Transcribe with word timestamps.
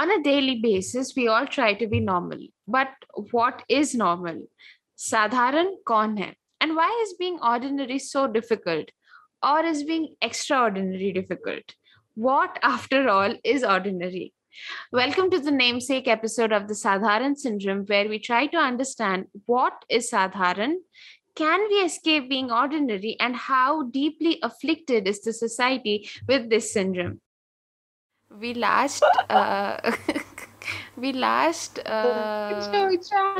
On 0.00 0.10
a 0.10 0.22
daily 0.22 0.54
basis, 0.62 1.12
we 1.14 1.28
all 1.28 1.46
try 1.46 1.74
to 1.74 1.86
be 1.86 2.00
normal. 2.00 2.38
But 2.66 2.88
what 3.32 3.62
is 3.68 3.94
normal? 3.94 4.48
Sadharan 4.96 5.74
kaun 5.86 6.16
hai? 6.16 6.36
And 6.58 6.74
why 6.74 6.88
is 7.02 7.18
being 7.18 7.38
ordinary 7.42 7.98
so 7.98 8.26
difficult? 8.26 8.88
Or 9.42 9.60
is 9.62 9.84
being 9.84 10.14
extraordinary 10.22 11.12
difficult? 11.12 11.74
What, 12.14 12.58
after 12.62 13.10
all, 13.10 13.34
is 13.44 13.62
ordinary? 13.62 14.32
Welcome 14.90 15.30
to 15.32 15.38
the 15.38 15.50
namesake 15.50 16.08
episode 16.08 16.50
of 16.50 16.66
the 16.66 16.80
Sadharan 16.82 17.36
Syndrome, 17.36 17.84
where 17.84 18.08
we 18.08 18.18
try 18.18 18.46
to 18.46 18.56
understand 18.56 19.26
what 19.44 19.84
is 19.90 20.10
Sadharan, 20.10 20.76
can 21.34 21.68
we 21.68 21.74
escape 21.74 22.30
being 22.30 22.50
ordinary, 22.50 23.18
and 23.20 23.36
how 23.36 23.82
deeply 23.82 24.38
afflicted 24.42 25.06
is 25.06 25.20
the 25.20 25.34
society 25.34 26.08
with 26.26 26.48
this 26.48 26.72
syndrome? 26.72 27.20
We 28.38 28.54
last. 28.54 29.02
Uh, 29.28 29.96
we 30.96 31.12
last 31.12 31.78
uh, 31.80 32.90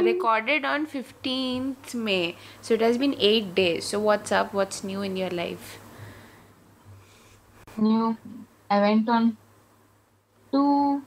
recorded 0.03 0.65
on 0.65 0.87
15th 0.87 1.95
May. 1.95 2.37
So 2.61 2.75
it 2.75 2.81
has 2.81 2.99
been 2.99 3.15
eight 3.19 3.55
days. 3.55 3.85
So, 3.87 4.01
what's 4.01 4.33
up? 4.33 4.53
What's 4.53 4.83
new 4.83 5.03
in 5.03 5.17
your 5.17 5.31
life? 5.31 5.79
New. 7.77 8.17
I 8.69 8.81
went 8.81 9.09
on 9.09 9.37
two, 10.53 11.03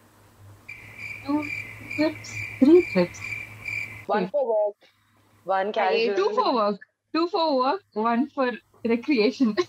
two 1.26 1.44
trips, 1.96 2.34
three 2.60 2.86
trips. 2.92 3.20
One 4.06 4.28
for 4.30 4.48
work, 4.48 4.76
one 5.44 5.72
casual. 5.74 6.16
Two 6.16 6.30
for 6.34 6.54
work, 6.56 6.80
two 7.14 7.28
for 7.28 7.58
work, 7.58 7.82
one 7.94 8.30
for 8.30 8.52
recreation. 8.86 9.56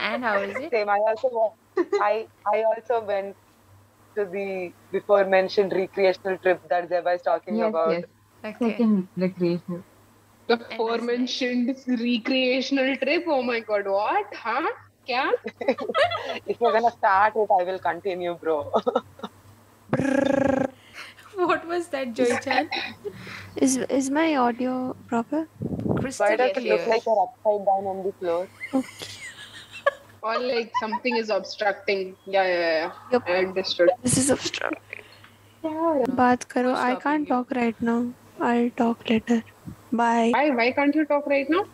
And 0.00 0.24
how 0.24 0.40
is 0.42 0.56
it? 0.56 0.70
Same. 0.70 0.88
I 0.88 0.98
also 0.98 1.28
went, 1.32 1.52
I 2.00 2.26
I 2.46 2.62
also 2.64 3.04
went 3.04 3.36
to 4.16 4.24
the 4.24 4.72
before 4.90 5.24
mentioned 5.24 5.72
recreational 5.72 6.38
trip 6.38 6.60
that 6.68 6.88
Zeba 6.88 7.14
is 7.16 7.22
talking 7.22 7.56
yes, 7.56 7.68
about. 7.68 7.92
yes. 7.92 8.04
Okay. 8.44 8.70
Second 8.72 9.08
recreational. 9.16 9.82
The 10.48 10.54
aforementioned 10.54 11.76
recreational 11.86 12.96
trip. 12.96 13.24
Oh 13.26 13.42
my 13.42 13.60
god, 13.60 13.86
what? 13.86 14.26
Huh? 14.34 14.68
Kya? 15.08 15.30
if 16.46 16.60
you're 16.60 16.72
gonna 16.72 16.90
start 16.90 17.34
it, 17.36 17.48
I 17.60 17.64
will 17.64 17.78
continue, 17.78 18.34
bro. 18.34 18.70
What 21.34 21.66
was 21.66 21.88
that, 21.88 22.12
Joy 22.12 22.36
Chan? 22.44 22.68
Is 23.56 23.76
is 23.98 24.10
my 24.10 24.36
audio 24.36 24.94
proper? 25.08 25.48
Crystal 26.00 26.26
Why 26.26 26.36
does 26.36 26.56
it 26.56 26.64
look 26.64 26.86
like 26.86 27.02
you're 27.06 27.22
upside 27.22 27.64
down 27.70 27.86
on 27.92 28.02
the 28.04 28.12
floor? 28.18 28.48
Or 30.22 30.38
like 30.38 30.72
something 30.80 31.16
is 31.16 31.30
obstructing. 31.30 32.16
Yeah, 32.26 32.46
yeah, 32.46 32.58
yeah. 32.58 32.92
Yep. 33.12 33.22
I 33.28 33.36
understood. 33.44 33.90
This 34.02 34.18
is 34.18 34.30
obstructing. 34.30 35.04
बात 35.64 36.44
करो. 36.52 36.74
I 36.76 36.94
can't 37.04 37.28
you? 37.28 37.34
talk 37.34 37.50
right 37.56 37.80
now. 37.80 37.98
I'll 38.40 38.70
talk 38.70 39.08
later. 39.08 39.42
Bye. 39.92 40.30
Why? 40.34 40.50
Why 40.50 40.70
can't 40.72 40.94
you 40.94 41.04
talk 41.04 41.26
right 41.26 41.50
now? 41.50 41.64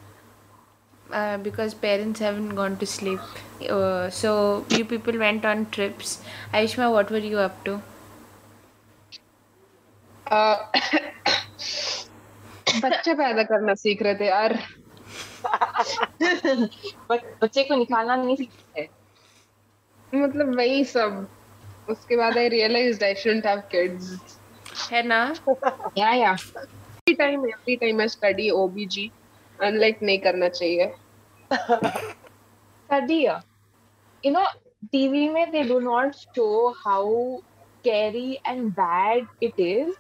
Uh, 1.11 1.39
because 1.39 1.75
parents 1.75 2.21
haven't 2.21 2.55
gone 2.55 2.77
to 2.79 2.87
sleep. 2.87 3.21
Uh, 3.69 4.11
so 4.11 4.65
you 4.71 4.85
people 4.85 5.19
went 5.19 5.45
on 5.45 5.65
trips. 5.71 6.21
Aishma, 6.53 6.91
what 6.93 7.11
were 7.11 7.19
you 7.19 7.39
up 7.39 7.63
to? 7.65 7.81
Uh, 10.31 10.57
बच्चे 12.83 13.15
पैदा 13.15 13.43
करना 13.51 13.75
सीख 13.75 14.03
रहे 14.03 14.15
थे 14.15 14.27
यार 14.27 14.59
बच्चे 16.23 17.63
को 17.65 17.77
निकालना 17.77 18.17
नहीं 18.17 18.37
सीखते। 18.37 18.89
मतलब 20.13 20.55
वही 20.57 20.85
सब। 20.85 21.27
उसके 21.91 22.17
बाद 22.17 22.39
I 22.39 22.49
realized 22.49 23.05
I 23.05 23.15
shouldn't 23.15 23.47
have 23.47 23.61
kids 23.73 24.39
है 24.93 25.03
ना? 25.07 25.35
या 25.99 26.13
या 26.13 26.33
every 26.33 27.15
time 27.15 27.47
every 27.47 27.77
time 27.77 28.01
I 28.01 28.09
study 28.09 28.49
OBG 28.51 29.11
and 29.59 29.79
like 29.81 30.03
नहीं 30.03 30.19
करना 30.19 30.49
चाहिए। 30.49 30.93
स्टडी 31.53 33.23
यू 33.25 34.33
नो 34.33 34.45
टीवी 34.93 35.29
में 35.29 35.51
they 35.51 35.63
do 35.69 35.79
not 35.81 36.15
show 36.15 36.47
how 36.87 37.37
scary 37.85 38.33
and 38.47 38.71
bad 38.73 39.27
it 39.43 39.61
is 39.61 39.91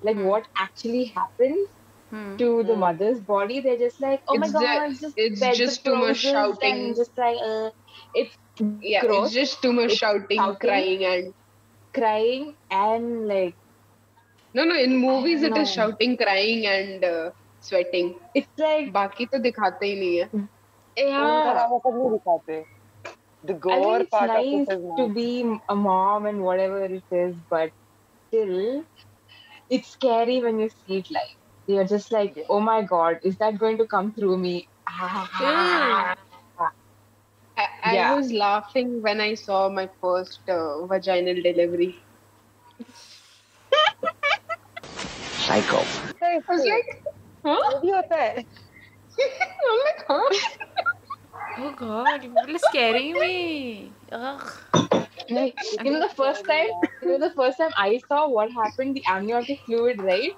like 0.00 0.16
what 0.16 0.46
actually 0.62 1.04
happens 1.18 1.66
Hmm. 2.09 2.37
to 2.37 2.63
the 2.63 2.75
mother's 2.75 3.19
body 3.21 3.59
they're 3.61 3.77
just 3.77 3.99
like 4.01 4.21
oh 4.27 4.35
my 4.37 4.47
It's 4.47 4.51
god 4.51 4.69
ju- 4.69 4.97
just 5.01 5.17
it's 5.17 5.39
bed 5.39 5.65
the 5.65 5.75
just 5.75 5.83
too 5.83 5.95
much 5.95 6.17
clothes 6.17 6.57
shouting. 6.57 6.61
and 6.61 6.95
just 6.95 7.11
like 7.17 7.37
uh, 7.45 7.71
it's 8.13 8.37
Yeah, 8.81 9.05
gross 9.05 9.31
it's 9.31 9.31
just 9.33 9.61
too 9.61 9.73
much 9.73 9.91
It's 9.91 10.01
shouting, 10.01 10.29
shouting. 10.33 10.59
crying, 10.59 11.03
and 11.05 11.33
crying 11.93 12.55
and 12.69 13.27
like 13.27 13.55
no, 14.53 14.63
no. 14.65 14.75
In 14.75 14.97
movies, 14.97 15.43
it 15.43 15.57
No. 15.57 15.57
is 15.57 15.71
shouting, 15.71 16.17
crying, 16.17 16.65
and 16.67 17.03
uh, 17.05 17.31
sweating. 17.59 18.15
it's 18.33 18.51
like 18.57 18.91
बाकी 18.93 19.25
तो 19.33 19.39
दिखाते 19.43 19.85
ही 19.85 19.95
नहीं 19.99 20.17
है. 20.19 20.29
yeah 20.97 21.67
वो 21.69 21.79
सब 21.85 21.95
नहीं 21.97 22.11
दिखाते. 22.17 22.63
The 23.43 23.53
I 23.69 23.79
gore 23.79 23.81
think 23.81 24.01
it's 24.01 24.17
part 24.17 24.35
of 24.35 24.45
nice 24.49 24.51
it 24.51 24.69
is 24.75 24.81
to 24.97 25.07
nice. 25.07 25.17
be 25.17 25.27
a 25.69 25.75
mom 25.75 26.25
and 26.25 26.43
whatever 26.43 26.83
it 26.85 27.03
is, 27.11 27.35
but 27.49 27.71
still, 28.27 28.83
it's 29.69 29.89
scary 29.89 30.41
when 30.41 30.59
you 30.59 30.69
see 30.69 30.97
it 30.99 31.07
live. 31.11 31.38
So 31.70 31.74
you're 31.76 31.86
just 31.86 32.10
like, 32.10 32.36
oh 32.48 32.58
my 32.58 32.82
god, 32.82 33.20
is 33.22 33.36
that 33.36 33.56
going 33.56 33.78
to 33.78 33.86
come 33.86 34.12
through 34.12 34.38
me? 34.38 34.66
Mm. 34.88 36.16
I, 36.58 37.66
I 37.84 37.94
yeah. 37.94 38.16
was 38.16 38.32
laughing 38.32 39.00
when 39.00 39.20
I 39.20 39.34
saw 39.34 39.68
my 39.68 39.88
first 40.00 40.40
uh, 40.48 40.84
vaginal 40.86 41.40
delivery. 41.40 41.94
Psycho. 45.46 45.84
I 46.24 46.40
was 46.48 46.66
like, 46.66 47.04
huh? 47.46 47.80
oh 49.64 49.84
my 49.84 49.92
god. 50.08 50.32
Oh 51.56 51.72
god, 51.76 52.24
you're 52.48 52.58
scaring 52.58 53.12
me. 53.14 53.92
Ugh. 54.10 54.52
Like, 55.30 55.54
you 55.84 55.92
know 55.92 56.00
the 56.00 56.14
first 56.16 56.44
time, 56.48 56.66
you 57.00 57.12
know 57.12 57.28
the 57.28 57.32
first 57.36 57.58
time 57.58 57.70
I 57.76 58.00
saw 58.08 58.28
what 58.28 58.50
happened, 58.50 58.96
the 58.96 59.04
amniotic 59.06 59.60
fluid, 59.66 60.02
right? 60.02 60.32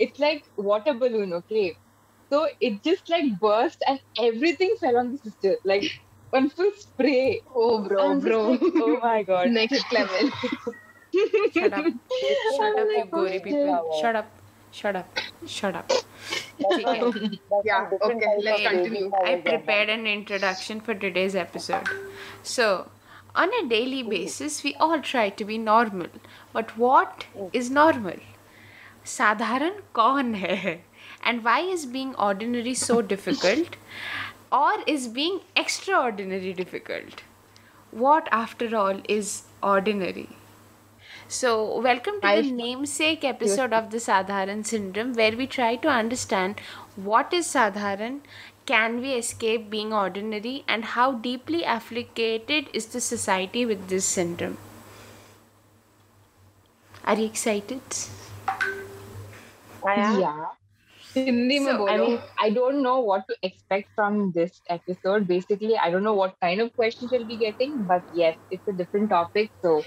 It's 0.00 0.18
like 0.18 0.44
water 0.56 0.94
balloon, 0.94 1.32
okay? 1.34 1.76
So 2.30 2.48
it 2.60 2.82
just 2.82 3.08
like 3.08 3.38
burst 3.38 3.82
and 3.86 4.00
everything 4.18 4.76
fell 4.80 4.96
on 4.96 5.12
the 5.12 5.18
sister. 5.18 5.56
Like 5.64 6.00
one 6.30 6.48
full 6.48 6.72
spray. 6.76 7.42
Oh 7.54 7.86
bro, 7.86 8.18
bro. 8.20 8.50
Like, 8.52 8.60
oh 8.62 9.00
my 9.02 9.22
god. 9.22 9.50
Next 9.60 9.92
level. 9.92 10.30
Shut 11.52 11.72
up. 11.72 11.84
Shut 12.56 12.78
up, 12.78 12.88
you 12.96 13.04
gory 13.10 13.38
oh 13.38 13.40
people. 13.40 13.98
Shut 14.00 14.16
up. 14.16 14.30
Shut 14.72 14.96
up. 14.96 15.18
Shut 15.46 15.74
up. 15.74 15.90
yeah, 17.64 17.90
okay, 18.02 18.34
let's 18.42 18.62
continue. 18.62 19.10
I 19.24 19.36
prepared 19.36 19.88
an 19.88 20.06
introduction 20.06 20.80
for 20.80 20.94
today's 20.94 21.34
episode. 21.34 21.88
So, 22.42 22.88
on 23.34 23.52
a 23.52 23.68
daily 23.68 24.02
basis, 24.04 24.62
we 24.62 24.74
all 24.76 25.00
try 25.00 25.30
to 25.30 25.44
be 25.44 25.58
normal. 25.58 26.08
But 26.52 26.76
what 26.78 27.26
is 27.52 27.70
normal? 27.70 28.18
साधारण 29.09 29.73
कौन 29.93 30.35
है? 30.35 30.85
And 31.27 31.43
why 31.43 31.75
is 31.75 31.85
being 31.85 32.13
ordinary 32.15 32.73
so 32.73 33.01
difficult? 33.01 33.75
Or 34.51 34.73
is 34.87 35.07
being 35.07 35.39
extraordinary 35.55 36.53
difficult? 36.53 37.23
What, 37.91 38.27
after 38.31 38.75
all, 38.75 39.01
is 39.09 39.43
ordinary? 39.63 40.27
So, 41.27 41.79
welcome 41.79 42.19
to 42.21 42.27
the 42.27 42.47
I- 42.47 42.51
namesake 42.51 43.23
episode 43.23 43.73
of 43.73 43.89
the 43.89 43.97
Sadharan 43.97 44.63
Syndrome, 44.63 45.13
where 45.13 45.35
we 45.35 45.47
try 45.47 45.75
to 45.75 45.87
understand 45.87 46.59
what 46.95 47.33
is 47.33 47.47
Sadharan, 47.47 48.19
can 48.65 49.01
we 49.01 49.13
escape 49.13 49.69
being 49.69 49.93
ordinary, 49.93 50.63
and 50.67 50.85
how 50.85 51.11
deeply 51.11 51.63
afflicted 51.63 52.69
is 52.73 52.85
the 52.87 53.01
society 53.01 53.65
with 53.65 53.87
this 53.87 54.05
syndrome. 54.05 54.57
Are 57.03 57.15
you 57.15 57.25
excited? 57.25 57.81
I 59.85 59.95
am. 59.95 60.19
Yeah. 60.19 60.45
Hindi 61.15 61.59
में 61.59 61.71
So, 61.71 61.87
I 61.87 61.97
बोलो. 61.97 62.05
mean, 62.07 62.19
I 62.45 62.49
don't 62.49 62.81
know 62.83 62.99
what 62.99 63.27
to 63.27 63.35
expect 63.41 63.87
from 63.95 64.31
this 64.31 64.61
episode. 64.69 65.27
Basically, 65.27 65.77
I 65.77 65.89
don't 65.91 66.03
know 66.03 66.13
what 66.13 66.33
kind 66.41 66.61
of 66.61 66.73
questions 66.75 67.11
we'll 67.11 67.25
be 67.25 67.37
getting, 67.37 67.83
but 67.83 68.03
yes, 68.13 68.35
it's 68.51 68.67
a 68.67 68.73
different 68.73 69.09
topic. 69.09 69.51
So, 69.61 69.83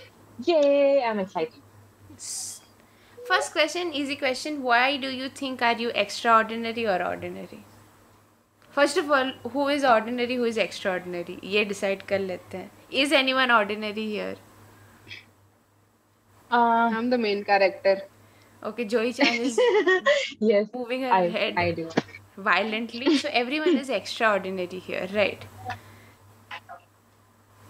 yay, 0.46 1.02
I'm 1.02 1.18
excited. 1.18 1.60
First 3.26 3.52
question, 3.52 3.92
easy 3.92 4.16
question. 4.16 4.62
Why 4.62 4.96
do 4.96 5.10
you 5.10 5.28
think 5.28 5.60
are 5.60 5.76
you 5.76 5.90
extraordinary 5.94 6.86
or 6.86 7.02
ordinary? 7.06 7.64
First 8.70 8.96
of 8.96 9.10
all, 9.10 9.32
who 9.52 9.68
is 9.68 9.84
ordinary, 9.84 10.36
who 10.36 10.44
is 10.44 10.56
extraordinary? 10.56 11.38
ये 11.44 11.64
decide 11.68 12.06
कर 12.08 12.20
लेते 12.20 12.58
हैं. 12.58 12.70
Is 12.90 13.12
anyone 13.12 13.50
ordinary 13.50 14.06
here? 14.10 14.36
Uh, 16.50 16.88
I'm 16.98 17.10
the 17.10 17.18
main 17.18 17.44
character. 17.44 17.96
Okay, 18.63 18.85
Joey 18.85 19.13
Chan 19.13 19.39
is 19.39 19.61
yes, 20.39 20.67
moving 20.73 21.01
her 21.01 21.13
I, 21.13 21.29
head 21.29 21.55
I 21.57 21.71
do. 21.73 21.89
violently. 22.37 23.17
So 23.17 23.29
everyone 23.31 23.77
is 23.77 23.89
extraordinary 23.89 24.79
here, 24.79 25.07
right? 25.13 25.45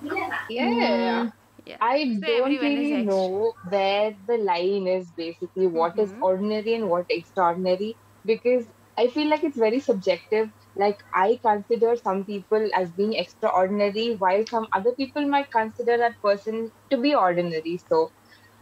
Yeah. 0.01 0.31
Yeah. 0.48 1.28
yeah. 1.66 1.78
I 1.81 2.06
So 2.19 2.28
don't 2.28 2.60
really 2.60 2.95
extra. 2.95 3.04
know 3.06 3.54
where 3.63 4.16
the 4.28 4.38
line 4.38 4.88
is 4.88 5.12
basically 5.12 5.68
what 5.68 5.94
is 5.98 6.13
Mhm. 6.13 6.22
ordinary 6.22 6.74
and 6.75 6.90
what 6.90 7.06
extraordinary 7.10 7.98
because 8.25 8.72
I 8.98 9.07
feel 9.07 9.30
like 9.30 9.44
it's 9.44 9.57
very 9.57 9.80
subjective. 9.80 10.50
Like 10.75 11.00
I 11.13 11.40
consider 11.45 11.95
some 11.98 12.25
people 12.25 12.69
as 12.75 12.92
being 12.94 13.13
extraordinary 13.13 14.16
while 14.18 14.45
some 14.48 14.68
other 14.74 14.94
people 14.94 15.28
might 15.28 15.51
consider 15.51 15.98
that 15.98 16.16
person 16.24 16.72
to 16.92 16.98
be 16.98 17.13
ordinary. 17.16 17.80
So 17.90 18.12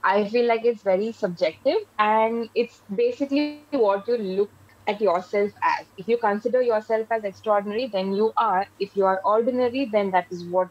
I 0.03 0.27
feel 0.27 0.47
like 0.47 0.65
it's 0.65 0.83
very 0.83 1.11
subjective 1.11 1.77
and 1.99 2.49
it's 2.55 2.81
basically 2.95 3.43
what 3.45 3.75
you 3.79 3.85
look 3.85 4.51
at 4.59 4.69
yourself 4.73 5.23
as. 5.35 5.85
If 5.97 6.07
you 6.07 6.17
consider 6.17 6.39
yourself 6.39 6.89
as 6.89 7.23
extraordinary, 7.23 7.87
then 7.87 8.13
you 8.13 8.31
are. 8.37 8.65
If 8.79 8.95
you 8.95 9.05
are 9.05 9.21
ordinary, 9.23 9.85
then 9.91 10.11
that 10.11 10.25
is 10.31 10.43
what 10.45 10.69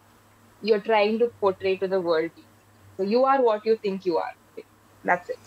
you're 0.60 0.80
trying 0.80 1.18
to 1.20 1.28
portray 1.40 1.76
to 1.76 1.86
the 1.88 2.00
world. 2.00 2.30
So 2.96 3.02
you 3.04 3.24
are 3.24 3.40
what 3.42 3.64
you 3.64 3.76
think 3.76 4.04
you 4.04 4.18
are. 4.18 4.34
That's 5.04 5.30
it. 5.30 5.38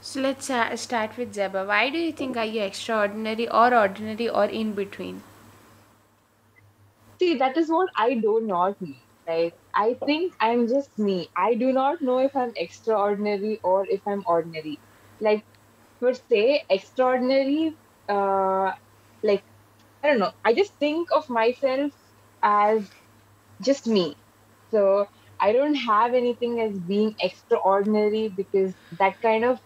So 0.00 0.20
let's 0.20 0.50
uh, 0.50 0.76
start 0.76 1.16
with 1.16 1.34
Zeba. 1.34 1.66
Why 1.66 1.90
do 1.90 1.98
you 1.98 2.12
think 2.12 2.36
are 2.36 2.44
you 2.44 2.62
extraordinary 2.62 3.48
or 3.48 3.74
ordinary 3.74 4.28
or 4.28 4.44
in 4.44 4.72
between? 4.72 5.22
See, 7.18 7.36
that 7.36 7.56
is 7.56 7.68
what 7.68 7.88
I 7.96 8.14
do 8.14 8.40
not 8.42 8.80
know. 8.80 8.94
Like, 9.26 9.54
I 9.78 9.94
think 10.06 10.34
I'm 10.40 10.68
just 10.68 10.90
me. 10.98 11.30
I 11.36 11.54
do 11.54 11.72
not 11.72 12.02
know 12.02 12.18
if 12.20 12.36
I'm 12.36 12.52
extraordinary 12.56 13.60
or 13.64 13.86
if 13.88 14.02
I'm 14.06 14.24
ordinary. 14.26 14.82
Like, 15.20 15.46
per 16.00 16.14
se, 16.14 16.64
extraordinary, 16.70 17.78
uh, 18.08 18.72
like, 19.22 19.44
I 20.02 20.08
don't 20.08 20.20
know. 20.20 20.32
I 20.44 20.54
just 20.54 20.74
think 20.78 21.08
of 21.14 21.28
myself 21.30 21.92
as 22.42 22.90
just 23.62 23.86
me. 23.86 24.16
So 24.70 25.06
I 25.40 25.52
don't 25.52 25.74
have 25.74 26.14
anything 26.14 26.60
as 26.60 26.78
being 26.80 27.14
extraordinary 27.20 28.28
because 28.36 28.74
that 28.98 29.20
kind 29.22 29.44
of 29.44 29.60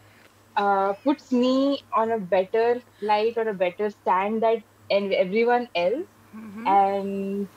uh, 0.56 0.94
puts 1.05 1.32
me 1.32 1.82
on 1.97 2.12
a 2.12 2.19
better 2.20 2.82
light 3.03 3.35
or 3.37 3.49
a 3.49 3.55
better 3.55 3.91
stand 3.91 4.43
that 4.43 4.62
and 4.91 5.12
everyone 5.12 5.69
else 5.75 6.06
Mhm. 6.32 6.76
and 6.76 7.49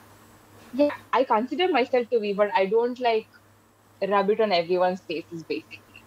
yeah 0.72 0.90
i 1.12 1.24
consider 1.24 1.68
myself 1.68 2.06
to 2.12 2.20
be 2.20 2.32
but 2.34 2.50
i 2.54 2.66
don't 2.66 3.00
like 3.00 3.26
rub 4.08 4.30
it 4.30 4.40
on 4.40 4.52
everyone's 4.52 5.02
faces 5.08 5.44
basically 5.48 6.04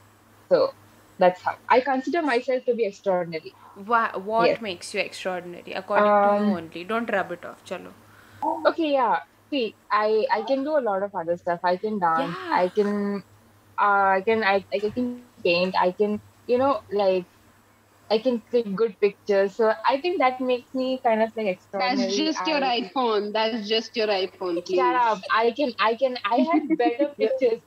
so 0.52 0.70
that's 1.20 1.42
how 1.44 1.56
i 1.70 1.80
consider 1.82 2.22
myself 2.22 2.64
to 2.66 2.76
be 2.76 2.86
extraordinary 2.86 3.56
Wha- 3.76 4.18
what 4.20 4.46
Yes. 4.52 4.62
makes 4.62 4.94
you 4.94 5.00
extraordinary 5.02 5.74
according 5.74 6.20
to 6.22 6.30
you 6.30 6.44
Um, 6.44 6.56
only? 6.58 6.84
Don't 6.84 7.12
rub 7.12 7.32
it 7.32 7.46
off. 7.46 7.64
Chalo. 7.66 7.94
okay 8.68 8.92
yeah 8.94 9.20
see 9.50 9.76
i 9.92 10.26
i 10.32 10.42
can 10.44 10.64
do 10.64 10.78
a 10.78 10.86
lot 10.90 11.04
of 11.04 11.12
other 11.16 11.38
stuff 11.38 11.60
i 11.64 11.78
can 11.78 12.00
dance 12.00 12.38
Yeah. 12.40 12.56
i 12.64 12.70
can 12.76 13.24
uh, 13.82 14.10
i 14.18 14.22
can 14.26 14.44
I, 14.44 14.66
I 14.74 14.80
can 14.80 14.96
paint 15.44 15.76
i 15.80 15.92
can 15.92 16.22
you 16.48 16.58
know 16.58 16.80
like 16.92 17.28
I 18.12 18.18
can 18.18 18.42
click 18.50 18.74
good 18.76 19.00
pictures, 19.00 19.56
so 19.56 19.72
I 19.88 20.02
think 20.02 20.18
that 20.20 20.42
makes 20.42 20.74
me 20.74 21.00
kind 21.04 21.22
of 21.22 21.36
like 21.38 21.46
extraordinary. 21.48 22.06
That's 22.08 22.16
just 22.18 22.48
your 22.48 22.64
I- 22.64 22.82
iPhone. 22.82 23.32
That's 23.34 23.68
just 23.70 23.96
your 23.96 24.08
iPhone, 24.08 24.66
please. 24.66 24.78
Shut 24.78 24.96
up! 24.96 25.22
I 25.32 25.52
can, 25.52 25.74
I 25.80 25.96
can, 25.96 26.18
I 26.26 26.38
have 26.52 26.78
better 26.78 27.10
pictures. 27.18 27.62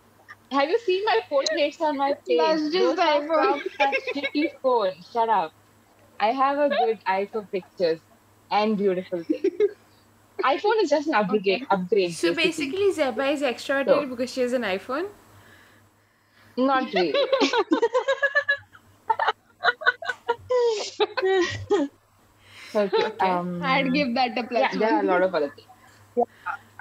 Have 0.51 0.69
you 0.69 0.79
seen 0.81 1.05
my 1.05 1.21
portraits 1.29 1.81
on 1.81 1.97
my 1.97 2.15
page? 2.27 2.39
That's 2.39 2.63
just 2.73 2.97
Those 2.97 2.99
iPhone. 2.99 3.61
from 3.77 3.93
shitty 4.15 4.51
phone. 4.63 4.93
Shut 5.13 5.29
up! 5.29 5.53
I 6.21 6.33
have 6.33 6.59
a 6.59 6.69
good 6.69 6.99
eye 7.07 7.29
for 7.31 7.43
pictures 7.43 8.01
and 8.51 8.77
beautiful 8.77 9.23
things. 9.23 9.47
iPhone 10.45 10.83
is 10.83 10.91
just 10.91 11.07
an 11.09 11.15
upgrade. 11.15 11.67
Upgrade. 11.71 12.15
So 12.15 12.35
basically, 12.35 12.93
Zeba 12.93 13.33
is 13.33 13.43
extraordinary 13.43 14.05
So- 14.07 14.11
because 14.11 14.33
she 14.33 14.41
has 14.41 14.53
an 14.53 14.63
iPhone. 14.63 15.07
not 16.57 16.93
really. 16.93 17.15
okay. 22.75 23.13
Um, 23.21 23.49
I'd 23.63 23.93
give 23.95 24.15
that 24.15 24.39
a 24.39 24.47
plus 24.47 24.67
yeah, 24.67 24.77
there 24.77 24.95
are 24.95 25.01
a 25.03 25.07
lot 25.07 25.23
of 25.23 25.35
other 25.35 25.51
things. 25.57 25.69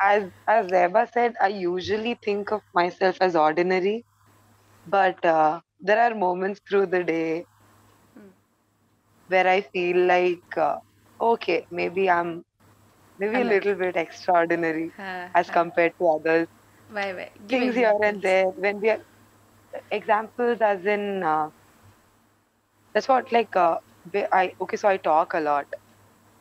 as 0.01 0.29
as 0.47 0.67
Zeba 0.67 1.09
said, 1.11 1.35
I 1.41 1.47
usually 1.47 2.15
think 2.23 2.51
of 2.51 2.61
myself 2.73 3.17
as 3.21 3.35
ordinary, 3.35 4.05
but 4.85 5.23
uh, 5.25 5.61
there 5.79 5.99
are 6.01 6.15
moments 6.15 6.61
through 6.69 6.87
the 6.87 7.03
day 7.03 7.45
where 9.27 9.47
I 9.47 9.61
feel 9.61 9.97
like, 10.05 10.57
uh, 10.57 10.77
okay, 11.19 11.65
maybe 11.71 12.09
I'm 12.09 12.43
maybe 13.17 13.41
a 13.41 13.43
Alright. 13.43 13.45
little 13.45 13.75
bit 13.75 13.97
extraordinary 13.97 14.93
Ha, 14.97 15.35
as 15.35 15.49
ha. 15.49 15.57
compared 15.59 15.93
to 15.99 16.07
others. 16.09 16.47
Why? 16.87 17.13
Why? 17.13 17.31
Give 17.47 17.63
Things 17.63 17.75
here 17.75 17.93
and 18.03 18.19
there. 18.23 18.45
When 18.47 18.79
we 18.81 18.89
are 18.89 18.99
examples, 19.91 20.61
as 20.61 20.85
in 20.85 21.23
uh, 21.23 21.51
that's 22.93 23.07
what 23.07 23.31
like 23.31 23.55
uh, 23.55 23.77
whe- 23.85 23.90
I 24.31 24.53
okay. 24.61 24.77
So 24.77 24.87
I 24.89 24.97
talk 24.97 25.33
a 25.33 25.39
lot, 25.39 25.67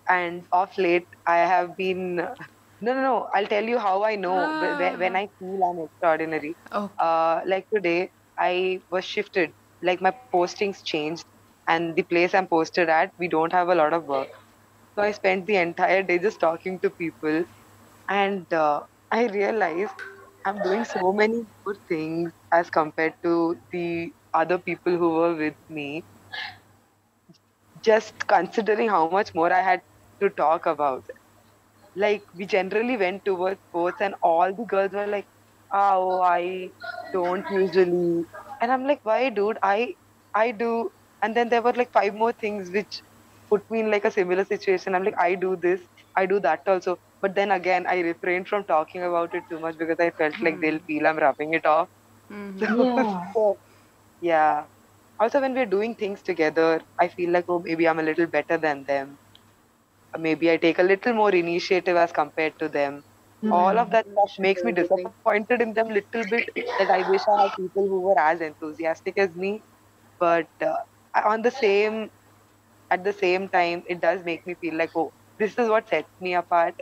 and 0.09 0.47
of 0.53 0.77
late 0.79 1.09
I 1.27 1.39
have 1.39 1.77
been. 1.77 2.17
no, 2.17 2.95
no, 2.95 3.03
no. 3.03 3.29
I'll 3.35 3.47
tell 3.47 3.65
you 3.65 3.79
how 3.79 4.03
I 4.05 4.17
know 4.17 4.37
wh- 4.61 4.79
when 5.01 5.17
Ah. 5.17 5.21
I 5.23 5.29
feel 5.39 5.65
I'm 5.71 5.85
extraordinary. 5.87 6.57
Oh, 6.73 6.91
Uh, 6.99 7.41
like 7.47 7.67
today, 7.75 8.13
I 8.39 8.83
was 8.91 9.05
shifted. 9.05 9.55
Like 9.83 10.01
my 10.03 10.13
postings 10.35 10.83
changed, 10.85 11.25
and 11.69 11.97
the 11.97 12.03
place 12.03 12.35
I'm 12.35 12.49
posted 12.49 12.89
at, 12.89 13.13
we 13.19 13.29
don't 13.29 13.53
have 13.53 13.69
a 13.69 13.75
lot 13.75 13.93
of 13.95 14.05
work. 14.05 14.29
So 14.97 15.03
I 15.05 15.13
spent 15.13 15.47
the 15.47 15.57
entire 15.57 16.03
day 16.03 16.19
just 16.19 16.41
talking 16.41 16.81
to 16.81 16.91
people, 16.91 17.45
and 18.09 18.53
uh, 18.53 18.83
I 19.11 19.27
realized 19.29 19.95
I'm 20.47 20.63
doing 20.63 20.85
so 20.85 21.13
many 21.13 21.45
good 21.65 21.79
things 21.89 22.33
as 22.53 22.71
compared 22.71 23.15
to 23.25 23.57
the 23.73 24.13
other 24.35 24.59
people 24.59 24.97
who 24.97 25.11
were 25.11 25.35
with 25.35 25.57
me. 25.69 26.05
Just 27.83 28.27
considering 28.27 28.89
how 28.89 29.09
much 29.09 29.35
more 29.35 29.53
I 29.53 29.61
had 29.61 29.83
to 30.21 30.31
talk 30.31 30.67
about 30.67 31.05
like 31.97 32.25
we 32.35 32.47
generally 32.47 32.97
went 32.97 33.25
towards 33.25 33.61
sports 33.69 34.01
and 34.01 34.15
all 34.23 34.53
the 34.55 34.65
girls 34.73 34.93
were 34.93 35.07
like 35.07 35.27
oh 35.73 36.21
i 36.21 36.71
don't 37.13 37.47
usually. 37.51 38.25
And 38.61 38.73
i'm 38.73 38.85
like 38.87 39.01
why 39.03 39.31
dude? 39.31 39.59
I 39.63 39.95
i 40.35 40.51
do. 40.53 40.91
And 41.23 41.37
then 41.37 41.49
there 41.49 41.63
were 41.63 41.73
like 41.73 41.93
five 41.93 42.15
more 42.15 42.33
things 42.33 42.71
which 42.73 43.03
put 43.51 43.63
me 43.71 43.81
in 43.81 43.91
like 43.91 44.05
a 44.05 44.11
similar 44.11 44.45
situation. 44.45 44.95
I'm 44.95 45.05
like 45.05 45.19
i 45.19 45.35
do 45.35 45.57
this 45.57 45.83
i 46.17 46.27
do 46.27 46.41
that 46.41 46.61
also. 46.67 46.99
But 47.23 47.35
then 47.35 47.51
again 47.53 47.87
i 47.87 48.01
refrained 48.01 48.49
from 48.49 48.65
talking 48.65 49.03
about 49.03 49.35
it 49.35 49.45
too 49.51 49.61
much 49.61 49.77
because 49.79 49.99
i 50.01 50.11
felt 50.11 50.37
like 50.43 50.61
they'll 50.61 50.81
feel 50.87 51.07
i'm 51.07 51.19
rubbing 51.19 51.55
it 51.55 51.67
off. 51.67 51.89
Mhm. 52.31 52.79
Yeah. 52.79 53.35
so, 53.35 53.59
yeah 54.21 54.67
also 55.21 55.41
when 55.41 55.55
we're 55.55 55.73
doing 55.77 55.95
things 55.97 56.23
together 56.23 56.83
i 57.01 57.09
feel 57.09 57.31
like 57.31 57.47
oh 57.49 57.61
maybe 57.67 57.89
i'm 57.89 58.01
a 58.01 58.09
little 58.11 58.27
better 58.27 58.59
than 58.59 58.85
them. 58.85 59.19
Maybe 60.19 60.51
i 60.51 60.57
take 60.57 60.79
a 60.79 60.83
little 60.85 61.15
more 61.15 61.31
initiative 61.35 61.97
as 61.97 62.13
compared 62.13 62.59
to 62.61 62.69
them. 62.69 63.05
All 63.51 63.79
of 63.79 63.91
that 63.91 64.07
stuff 64.13 64.31
makes 64.39 64.63
me 64.65 64.73
disappointed 64.73 65.61
in 65.63 65.75
them 65.75 65.91
a 65.91 65.95
little 65.95 66.25
bit 66.35 66.51
that 66.79 66.91
i 66.91 67.03
wish 67.11 67.27
i 67.29 67.37
had 67.43 67.55
people 67.57 67.89
who 67.93 68.01
were 68.03 68.19
as 68.19 68.41
enthusiastic 68.41 69.19
as 69.19 69.35
me. 69.37 69.65
But 70.21 70.49
uh, 70.63 70.77
on 71.25 71.43
the 71.43 71.51
same 71.51 72.11
at 72.91 73.05
the 73.05 73.13
same 73.13 73.49
time 73.49 73.85
it 73.89 74.01
does 74.01 74.25
make 74.25 74.47
me 74.47 74.55
feel 74.55 74.75
like 74.77 74.93
oh 74.97 75.13
this 75.39 75.59
is 75.59 75.69
what 75.69 75.89
sets 75.89 76.13
me 76.21 76.35
apart. 76.35 76.75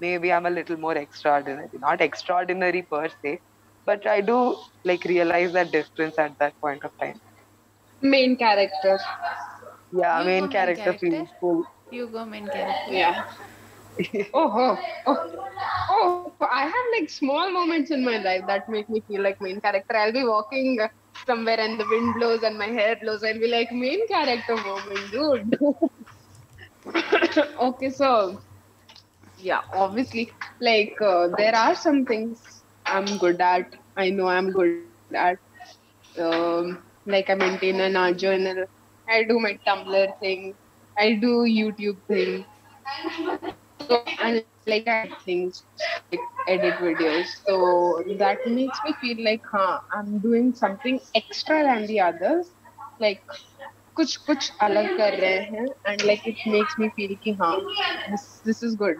Maybe 0.00 0.32
i'm 0.32 0.46
a 0.46 0.50
little 0.58 0.76
more 0.78 0.96
extraordinary. 0.96 1.70
Not 1.88 2.00
extraordinary 2.00 2.82
per 2.82 3.08
se 3.08 3.40
but 3.86 4.06
i 4.06 4.20
do 4.20 4.40
like 4.84 5.04
realize 5.04 5.52
that 5.52 5.72
difference 5.72 6.18
at 6.18 6.38
that 6.40 6.54
point 6.60 6.84
of 6.84 6.92
time 6.98 7.20
Main 8.02 8.36
character. 8.36 8.98
yeah 9.92 10.22
You 10.22 10.30
main 10.30 10.46
go 10.46 10.48
main 10.48 10.72
character 10.72 10.92
character? 10.92 11.26
feels 11.28 11.28
You 11.90 12.08
go 12.08 12.24
main 12.24 12.48
character. 12.48 12.92
Yeah. 12.92 13.24
oh, 14.34 14.50
oh, 14.56 14.78
oh, 15.06 15.18
oh, 15.90 16.24
I 16.40 16.62
have 16.62 16.86
like 16.98 17.10
small 17.10 17.50
moments 17.50 17.90
in 17.90 18.04
my 18.04 18.18
life 18.18 18.42
that 18.46 18.68
make 18.68 18.88
me 18.88 19.02
feel 19.06 19.22
like 19.22 19.40
main 19.40 19.60
character. 19.60 19.96
I'll 19.96 20.12
be 20.12 20.24
walking 20.24 20.78
somewhere 21.26 21.58
and 21.60 21.78
the 21.78 21.84
wind 21.88 22.14
blows 22.16 22.42
and 22.42 22.56
my 22.58 22.66
hair 22.66 22.96
blows. 23.00 23.22
I'll 23.24 23.38
be 23.38 23.48
like, 23.48 23.70
main 23.72 24.06
character 24.08 24.56
moment, 24.56 25.10
dude. 25.10 25.56
okay, 27.60 27.90
so 27.90 28.40
yeah, 29.36 29.60
obviously, 29.72 30.30
like 30.60 30.94
uh, 31.04 31.28
there 31.36 31.54
are 31.54 31.74
some 31.74 32.04
things 32.06 32.64
I'm 32.86 33.18
good 33.18 33.40
at. 33.40 33.74
I 33.96 34.10
know 34.10 34.28
I'm 34.28 34.50
good 34.52 34.76
at. 34.76 35.02
Um, 36.18 36.82
like 37.07 37.29
I 37.29 37.35
maintain 37.35 37.79
an 37.79 37.95
art 37.95 38.17
journal. 38.17 38.65
I 39.07 39.23
do 39.23 39.39
my 39.39 39.57
Tumblr 39.67 40.07
thing. 40.19 40.55
I 40.97 41.13
do 41.15 41.43
YouTube 41.43 42.01
thing. 42.07 42.45
So 43.81 44.03
and 44.21 44.37
like 44.57 44.77
I 44.77 44.91
edit 44.93 45.13
things, 45.25 45.63
like 46.01 46.19
edit 46.47 46.75
videos. 46.75 47.25
So 47.45 48.03
that 48.19 48.39
makes 48.47 48.77
me 48.85 48.93
feel 49.01 49.23
like, 49.23 49.41
huh, 49.51 49.79
I'm 49.93 50.19
doing 50.19 50.53
something 50.53 50.99
extra 51.15 51.63
than 51.63 51.85
the 51.87 51.99
others. 52.01 52.47
Like 52.99 53.21
कुछ 53.97 54.15
कुछ 54.27 54.51
अलग 54.61 54.95
कर 54.97 55.19
रहे 55.21 55.39
हैं 55.53 55.67
and 55.87 56.03
like 56.05 56.27
it 56.33 56.37
makes 56.55 56.77
me 56.79 56.89
feel 56.97 57.15
कि 57.23 57.33
हाँ 57.41 57.55
this 58.11 58.27
this 58.45 58.63
is 58.63 58.75
good 58.75 58.97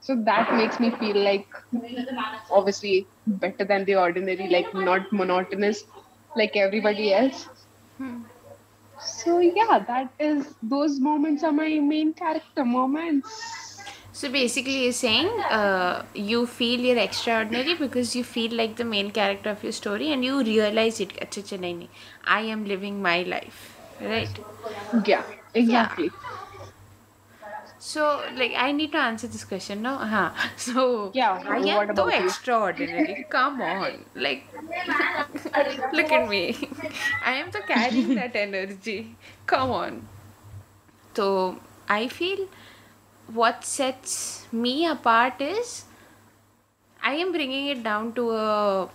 So 0.00 0.14
that 0.24 0.52
makes 0.54 0.80
me 0.80 0.90
feel 0.90 1.16
like 1.16 1.46
obviously 2.50 3.08
better 3.26 3.64
than 3.64 3.84
the 3.84 3.96
ordinary, 3.96 4.48
like 4.48 4.72
not 4.74 5.12
monotonous 5.12 5.82
like 6.35 6.55
everybody 6.55 7.13
else. 7.13 7.47
Hmm. 7.97 8.21
So 8.99 9.39
yeah, 9.39 9.79
that 9.87 10.13
is 10.19 10.55
those 10.61 10.99
moments 10.99 11.43
are 11.43 11.51
my 11.51 11.69
main 11.79 12.13
character 12.13 12.65
moments. 12.65 13.83
So 14.11 14.31
basically, 14.31 14.83
you're 14.83 14.93
saying 14.93 15.27
uh, 15.49 16.03
you 16.13 16.45
feel 16.45 16.79
you're 16.79 16.97
extraordinary 16.97 17.73
because 17.75 18.15
you 18.15 18.23
feel 18.23 18.53
like 18.53 18.75
the 18.77 18.85
main 18.85 19.11
character 19.11 19.49
of 19.49 19.63
your 19.63 19.71
story, 19.71 20.11
and 20.11 20.23
you 20.23 20.41
realize 20.43 20.99
it. 20.99 21.15
Acha, 21.19 21.87
I 22.25 22.41
am 22.41 22.65
living 22.65 23.01
my 23.01 23.23
life, 23.23 23.77
right? 24.01 24.39
Yeah, 25.05 25.23
exactly. 25.53 26.11
Yeah. 26.13 26.32
So, 27.85 28.23
like, 28.35 28.53
I 28.55 28.71
need 28.71 28.93
to 28.93 28.97
answer 28.97 29.27
this 29.27 29.43
question 29.43 29.81
now. 29.81 29.97
Huh. 30.13 30.31
So, 30.55 31.11
Yeah, 31.13 31.33
I 31.45 31.57
am 31.57 31.95
so 31.95 32.07
you? 32.07 32.23
extraordinary. 32.25 33.25
Come 33.29 33.61
on. 33.61 34.05
Like, 34.15 34.45
look 35.93 36.11
at 36.11 36.29
me. 36.29 36.55
I 37.25 37.33
am 37.33 37.51
so 37.51 37.59
carrying 37.61 38.15
that 38.15 38.37
energy. 38.37 39.15
Come 39.45 39.71
on. 39.71 40.07
So, 41.13 41.59
I 41.89 42.07
feel 42.07 42.47
what 43.27 43.65
sets 43.65 44.47
me 44.53 44.85
apart 44.87 45.41
is 45.41 45.83
I 47.03 47.15
am 47.15 47.33
bringing 47.33 47.67
it 47.67 47.83
down 47.83 48.13
to 48.13 48.31
a 48.31 48.89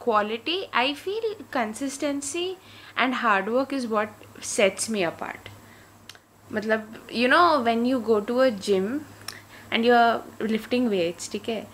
quality. 0.00 0.66
I 0.72 0.94
feel 0.94 1.34
consistency 1.52 2.58
and 2.96 3.14
hard 3.14 3.48
work 3.48 3.72
is 3.72 3.86
what 3.86 4.10
sets 4.40 4.88
me 4.88 5.04
apart. 5.04 5.48
मतलब 6.54 7.06
you 7.12 7.28
know 7.28 7.42
when 7.62 7.86
you 7.86 8.00
go 8.10 8.18
to 8.28 8.36
a 8.38 8.48
gym 8.68 8.94
and 9.72 9.84
you 9.84 9.94
are 9.94 10.46
lifting 10.48 10.88
weights 10.88 11.30
ठीक 11.32 11.48
है? 11.48 11.66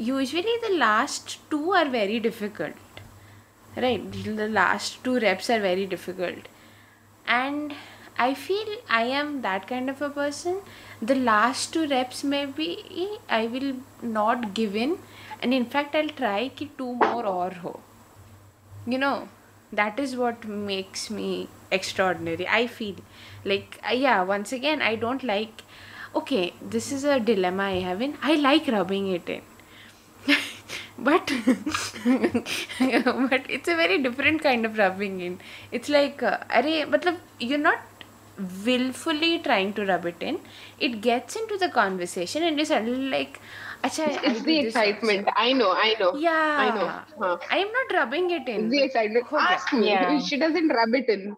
Usually 0.00 0.56
the 0.62 0.70
last 0.72 1.38
two 1.50 1.72
are 1.72 1.88
very 1.88 2.18
difficult 2.20 3.78
right 3.78 4.02
the 4.26 4.48
last 4.50 5.02
two 5.04 5.16
reps 5.24 5.50
are 5.50 5.60
very 5.60 5.86
difficult 5.86 6.48
and 7.26 7.72
I 8.20 8.34
feel 8.34 8.76
I 8.90 9.10
am 9.18 9.36
that 9.42 9.64
kind 9.68 9.90
of 9.90 10.02
a 10.04 10.08
person 10.16 10.60
the 11.04 11.12
last 11.16 11.72
two 11.74 11.84
reps 11.90 12.24
में 12.24 12.52
भी 12.52 13.08
I 13.30 13.46
will 13.48 13.74
not 14.04 14.44
give 14.56 14.76
in 14.76 14.96
and 15.42 15.54
in fact 15.54 15.96
I 15.96 16.08
try 16.16 16.48
कि 16.58 16.68
two 16.78 16.92
more 16.94 17.24
और 17.26 17.54
हो. 17.58 17.80
You 18.88 18.98
know 18.98 19.12
that 19.72 19.98
is 20.00 20.16
what 20.16 20.46
makes 20.46 21.10
me 21.10 21.48
extraordinary 21.70 22.46
i 22.48 22.66
feel. 22.66 22.96
Like 23.44 23.80
uh, 23.88 23.94
yeah 23.94 24.22
once 24.22 24.52
again 24.52 24.82
i 24.82 24.96
don't 24.96 25.22
like 25.22 25.62
okay 26.14 26.52
this 26.60 26.92
is 26.92 27.04
a 27.04 27.20
dilemma 27.20 27.64
i 27.64 27.78
have 27.80 28.02
in. 28.02 28.16
I 28.22 28.34
like 28.36 28.66
rubbing 28.68 29.08
it 29.08 29.28
in. 29.28 29.42
But 30.98 31.32
but 32.04 33.46
it's 33.48 33.68
a 33.68 33.76
very 33.76 34.02
different 34.02 34.42
kind 34.42 34.66
of 34.66 34.76
rubbing 34.76 35.20
in. 35.20 35.40
It's 35.72 35.88
like 35.88 36.22
uh, 36.22 36.38
array 36.50 36.84
matlab, 36.84 37.16
you're 37.38 37.58
not 37.58 37.80
willfully 38.66 39.38
trying 39.38 39.72
to 39.74 39.86
rub 39.86 40.04
it 40.06 40.16
in. 40.20 40.40
It 40.78 41.00
gets 41.00 41.36
into 41.36 41.56
the 41.56 41.68
conversation 41.68 42.42
and 42.42 42.56
you're 42.56 42.66
suddenly 42.66 43.08
like 43.08 43.40
Acha, 43.83 44.05
It's, 44.07 44.17
I'll 44.17 44.31
it's 44.31 44.39
do 44.41 44.45
the 44.45 44.61
this 44.61 44.65
excitement. 44.67 45.27
also." 45.27 45.33
I 45.37 45.53
know, 45.53 45.71
I 45.71 45.95
know. 45.99 46.11
yeah 46.15 46.57
I 46.65 46.69
know. 46.75 46.87
Huh. 47.19 47.37
i 47.51 47.57
am 47.59 47.71
not 47.79 47.93
rubbing 47.99 48.29
it 48.31 48.47
in 48.49 48.65
It's 48.65 48.71
the 48.75 48.83
excitement. 48.83 49.25
हो 49.31 49.37
गया. 49.37 49.55
Ask 49.57 49.73
me. 49.73 49.89
Yeah. 49.89 50.19
She 50.29 50.37
doesn't 50.45 50.69
rub 50.79 50.95
it 51.01 51.09
in. 51.17 51.35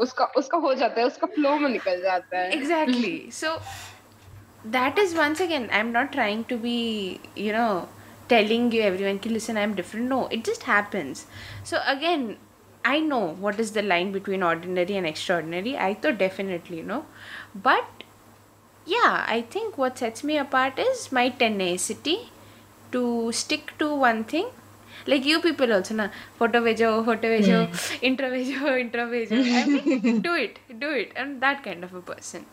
उसका 0.00 0.24
उसका 0.36 0.58
हो 0.58 0.72
जाता 0.74 1.00
है 1.00 1.06
उसका 1.06 1.26
flow 1.34 1.56
में 1.62 1.68
निकल 1.70 2.00
जाता 2.02 2.38
है 2.38 2.50
exactly 2.58 3.30
so 3.38 3.50
that 4.64 4.98
is 4.98 5.14
once 5.14 5.40
again 5.40 5.68
i'm 5.72 5.90
not 5.92 6.12
trying 6.12 6.44
to 6.52 6.56
be 6.56 7.20
you 7.34 7.52
know 7.52 7.88
telling 8.32 8.70
you 8.74 8.80
everyone 8.88 9.18
ki 9.24 9.30
listen 9.36 9.58
i'm 9.62 9.74
different 9.80 10.08
no 10.14 10.20
it 10.36 10.44
just 10.50 10.62
happens 10.70 11.26
so 11.70 11.80
again 11.94 12.24
i 12.92 12.98
know 13.08 13.22
what 13.46 13.58
is 13.64 13.72
the 13.78 13.82
line 13.82 14.12
between 14.18 14.42
ordinary 14.50 14.96
and 15.00 15.06
extraordinary 15.12 15.76
i 15.88 15.92
thought 16.04 16.18
definitely 16.22 16.80
know 16.92 17.00
but 17.68 17.95
yeah 18.95 19.25
i 19.27 19.41
think 19.41 19.77
what 19.77 19.97
sets 19.97 20.23
me 20.23 20.37
apart 20.37 20.79
is 20.87 21.11
my 21.11 21.29
tenacity 21.43 22.17
to 22.91 23.31
stick 23.31 23.77
to 23.79 23.93
one 23.95 24.23
thing. 24.23 24.47
Like 25.05 25.25
you 25.25 25.39
people 25.41 25.71
also 25.71 25.95
na? 25.95 26.09
Photo 26.37 26.61
vejo 26.61 26.89
photo 27.05 27.27
vejo 27.33 27.57
hmm. 27.67 28.05
intro 28.05 28.29
vejo 28.29 28.79
intro 28.83 29.05
vejo. 29.07 29.37
I 29.59 29.65
mean, 29.65 30.21
do 30.27 30.33
it 30.33 30.59
do 30.79 30.89
it. 30.91 31.11
I'm 31.15 31.39
that 31.39 31.63
kind 31.63 31.83
of 31.83 31.93
a 31.93 32.01
person. 32.01 32.45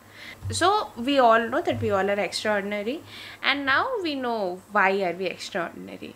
So 0.51 0.91
we 0.97 1.19
all 1.19 1.47
know 1.49 1.61
that 1.61 1.81
we 1.81 1.91
all 1.91 2.09
are 2.09 2.19
extraordinary. 2.19 3.01
And 3.43 3.65
now 3.65 3.87
we 4.01 4.15
know 4.15 4.61
why 4.71 4.91
are 5.03 5.13
we 5.13 5.25
extraordinary. 5.25 6.15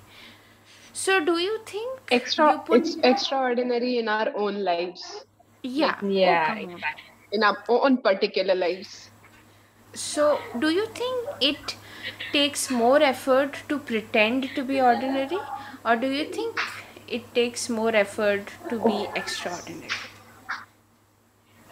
So 0.94 1.20
do 1.24 1.38
you 1.38 1.60
think 1.66 2.00
extra 2.12 2.54
you 2.54 2.60
put 2.60 2.82
it's 2.82 2.98
extraordinary 3.04 3.98
in 3.98 4.08
our 4.08 4.32
own 4.36 4.64
lives? 4.64 5.26
Yeah. 5.64 5.98
Oh, 6.02 6.08
Yeah, 6.08 6.56
come 6.56 6.74
on. 6.76 6.84
in 7.32 7.44
our 7.44 7.58
own 7.68 7.98
particular 7.98 8.56
lives 8.56 9.09
So, 9.95 10.43
do 10.59 10.69
you 10.71 10.87
think 10.89 11.31
it 11.41 11.77
takes 12.33 12.71
more 12.71 13.03
effort 13.03 13.63
to 13.69 13.79
pretend 13.79 14.55
to 14.55 14.63
be 14.65 14.81
ordinary, 14.81 15.41
or 15.85 15.97
do 15.97 16.11
you 16.11 16.25
think 16.27 16.57
it 17.09 17.35
takes 17.35 17.69
more 17.69 17.95
effort 17.97 18.53
to 18.69 18.79
be 18.79 19.09
extraordinary? 19.15 19.91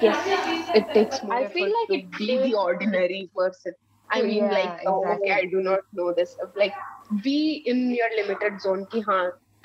Yes. 0.01 0.19
it 0.75 0.93
takes 0.95 1.23
more 1.23 1.37
I 1.37 1.45
effort 1.45 1.53
feel 1.53 1.69
like 1.81 1.89
to 1.89 1.99
it 1.99 2.19
be 2.19 2.27
takes- 2.27 2.43
the 2.51 2.55
ordinary 2.63 3.31
person 3.37 3.75
i 4.17 4.21
mean 4.23 4.45
Yeah, 4.47 4.55
like 4.57 4.75
oh, 4.87 4.97
okay 5.15 5.31
i 5.37 5.45
exactly. 5.45 5.51
do 5.53 5.61
not 5.67 5.81
know 5.99 6.13
this 6.19 6.35
like 6.63 6.75
be 7.27 7.37
in 7.73 7.81
your 7.99 8.09
limited 8.17 8.61
zone 8.67 8.85
ki 8.95 9.03
हाँ 9.09 9.23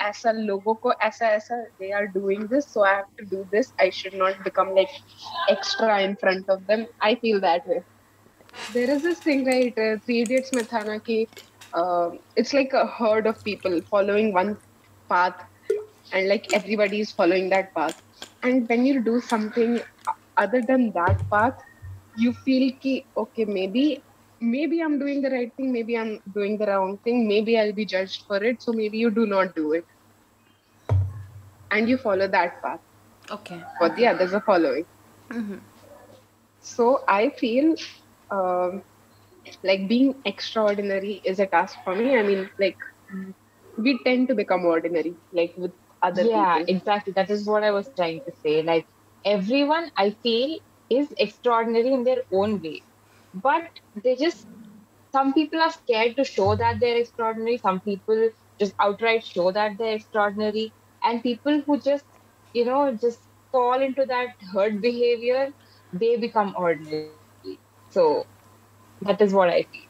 ऐसा 0.08 0.32
लोगों 0.50 0.75
को 0.86 0.94
ऐसा 1.10 1.30
ऐसा 1.39 1.58
they 1.84 1.92
are 2.00 2.08
doing 2.20 2.48
this 2.56 2.72
so 2.74 2.84
i 2.89 2.94
have 2.96 3.10
to 3.22 3.25
do 3.36 3.44
this 3.56 3.74
i 3.88 3.89
should 4.00 4.18
not 4.24 4.44
become 4.50 4.74
like 4.80 4.98
extra 5.56 6.00
in 6.10 6.16
front 6.25 6.50
of 6.58 6.66
them 6.72 6.86
i 7.12 7.16
feel 7.25 7.42
that 7.50 7.68
way 7.74 7.82
there 8.73 8.90
is 8.90 9.02
this 9.02 9.18
thing 9.21 9.44
right 9.47 9.78
uh, 9.78 9.97
three 10.04 10.23
idiots 10.23 10.52
mein 10.52 10.87
na 10.90 10.99
ki 10.99 11.28
uh, 11.75 12.11
it's 12.37 12.52
like 12.52 12.73
a 12.73 12.87
herd 12.87 13.26
of 13.26 13.42
people 13.44 13.80
following 13.90 14.32
one 14.32 14.56
path 15.09 15.42
and 16.12 16.28
like 16.28 16.52
everybody 16.52 17.00
is 17.00 17.11
following 17.11 17.49
that 17.49 17.75
path. 17.75 18.00
And 18.42 18.68
when 18.68 18.85
you 18.85 19.02
do 19.02 19.21
something 19.21 19.80
other 20.37 20.62
than 20.62 20.92
that 20.92 21.21
path 21.30 21.59
you 22.16 22.32
feel 22.44 22.73
ki 22.80 23.06
okay 23.16 23.44
maybe 23.44 24.02
maybe 24.40 24.80
i'm 24.82 24.99
doing 24.99 25.23
the 25.23 25.30
right 25.30 25.52
thing 25.56 25.73
maybe 25.73 25.97
i'm 25.97 26.21
doing 26.35 26.59
the 26.59 26.66
wrong 26.66 26.99
thing 27.04 27.26
maybe 27.28 27.59
i'll 27.59 27.73
be 27.73 27.85
judged 27.85 28.25
for 28.26 28.42
it 28.42 28.62
so 28.62 28.73
maybe 28.73 28.99
you 28.99 29.11
do 29.11 29.26
not 29.26 29.54
do 29.54 29.73
it. 29.73 29.85
And 31.71 31.88
you 31.88 31.97
follow 31.97 32.28
that 32.28 32.62
path. 32.62 32.80
Okay. 33.30 33.62
But 33.80 33.97
the 33.97 34.06
others 34.06 34.35
are 34.35 34.42
following. 34.42 34.85
Mm-hmm. 35.30 35.59
so 36.61 37.02
i 37.09 37.30
feel 37.38 37.75
um, 38.33 38.85
like 39.62 39.89
being 39.89 40.15
extraordinary 40.25 41.21
is 41.25 41.41
a 41.41 41.47
task 41.47 41.79
for 41.85 41.95
me 41.97 42.17
i 42.19 42.23
mean 42.23 42.51
like 42.59 42.79
we 43.77 43.99
tend 44.05 44.29
to 44.29 44.35
become 44.35 44.65
ordinary 44.65 45.17
like 45.33 45.55
with 45.57 45.73
other 46.03 46.27
yeah, 46.29 46.61
people 46.61 46.67
exactly. 46.67 47.12
That 47.12 47.31
is 47.31 47.47
what 47.47 47.65
I 47.65 47.71
was 47.73 47.91
trying 47.97 48.23
to 48.27 48.33
say. 48.43 48.62
Like 48.62 48.87
everyone, 49.25 49.91
I 49.97 50.11
feel, 50.23 50.59
is 50.91 51.12
extraordinary 51.19 51.93
in 51.93 52.05
their 52.05 52.23
own 52.33 52.61
way, 52.61 52.83
but 53.35 53.69
they 54.03 54.17
just 54.17 54.47
some 55.12 55.33
people 55.33 55.61
are 55.61 55.71
scared 55.73 56.17
to 56.17 56.25
show 56.25 56.55
that 56.57 56.81
they're 56.81 56.99
extraordinary. 56.99 57.59
Some 57.59 57.81
people 57.81 58.31
just 58.61 58.75
outright 58.81 59.25
show 59.25 59.53
that 59.53 59.79
they're 59.79 59.97
extraordinary, 59.97 60.75
and 61.03 61.23
people 61.23 61.61
who 61.67 61.81
just 61.81 62.07
you 62.53 62.65
know 62.65 62.97
just 63.01 63.29
fall 63.53 63.81
into 63.81 64.05
that 64.07 64.29
herd 64.53 64.81
behavior, 64.83 65.51
they 65.93 66.17
become 66.17 66.55
ordinary. 66.57 67.22
So 67.93 68.27
that 69.03 69.21
is 69.23 69.33
what 69.35 69.49
I 69.51 69.63
feel. 69.65 69.89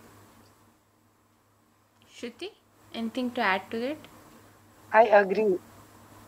Shruti, 2.09 2.51
anything 2.95 3.33
to 3.33 3.41
add 3.43 3.71
to 3.73 3.83
it? 3.83 4.09
I 4.93 5.05
agree. 5.09 5.59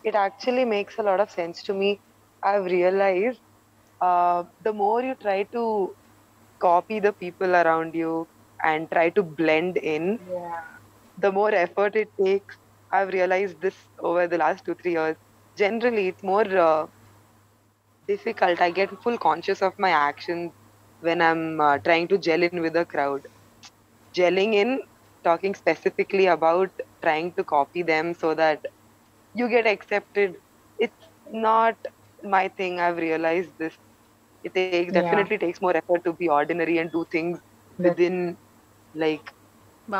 It 0.03 0.15
actually 0.15 0.65
makes 0.65 0.97
a 0.97 1.03
lot 1.03 1.19
of 1.19 1.31
sense 1.31 1.63
to 1.63 1.73
me. 1.73 2.01
I've 2.43 2.65
realized 2.65 3.41
uh, 4.01 4.45
the 4.61 4.73
more 4.73 5.01
you 5.01 5.15
try 5.15 5.43
to 5.53 5.95
copy 6.59 6.99
the 6.99 7.13
people 7.13 7.55
around 7.55 7.95
you 7.95 8.27
and 8.63 8.89
try 8.91 9.09
to 9.11 9.23
blend 9.23 9.77
in, 9.77 10.19
Yeah. 10.29 10.61
the 11.17 11.31
more 11.31 11.53
effort 11.53 11.95
it 11.95 12.09
takes. 12.23 12.57
I've 12.91 13.09
realized 13.09 13.61
this 13.61 13.77
over 13.99 14.27
the 14.27 14.37
last 14.37 14.65
two, 14.65 14.75
three 14.75 14.93
years. 14.93 15.17
Generally, 15.57 16.07
it's 16.09 16.23
more 16.23 16.47
uh, 16.57 16.87
difficult. 18.07 18.61
I 18.61 18.71
get 18.71 18.89
full 19.03 19.17
conscious 19.17 19.61
of 19.61 19.73
my 19.77 19.89
actions 19.91 20.53
when 21.05 21.21
I'm 21.21 21.61
uh, 21.61 21.79
trying 21.79 22.07
to 22.09 22.17
gel 22.19 22.43
in 22.43 22.61
with 22.61 22.75
a 22.77 22.85
crowd. 22.85 23.27
Gelling 24.15 24.53
in, 24.53 24.81
talking 25.23 25.55
specifically 25.55 26.27
about 26.27 26.71
trying 27.01 27.33
to 27.35 27.43
copy 27.43 27.83
them 27.83 28.13
so 28.13 28.33
that 28.35 28.65
you 29.33 29.49
get 29.49 29.67
accepted. 29.67 30.37
It's 30.79 31.07
not 31.31 31.77
my 32.23 32.49
thing. 32.49 32.79
I've 32.79 32.97
realized 32.97 33.53
this. 33.59 33.77
It 34.43 34.53
takes 34.55 34.79
Yeah. 34.89 34.93
definitely 34.93 35.25
takes 35.25 35.49
more 35.49 35.63
effort 35.65 35.91
to 35.93 36.01
be 36.01 36.17
ordinary 36.19 36.71
and 36.71 36.83
do 36.83 36.99
things 37.05 37.39
That's- 37.77 37.97
within 37.97 38.37
like 38.93 39.31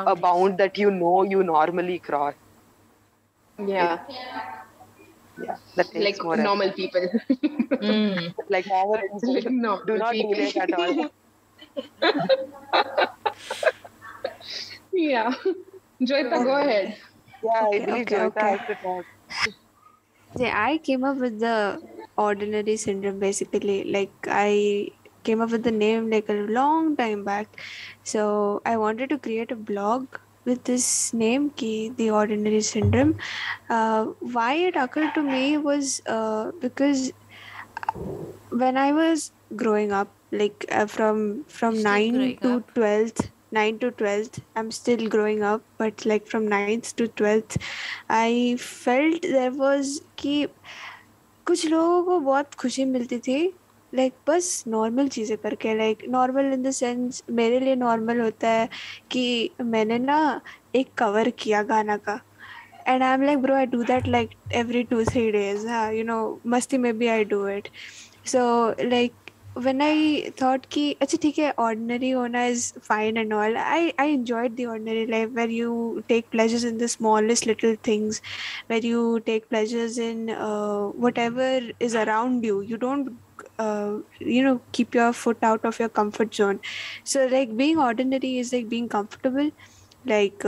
a 0.06 0.16
bound 0.16 0.58
that 0.60 0.78
you 0.78 0.92
know 0.92 1.24
you 1.24 1.44
normally 1.44 2.00
cross. 2.00 2.36
Yeah, 3.58 4.00
Yeah, 5.38 5.58
that 5.76 5.98
takes 5.98 6.06
like 6.06 6.22
more 6.22 6.38
effort. 6.38 6.38
normal 6.38 6.72
people. 6.74 7.08
Mm. 7.82 8.34
like 8.50 8.68
normal 8.68 9.22
like 9.34 9.34
people 9.34 9.50
normal 9.50 9.86
do 9.86 9.98
not 9.98 10.10
people. 10.10 10.20
relate 10.20 10.58
at 10.58 10.74
all. 10.74 11.10
yeah. 14.92 15.34
Joyita, 16.02 16.44
go 16.44 16.58
ahead. 16.58 16.98
Yeah, 17.44 17.52
I 17.72 17.72
Okay, 17.74 17.86
believe 17.86 18.02
okay, 18.04 18.06
Joyita 18.08 18.28
okay. 18.30 18.52
has 18.52 18.62
to 18.68 18.76
talk. 18.76 19.06
Yeah, 20.36 20.54
I 20.68 20.78
came 20.78 21.04
up 21.04 21.18
with 21.18 21.40
the 21.40 21.82
ordinary 22.18 22.78
syndrome 22.78 23.20
basically. 23.20 23.84
Like 23.86 24.14
I 24.28 24.90
came 25.24 25.42
up 25.42 25.52
with 25.52 25.64
the 25.64 25.72
name 25.72 26.10
like 26.10 26.30
a 26.30 26.34
long 26.34 26.96
time 26.98 27.24
back. 27.24 27.60
So 28.04 28.62
I 28.66 28.78
wanted 28.78 29.10
to 29.10 29.20
create 29.20 29.52
a 29.52 29.56
blog 29.56 30.08
with 30.46 30.64
this 30.64 31.14
name 31.14 31.50
ki 31.52 31.90
the 31.98 32.10
ordinary 32.12 32.62
syndrome. 32.62 33.16
Uh, 33.70 34.06
why 34.38 34.54
it 34.54 34.76
occurred 34.76 35.14
to 35.16 35.24
me 35.24 35.58
was 35.58 36.02
uh, 36.08 36.52
because 36.62 37.12
when 38.50 38.78
I 38.78 38.92
was 38.92 39.32
growing 39.56 39.92
up, 39.92 40.12
like 40.32 40.66
uh, 40.72 40.86
from 40.86 41.44
from 41.48 41.76
Still 41.76 41.92
nine 41.92 42.38
to 42.42 42.56
up. 42.58 42.74
twelfth, 42.74 43.32
nine 43.52 43.80
to 43.80 43.92
twelfth, 43.92 44.42
I'm 44.56 44.72
still 44.72 45.08
growing 45.08 45.44
up. 45.44 45.62
But 45.78 46.06
like 46.06 46.28
from 46.28 46.48
ninth 46.48 46.96
to 46.98 47.08
twelfth, 47.08 47.58
I 48.10 48.56
felt 48.60 49.22
there 49.22 49.52
was 49.52 50.02
कि 50.18 50.48
कुछ 51.46 51.66
लोगों 51.66 52.04
को 52.04 52.20
बहुत 52.20 52.54
खुशी 52.56 52.86
मिलती 52.86 53.18
थी 53.28 53.54
like 53.96 54.14
बस 54.28 54.64
normal 54.68 55.08
चीज़ें 55.08 55.38
करके 55.38 55.76
like 55.78 56.04
normal 56.10 56.52
in 56.54 56.64
the 56.64 56.72
sense 56.72 57.24
मेरे 57.32 57.60
लिए 57.60 57.76
नॉर्मल 57.76 58.20
होता 58.22 58.50
है 58.50 58.70
कि 59.12 59.50
मैंने 59.62 60.00
ना 60.00 60.20
एक 60.76 60.94
कवर 60.98 61.30
किया 61.40 61.64
गाना 61.64 61.98
का। 61.98 62.20
And 62.88 63.04
I 63.04 63.14
am 63.14 63.24
like 63.24 63.38
bro 63.42 63.56
I 63.56 63.66
do 63.66 63.84
that 63.84 64.08
like 64.08 64.30
every 64.56 64.84
two 64.84 65.04
three 65.04 65.30
days 65.32 65.68
हाँ 65.68 65.92
यू 65.94 66.04
नो 66.04 66.18
मस्ती 66.48 66.78
में 66.78 66.98
भी 66.98 67.08
I 67.08 67.24
do 67.26 67.48
it 67.48 67.68
so 68.26 68.44
like 68.84 69.12
when 69.58 69.82
I 69.82 70.30
thought 70.42 70.66
कि 70.72 70.92
अच्छा 71.02 71.18
ठीक 71.22 71.38
है 71.40 71.52
ऑर्डनरी 71.60 72.10
होना 72.10 72.46
is 72.46 72.72
fine 72.84 73.18
and 73.18 73.34
all 73.34 73.56
I 73.58 73.92
I 74.00 74.14
enjoy 74.14 74.50
the 74.50 74.66
ordinary 74.70 75.06
life 75.08 75.30
where 75.36 75.50
you 75.50 76.02
take 76.08 76.26
pleasures 76.32 76.66
in 76.66 76.78
the 76.78 76.86
smallest 76.96 77.48
little 77.48 77.76
things 77.88 78.22
where 78.72 78.86
you 78.86 79.18
take 79.26 79.46
pleasures 79.50 80.00
in 80.00 80.26
whatever 81.20 81.74
is 81.82 81.98
around 81.98 82.46
you 82.46 82.62
you 82.62 82.78
don't 82.78 83.10
uh, 83.59 83.97
you 84.19 84.43
know 84.43 84.61
keep 84.73 84.95
your 84.95 85.13
foot 85.13 85.39
out 85.43 85.65
of 85.65 85.79
your 85.79 85.89
comfort 85.89 86.35
zone 86.35 86.61
so 87.05 87.27
like 87.27 87.57
being 87.57 87.79
ordinary 87.79 88.39
is 88.39 88.53
like 88.53 88.69
being 88.69 88.89
comfortable 88.89 89.51
like 90.09 90.43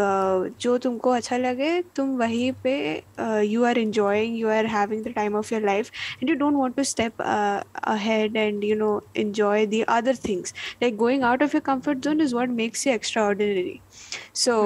जो 0.61 0.77
तुमको 0.85 1.11
अच्छा 1.11 1.37
लगे 1.37 1.71
तुम 1.97 2.17
वहीं 2.19 2.53
पे 2.63 2.73
you 3.47 3.65
are 3.71 3.79
enjoying 3.81 4.37
you 4.43 4.49
are 4.55 4.67
having 4.75 5.03
the 5.07 5.13
time 5.19 5.35
of 5.41 5.51
your 5.55 5.61
life 5.65 5.91
and 6.21 6.31
you 6.33 6.37
don't 6.43 6.59
want 6.63 6.77
to 6.79 6.85
step 6.91 7.21
uh, 7.21 7.63
ahead 7.95 8.39
and 8.45 8.65
you 8.69 8.79
know 8.83 8.93
enjoy 9.25 9.67
the 9.75 9.83
other 9.97 10.15
things 10.29 10.55
like 10.85 10.97
going 11.05 11.23
out 11.33 11.43
of 11.43 11.53
your 11.59 11.65
comfort 11.69 12.03
zone 12.09 12.21
is 12.29 12.35
what 12.41 12.51
makes 12.63 12.87
you 12.87 12.93
extraordinary 12.95 13.77
so 14.33 14.57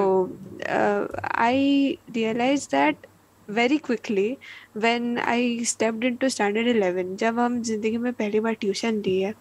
uh, 0.69 1.07
i 1.51 1.99
realized 2.21 2.71
very 3.52 3.78
quickly 3.86 4.30
when 4.78 5.18
I 5.20 5.64
stepped 5.66 6.04
into 6.06 6.30
standard 6.30 6.68
eleven 6.68 7.16
जब 7.18 7.40
हम 7.40 7.62
ज़िंदगी 7.64 7.98
में 7.98 8.12
पहली 8.14 8.40
बार 8.40 8.54
tuition 8.62 9.02
दी 9.02 9.20
है। 9.22 9.34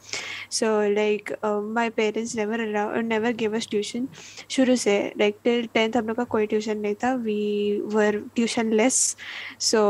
So 0.50 0.66
like 0.94 1.32
my 1.44 1.90
parents 1.96 2.36
never 2.36 2.60
allow 2.60 3.00
never 3.02 3.32
give 3.42 3.56
us 3.56 3.68
tuition 3.70 4.08
शुरू 4.50 4.76
से 4.76 4.98
लाइक 5.18 5.38
टिल 5.44 5.66
टेंथ 5.74 5.96
हम 5.96 6.06
लोग 6.06 6.16
का 6.16 6.24
कोई 6.36 6.46
ट्यूशन 6.46 6.78
नहीं 6.78 6.94
था। 7.04 7.14
We 7.16 7.80
were 7.94 8.22
tuition 8.34 8.72
less 8.72 9.16
so 9.60 9.82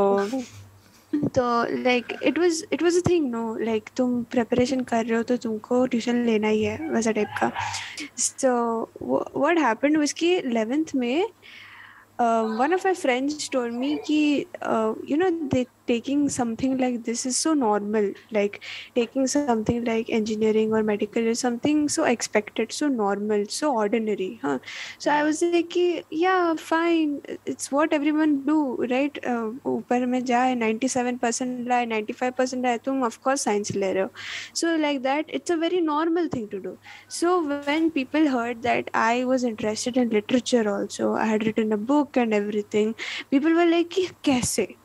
तो 1.34 1.42
like 1.82 2.12
it 2.24 2.38
was 2.38 2.62
it 2.72 2.82
was 2.82 2.96
a 2.96 3.00
thing 3.08 3.30
no 3.30 3.56
like 3.60 3.88
तुम 3.96 4.22
प्रिपरेशन 4.32 4.80
कर 4.90 5.04
रहे 5.06 5.16
हो 5.16 5.22
तो 5.22 5.36
तुमको 5.36 5.84
ट्यूशन 5.86 6.24
लेना 6.26 6.48
ही 6.48 6.62
है 6.62 6.90
वैसा 6.90 7.12
टाइप 7.12 7.28
का। 7.40 7.50
सो 8.18 8.52
व्हाट 9.02 9.58
हैपेंड 9.58 9.98
उसकी 9.98 10.34
इलेवेंथ 10.34 10.94
में 10.94 11.24
um, 12.20 12.58
one 12.58 12.72
of 12.72 12.84
my 12.84 12.94
friends 12.94 13.48
told 13.48 13.72
me 13.72 13.98
ki, 14.06 14.46
uh, 14.62 14.94
you 15.04 15.16
know 15.16 15.30
they 15.50 15.66
taking 15.79 16.29
something 16.29 16.77
like 16.77 17.03
this 17.03 17.25
is 17.25 17.37
so 17.37 17.53
normal 17.53 18.11
like 18.31 18.61
taking 18.95 19.27
something 19.27 19.83
like 19.85 20.09
engineering 20.09 20.73
or 20.73 20.83
medical 20.83 21.21
is 21.21 21.39
something 21.39 21.89
so 21.89 22.03
expected 22.03 22.71
so 22.71 22.87
normal 22.87 23.45
so 23.47 23.73
ordinary 23.73 24.39
huh 24.41 24.57
so 24.97 25.11
i 25.11 25.23
was 25.23 25.41
like 25.41 25.69
ki, 25.69 26.03
yeah 26.09 26.55
fine 26.55 27.21
it's 27.45 27.71
what 27.71 27.93
everyone 27.93 28.45
do 28.45 28.75
right 28.89 29.19
uh, 29.25 29.51
ऊपर 29.65 30.05
में 30.05 30.23
जाए 30.25 30.55
97% 30.55 31.67
लाए 31.67 31.85
95% 31.85 32.63
लाए 32.63 32.77
तुम 32.77 33.03
of 33.03 33.19
course 33.21 33.43
science 33.43 33.75
ले 33.75 33.93
रहे 33.93 34.03
हो 34.03 34.09
so 34.53 34.75
like 34.75 35.03
that 35.03 35.25
it's 35.29 35.49
a 35.49 35.57
very 35.57 35.81
normal 35.81 36.27
thing 36.27 36.47
to 36.47 36.59
do 36.59 36.77
so 37.09 37.47
when 37.49 37.91
people 37.91 38.27
heard 38.27 38.61
that 38.63 38.89
i 38.93 39.23
was 39.23 39.43
interested 39.43 39.97
in 39.97 40.09
literature 40.09 40.67
also 40.69 41.13
i 41.13 41.25
had 41.25 41.45
written 41.45 41.71
a 41.71 41.77
book 41.77 42.17
and 42.17 42.33
everything 42.33 42.95
people 43.31 43.53
were 43.53 43.69
like 43.69 43.89
"कि 43.89 44.75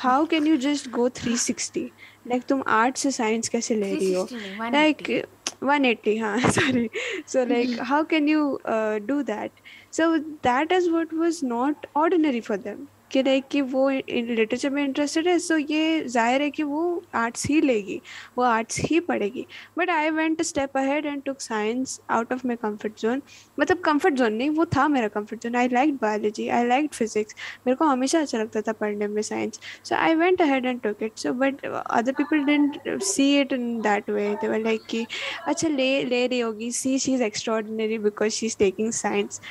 कैसे 0.00 0.08
how 0.08 0.26
can 0.26 0.46
you 0.46 0.58
just 0.58 0.90
go 0.90 1.08
360 1.08 1.92
like 2.32 2.46
तुम 2.48 2.62
art 2.66 2.96
से 2.96 3.10
science 3.10 3.48
कैसे 3.48 3.74
ले 3.74 3.94
रही 3.94 4.12
हो 4.12 4.24
360 4.24 4.40
नहीं, 4.70 4.94
like 4.94 5.26
180 5.64 6.16
हाँ 6.20 6.38
sorry 6.50 6.90
so 7.26 7.44
like 7.44 7.78
how 7.92 8.04
can 8.04 8.28
you 8.28 8.58
uh, 8.64 8.98
do 8.98 9.22
that 9.22 9.50
so 9.90 10.20
that 10.42 10.72
is 10.72 10.90
what 10.90 11.12
was 11.12 11.42
not 11.42 11.86
ordinary 11.94 12.40
for 12.40 12.56
them 12.56 12.88
कि 13.11 13.21
लाइक 13.23 13.47
कि 13.51 13.61
वो 13.61 13.89
लिटरेचर 13.89 14.69
में 14.69 14.83
इंटरेस्टेड 14.83 15.27
है 15.27 15.37
सो 15.39 15.57
ये 15.57 16.03
ज़ाहिर 16.07 16.41
है 16.41 16.49
कि 16.49 16.63
वो 16.63 16.81
आर्ट्स 17.15 17.45
ही 17.47 17.59
लेगी, 17.61 17.99
वो 18.37 18.43
आर्ट्स 18.43 18.79
ही 18.79 18.99
पढ़ेगी। 19.09 19.45
But 19.77 19.89
I 19.89 20.09
went 20.09 20.41
step 20.41 20.77
ahead 20.77 21.05
and 21.05 21.21
took 21.23 21.41
science 21.41 21.99
out 22.09 22.33
of 22.33 22.45
my 22.47 22.55
comfort 22.61 22.99
zone 23.01 23.21
मतलब 23.59 23.81
कंफर्ट 23.85 24.15
जोन 24.15 24.33
नहीं, 24.33 24.49
वो 24.49 24.65
था 24.75 24.87
मेरा 24.87 25.07
comfort 25.07 25.43
zone 25.43 25.55
I 25.55 25.67
like 25.67 25.95
biology 26.01 26.47
I 26.49 26.67
like 26.67 26.93
physics 26.93 27.35
मेरे 27.67 27.75
को 27.75 27.85
हमेशा 27.85 28.19
अच्छा 28.19 28.37
लगता 28.37 28.61
था 28.61 28.73
पढ़ने 28.81 29.07
में 29.07 29.21
science 29.21 29.59
so 29.83 29.95
I 29.95 30.15
went 30.15 30.41
ahead 30.41 30.65
and 30.65 30.81
took 30.81 31.03
it 31.03 31.17
so 31.17 31.33
but 31.33 31.65
other 31.65 32.11
people 32.21 32.43
didn't 32.45 33.01
see 33.03 33.29
it 33.39 33.53
in 33.53 33.79
that 33.81 34.09
way 34.09 34.29
they 34.41 34.47
were 34.47 34.59
like 34.63 34.85
कि 34.89 35.05
अच्छा 35.47 35.67
ले 35.67 36.03
ले 36.03 36.25
रही 36.27 36.39
होगी. 36.39 36.71
See 36.71 36.97
she 36.99 37.13
is 37.13 37.23
extraordinary 37.23 37.97
because 37.99 38.33
she 38.33 38.45
is 38.45 38.57
taking 38.59 38.91
science 38.93 39.41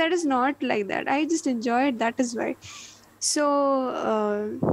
that 0.00 0.12
is 0.12 0.24
not 0.24 0.62
like 0.62 0.86
that. 0.88 1.08
I 1.08 1.24
just 1.30 1.46
enjoy 1.46 1.78
it 1.88 1.98
that 1.98 2.20
is 2.24 2.34
why. 2.36 2.54
So 3.20 3.44
uh, 3.90 4.72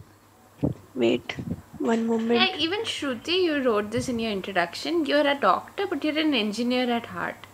wait 0.95 1.35
one 1.79 2.05
moment 2.07 2.49
Yeah, 2.51 2.55
even 2.57 2.81
Shruti, 2.83 3.43
you 3.43 3.61
wrote 3.63 3.91
this 3.91 4.09
in 4.09 4.19
your 4.19 4.31
introduction. 4.31 5.05
You're 5.05 5.27
a 5.27 5.35
doctor, 5.35 5.87
but 5.87 6.03
you're 6.03 6.17
an 6.17 6.33
engineer 6.33 6.89
at 6.91 7.07
heart, 7.07 7.47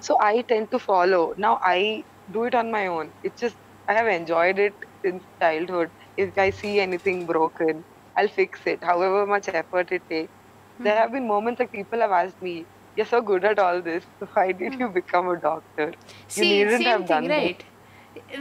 So 0.00 0.16
I 0.20 0.42
tend 0.42 0.70
to 0.72 0.78
follow. 0.78 1.34
Now 1.36 1.58
I 1.62 2.04
do 2.31 2.43
it 2.45 2.55
on 2.55 2.71
my 2.71 2.87
own. 2.87 3.11
It's 3.23 3.39
just 3.39 3.57
I 3.87 3.93
have 3.93 4.07
enjoyed 4.07 4.59
it 4.59 4.73
since 5.03 5.23
childhood. 5.41 5.91
If 6.17 6.37
I 6.37 6.49
see 6.51 6.79
anything 6.79 7.25
broken, 7.25 7.83
I'll 8.17 8.27
fix 8.27 8.59
it, 8.65 8.83
however 8.83 9.25
much 9.25 9.49
effort 9.49 9.91
it 9.91 10.03
takes. 10.09 10.31
Hmm. 10.77 10.83
There 10.83 10.95
have 10.97 11.11
been 11.11 11.27
moments 11.27 11.59
like 11.59 11.71
people 11.71 11.99
have 11.99 12.11
asked 12.11 12.41
me, 12.41 12.67
"You're 12.95 13.05
so 13.13 13.21
good 13.21 13.45
at 13.45 13.59
all 13.59 13.81
this. 13.81 14.05
Why 14.33 14.51
did 14.51 14.75
hmm. 14.75 14.81
you 14.81 14.89
become 14.89 15.29
a 15.29 15.39
doctor? 15.39 15.93
You 16.35 16.43
needn't 16.43 16.83
same 16.83 16.91
have 16.91 17.07
thing, 17.07 17.07
done 17.07 17.27
right? 17.27 17.65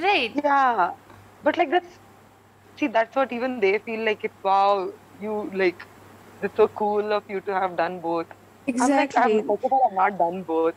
Right. 0.03 0.35
this." 0.35 0.45
Yeah, 0.45 0.91
but 1.43 1.57
like 1.57 1.71
that's 1.71 1.99
see 2.79 2.89
that's 2.89 3.17
what 3.17 3.33
even 3.33 3.61
they 3.61 3.79
feel 3.79 4.05
like. 4.05 4.25
It's 4.25 4.43
wow, 4.43 4.91
you 5.21 5.51
like 5.55 5.87
it's 6.43 6.57
so 6.57 6.69
cool 6.69 7.13
of 7.13 7.25
you 7.29 7.41
to 7.43 7.55
have 7.55 7.77
done 7.77 8.01
both. 8.01 8.27
Exactly. 8.67 8.95
I'm 8.95 8.99
like, 9.01 9.17
I'm, 9.17 9.51
I've 9.51 9.93
not 9.95 10.19
done 10.19 10.43
both 10.43 10.75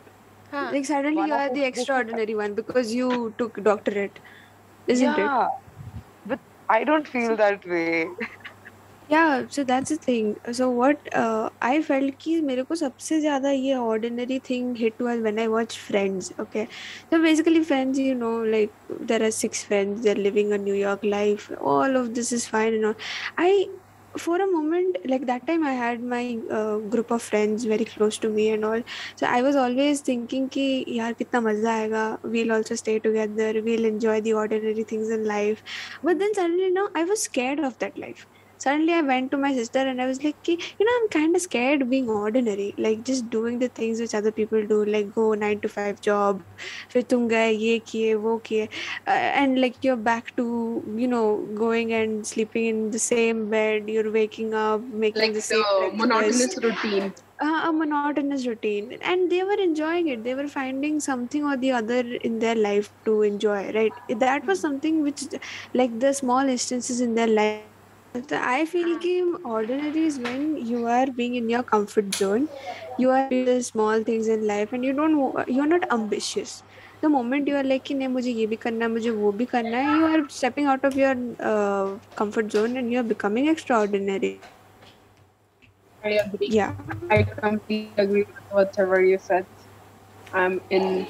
Huh. 0.51 0.71
like 0.71 0.85
suddenly 0.85 1.21
One 1.21 1.29
you 1.29 1.33
of 1.33 1.39
are 1.39 1.49
us 1.49 1.57
the 1.57 1.63
is- 1.63 1.65
extraordinary 1.65 2.35
one 2.35 2.53
because 2.55 2.93
you 2.93 3.33
took 3.37 3.61
doctorate 3.63 4.19
isn't 4.87 5.17
it 5.17 5.33
yeah, 5.33 5.47
but 6.25 6.39
I 6.69 6.83
don't 6.83 7.07
feel 7.07 7.35
that 7.37 7.65
way. 7.65 8.07
yeah 9.09 9.43
so 9.49 9.63
that's 9.63 9.89
the 9.89 9.95
thing 9.95 10.35
so 10.51 10.69
what 10.69 10.99
uh, 11.15 11.49
i 11.61 11.81
felt 11.81 12.17
कि 12.23 12.39
मेरे 12.47 12.63
को 12.71 12.75
सबसे 12.75 13.19
ज़्यादा 13.21 13.51
ये 13.51 13.75
ordinary 13.91 14.39
thing 14.47 14.75
hit 14.75 14.99
was 14.99 15.21
when 15.27 15.39
I 15.39 15.47
watched 15.47 15.77
Friends 15.77 16.31
okay 16.39 16.67
so 17.09 17.21
basically 17.21 17.63
Friends 17.63 17.99
you 17.99 18.15
know 18.15 18.33
like 18.55 18.73
there 19.11 19.23
are 19.23 19.31
six 19.31 19.63
friends 19.63 20.03
they're 20.03 20.23
living 20.27 20.51
a 20.51 20.57
New 20.57 20.73
York 20.73 21.03
life 21.03 21.49
all 21.61 21.95
of 22.01 22.13
this 22.15 22.31
is 22.33 22.47
fine 22.47 22.73
and 22.73 22.85
all 22.87 22.95
I 23.37 23.67
for 24.16 24.36
a 24.40 24.46
moment 24.46 24.96
like 25.12 25.26
that 25.26 25.46
time 25.46 25.64
i 25.64 25.72
had 25.72 26.02
my 26.02 26.38
uh, 26.58 26.76
group 26.94 27.10
of 27.10 27.22
friends 27.22 27.64
very 27.64 27.84
close 27.84 28.18
to 28.18 28.28
me 28.28 28.50
and 28.50 28.64
all. 28.64 28.82
So 29.16 29.26
i 29.26 29.42
was 29.42 29.56
always 29.56 30.00
thinking 30.00 30.48
ki 30.48 30.66
yaar 30.98 31.12
kitna 31.20 31.42
maza 31.48 31.68
aayega. 31.74 32.04
We'll 32.22 32.52
also 32.52 32.74
stay 32.74 32.98
together. 32.98 33.50
We'll 33.68 33.84
enjoy 33.84 34.20
the 34.20 34.34
ordinary 34.34 34.84
things 34.84 35.10
in 35.10 35.24
life. 35.24 35.62
But 36.02 36.18
then 36.18 36.34
suddenly 36.34 36.70
now 36.70 36.88
i 36.94 37.04
was 37.04 37.22
scared 37.30 37.60
of 37.70 37.78
that 37.78 37.98
life 38.06 38.26
suddenly 38.61 38.93
I 38.93 39.01
went 39.01 39.31
to 39.31 39.37
my 39.37 39.53
sister 39.53 39.79
and 39.79 40.01
I 40.01 40.05
was 40.07 40.23
like, 40.23 40.41
"Ki, 40.43 40.53
you 40.79 40.85
know, 40.85 40.93
I'm 40.99 41.09
kind 41.09 41.35
of 41.35 41.41
scared 41.41 41.89
being 41.89 42.09
ordinary, 42.09 42.73
like 42.77 43.03
just 43.03 43.29
doing 43.29 43.59
the 43.59 43.69
things 43.69 43.99
which 43.99 44.13
other 44.15 44.31
people 44.31 44.65
do, 44.67 44.83
like 44.85 45.11
go 45.11 45.33
nine 45.33 45.59
to 45.61 45.69
five 45.77 46.01
job, 46.09 46.43
फिर 46.93 47.03
तुम 47.13 47.27
गए 47.29 47.49
ये 47.51 47.77
किए 47.91 48.13
वो 48.25 48.37
किए, 48.49 48.67
uh, 49.07 49.19
and 49.43 49.59
like 49.61 49.77
you're 49.83 50.01
back 50.09 50.35
to 50.37 50.47
you 51.03 51.07
know 51.07 51.25
going 51.63 51.93
and 51.93 52.25
sleeping 52.27 52.65
in 52.73 52.89
the 52.91 52.99
same 52.99 53.49
bed, 53.49 53.89
you're 53.89 54.11
waking 54.11 54.53
up, 54.53 54.81
making 55.05 55.21
Like 55.21 55.33
the 55.33 55.41
same 55.41 55.63
the 55.79 55.89
breakfast. 55.97 55.97
monotonous 55.97 56.57
routine. 56.63 57.13
uh, 57.41 57.61
a 57.69 57.71
monotonous 57.73 58.45
routine 58.47 58.97
and 59.01 59.29
they 59.31 59.43
were 59.43 59.57
enjoying 59.65 60.07
it 60.07 60.23
they 60.23 60.33
were 60.35 60.47
finding 60.47 60.99
something 60.99 61.43
or 61.45 61.55
the 61.57 61.71
other 61.71 62.01
in 62.29 62.39
their 62.39 62.55
life 62.55 62.89
to 63.05 63.21
enjoy 63.21 63.71
right 63.77 63.91
that 64.25 64.47
was 64.47 64.59
something 64.59 65.01
which 65.03 65.23
like 65.73 65.99
the 65.99 66.13
small 66.13 66.47
instances 66.57 66.99
in 67.01 67.13
their 67.15 67.27
life 67.27 67.59
So 67.63 67.70
I 68.11 68.65
feel 68.65 68.89
कि 69.03 69.11
ordinary 69.45 70.05
is 70.05 70.19
when 70.19 70.55
you 70.57 70.85
are 70.85 71.05
being 71.19 71.35
in 71.35 71.49
your 71.49 71.63
comfort 71.63 72.13
zone, 72.15 72.47
you 72.97 73.09
are 73.11 73.21
doing 73.21 73.45
the 73.45 73.61
small 73.63 74.03
things 74.03 74.27
in 74.27 74.45
life 74.47 74.73
and 74.73 74.83
you 74.85 74.93
don't 74.93 75.17
wa- 75.19 75.45
you're 75.47 75.67
not 75.73 75.85
ambitious. 75.91 76.63
The 77.01 77.09
moment 77.09 77.47
you 77.47 77.55
are 77.55 77.63
like 77.63 77.83
कि 77.85 77.95
नहीं 77.95 78.07
मुझे 78.15 78.31
ये 78.31 78.47
भी 78.53 78.55
करना 78.65 78.85
है 78.85 78.91
मुझे 78.91 79.09
वो 79.21 79.31
भी 79.41 79.45
करना 79.55 79.77
है 79.77 79.89
you 79.95 80.05
are 80.13 80.21
stepping 80.39 80.65
out 80.75 80.85
of 80.91 80.97
your 81.03 81.15
uh, 81.51 81.97
comfort 82.23 82.51
zone 82.57 82.77
and 82.77 82.91
you 82.91 82.99
are 82.99 83.09
becoming 83.15 83.47
extraordinary. 83.55 84.33
I 86.03 86.09
agree. 86.25 86.49
Yeah. 86.49 86.73
I 87.09 87.23
completely 87.23 87.93
agree 87.97 88.25
with 88.27 88.45
whatever 88.49 89.01
you 89.01 89.17
said. 89.19 89.45
I'm 90.33 90.61
in. 90.69 91.07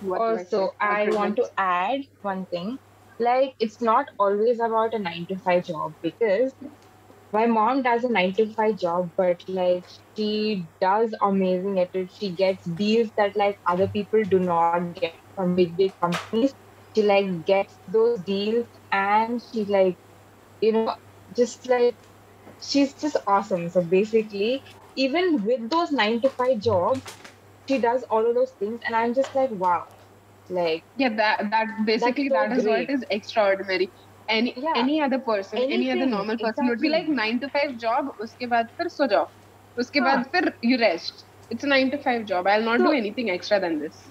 what 0.00 0.18
do 0.26 0.32
also 0.32 0.68
say? 0.68 0.70
i 0.80 1.08
want 1.10 1.36
to 1.36 1.46
add 1.56 2.00
one 2.22 2.46
thing 2.46 2.78
like 3.19 3.55
it's 3.59 3.81
not 3.81 4.07
always 4.19 4.59
about 4.59 4.93
a 4.93 4.99
9 4.99 5.25
to 5.29 5.37
5 5.39 5.63
job 5.65 5.93
because 6.01 6.53
my 7.33 7.45
mom 7.47 7.81
does 7.83 8.03
a 8.03 8.09
9 8.09 8.33
to 8.35 8.53
5 8.53 8.77
job 8.77 9.11
but 9.17 9.41
like 9.47 9.85
she 10.15 10.69
does 10.81 11.13
amazing 11.21 11.79
at 11.79 11.89
it. 11.95 12.11
She 12.11 12.35
gets 12.35 12.63
deals 12.65 13.11
that 13.17 13.35
like 13.35 13.59
other 13.67 13.87
people 13.87 14.23
do 14.25 14.39
not 14.39 14.79
get 14.89 15.09
from 15.35 15.55
big 15.55 15.75
big 15.77 15.93
companies. 16.01 16.53
She 16.95 17.03
like 17.03 17.45
gets 17.45 17.79
those 17.87 18.19
deals 18.21 18.67
and 18.91 19.41
she 19.41 19.65
like 19.65 19.97
you 20.61 20.73
know 20.73 20.95
just 21.35 21.67
like 21.69 21.95
she's 22.59 22.95
just 22.95 23.17
awesome. 23.27 23.69
So 23.69 23.83
basically 23.83 24.63
even 24.95 25.43
with 25.43 25.69
those 25.69 25.91
9 25.91 26.21
to 26.21 26.29
5 26.29 26.59
jobs 26.59 27.01
she 27.67 27.79
does 27.79 28.03
all 28.09 28.27
of 28.27 28.35
those 28.35 28.53
things 28.59 28.81
and 28.85 28.95
i'm 28.95 29.13
just 29.13 29.33
like 29.35 29.51
wow 29.51 29.85
like 30.50 30.82
Yeah, 30.96 31.14
that 31.20 31.50
that 31.50 31.84
basically 31.84 32.28
so 32.28 32.34
that 32.34 32.52
is 32.52 32.64
what 32.64 32.86
great. 32.86 32.90
is 32.90 33.04
extraordinary. 33.10 33.90
Any 34.28 34.54
Yeah. 34.56 34.72
any 34.76 35.00
other 35.00 35.18
person, 35.18 35.58
any 35.58 35.74
other 35.74 35.90
Anything, 35.90 36.10
normal 36.10 36.38
person 36.38 36.68
would 36.68 36.80
be 36.80 36.88
like 36.88 37.08
exactly. 37.08 37.16
nine 37.16 37.40
to 37.40 37.48
five 37.48 37.78
job. 37.78 38.10
उसके 38.20 38.46
बाद 38.46 38.68
फिर 38.78 38.88
सो 38.88 39.06
जाओ. 39.06 39.28
उसके 39.78 40.00
हाँ. 40.00 40.16
बाद 40.16 40.26
फिर 40.34 40.52
you 40.64 40.78
rest. 40.84 41.24
It's 41.50 41.64
a 41.64 41.70
nine 41.70 41.90
to 41.94 41.98
five 42.04 42.24
job. 42.32 42.46
I'll 42.46 42.68
not 42.70 42.78
do 42.78 42.90
So- 42.90 42.98
anything 42.98 43.30
extra 43.30 43.58
than 43.64 43.78
this. 43.80 44.04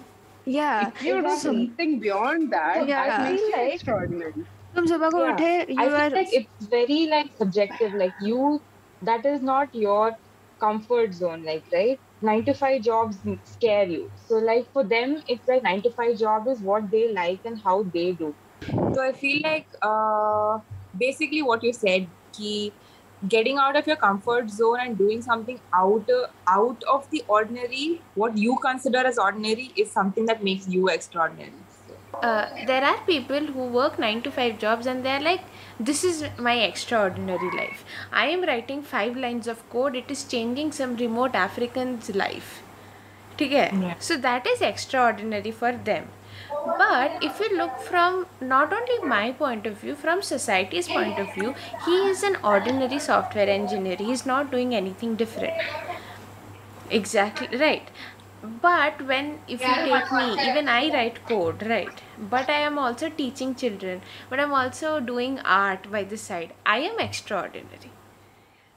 Yeah. 0.46 0.88
If 0.88 1.02
you 1.02 1.14
do 1.14 1.20
Exactly. 1.20 1.42
something 1.44 1.94
beyond 2.04 2.52
that, 2.54 2.86
Yeah. 2.88 3.06
that 3.08 3.24
makes 3.28 3.42
you 3.42 3.52
Like- 3.56 3.72
extraordinary. 3.74 4.44
तुम 4.76 4.86
सुबह 4.86 5.10
को 5.10 5.18
Yeah. 5.18 5.32
उठे 5.32 5.50
I 5.60 5.72
you 5.72 5.78
feel 5.80 5.96
are 6.02 6.10
like 6.10 6.32
it's 6.38 6.68
very 6.76 7.00
like 7.14 7.32
subjective. 7.42 7.94
Like 8.02 8.22
you, 8.28 8.60
that 9.02 9.26
is 9.32 9.42
not 9.50 9.74
your 9.74 10.16
comfort 10.64 11.14
zone. 11.20 11.44
Like 11.50 11.64
right, 11.76 12.00
Nine 12.21 12.43
to 12.45 12.53
five 12.53 12.81
jobs 12.81 13.17
scare 13.45 13.87
you. 13.87 14.11
So 14.27 14.35
like 14.35 14.71
for 14.73 14.83
them, 14.83 15.23
it's 15.27 15.47
like 15.47 15.63
nine 15.63 15.81
to 15.83 15.91
five 15.91 16.17
job 16.17 16.47
is 16.47 16.59
what 16.59 16.91
they 16.91 17.11
like 17.13 17.45
and 17.45 17.59
how 17.61 17.83
they 17.83 18.11
do. 18.11 18.35
So 18.93 19.01
I 19.01 19.13
feel 19.13 19.41
like 19.43 19.67
uh, 19.81 20.59
basically 20.97 21.41
what 21.41 21.63
you 21.63 21.73
said, 21.73 22.07
ki 22.33 22.73
getting 23.27 23.57
out 23.57 23.75
of 23.75 23.85
your 23.85 23.97
comfort 23.97 24.49
zone 24.49 24.79
and 24.81 24.97
doing 24.97 25.21
something 25.21 25.59
out 25.73 26.09
out 26.47 26.83
of 26.83 27.09
the 27.09 27.23
ordinary, 27.27 28.01
what 28.15 28.37
you 28.37 28.57
consider 28.61 28.99
as 28.99 29.17
ordinary, 29.17 29.71
is 29.75 29.91
something 29.91 30.25
that 30.25 30.43
makes 30.43 30.67
you 30.67 30.87
extraordinary. 30.89 31.51
uh, 32.22 32.46
there 32.66 32.84
are 32.84 32.98
people 33.06 33.46
who 33.54 33.66
work 33.78 33.98
9 33.98 34.22
to 34.22 34.30
5 34.30 34.58
jobs 34.58 34.86
and 34.86 35.04
they're 35.04 35.20
like 35.20 35.44
this 35.88 36.02
is 36.10 36.24
my 36.48 36.54
extraordinary 36.66 37.50
life 37.60 37.84
i 38.24 38.26
am 38.34 38.44
writing 38.50 38.82
5 38.82 39.16
lines 39.24 39.48
of 39.54 39.64
code 39.74 39.96
it 40.02 40.10
is 40.16 40.24
changing 40.34 40.70
some 40.80 40.96
remote 41.06 41.34
african's 41.46 42.14
life 42.24 42.52
ठीक 43.38 43.52
है 43.52 43.68
Yeah. 43.84 43.94
so 44.08 44.16
that 44.24 44.44
is 44.50 44.60
extraordinary 44.66 45.52
for 45.62 45.70
them 45.88 46.04
but 46.80 47.24
if 47.28 47.40
you 47.42 47.48
look 47.60 47.80
from 47.88 48.18
not 48.52 48.72
only 48.76 48.98
my 49.14 49.24
point 49.40 49.66
of 49.70 49.74
view 49.80 49.94
from 50.04 50.22
society's 50.28 50.88
point 50.96 51.18
of 51.24 51.34
view 51.38 51.50
he 51.86 51.96
is 52.12 52.22
an 52.28 52.36
ordinary 52.52 53.00
software 53.08 53.50
engineer 53.56 53.96
he 54.04 54.12
is 54.18 54.24
not 54.32 54.52
doing 54.54 54.74
anything 54.82 55.16
different 55.24 55.74
exactly 56.90 57.48
right 57.58 57.88
but 58.62 59.00
when 59.10 59.38
if 59.48 59.60
you 59.66 59.74
take 59.84 60.12
me 60.12 60.26
even 60.48 60.68
i 60.68 60.82
write 60.94 61.18
code 61.28 61.62
right 61.74 62.02
But 62.31 62.49
i 62.49 62.59
am 62.69 62.77
also 62.77 63.09
teaching 63.09 63.55
children. 63.55 64.01
But 64.29 64.39
i'm 64.39 64.53
also 64.53 64.99
doing 64.99 65.39
art 65.39 65.89
by 65.91 66.03
the 66.03 66.17
side. 66.17 66.53
I 66.65 66.79
am 66.79 66.99
extraordinary. 66.99 67.91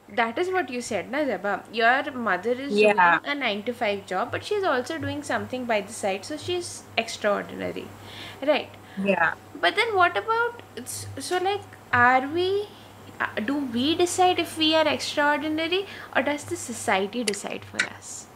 That 0.09 0.39
is 0.39 0.51
what 0.51 0.71
you 0.71 0.81
said 0.83 1.11
na 1.11 1.21
Zeba. 1.31 1.53
your 1.73 2.13
mother 2.29 2.53
is 2.53 2.75
Yeah. 2.81 3.19
doing 3.19 3.33
a 3.33 3.35
9 3.43 3.63
to 3.69 3.73
5 3.83 4.07
job 4.07 4.31
but 4.33 4.45
she's 4.45 4.65
also 4.73 4.99
doing 4.99 5.23
something 5.23 5.65
by 5.65 5.81
the 5.81 5.93
side 5.93 6.25
so 6.25 6.37
she's 6.37 6.83
extraordinary. 7.05 7.87
Right? 8.53 8.71
Yeah. 9.11 9.35
but 9.61 9.77
then 9.77 9.95
what 9.97 10.17
about 10.17 10.63
so 11.29 11.39
like 11.39 11.63
are 11.93 12.27
we 12.39 12.49
uh, 13.21 13.29
do 13.51 13.57
we 13.77 13.95
decide 13.97 14.39
if 14.39 14.59
we 14.59 14.75
are 14.75 14.87
extraordinary 14.89 15.87
or 16.15 16.23
does 16.23 16.45
the 16.45 16.57
society 16.57 17.25
decide 17.25 17.65
for 17.65 17.83
us? 17.87 18.27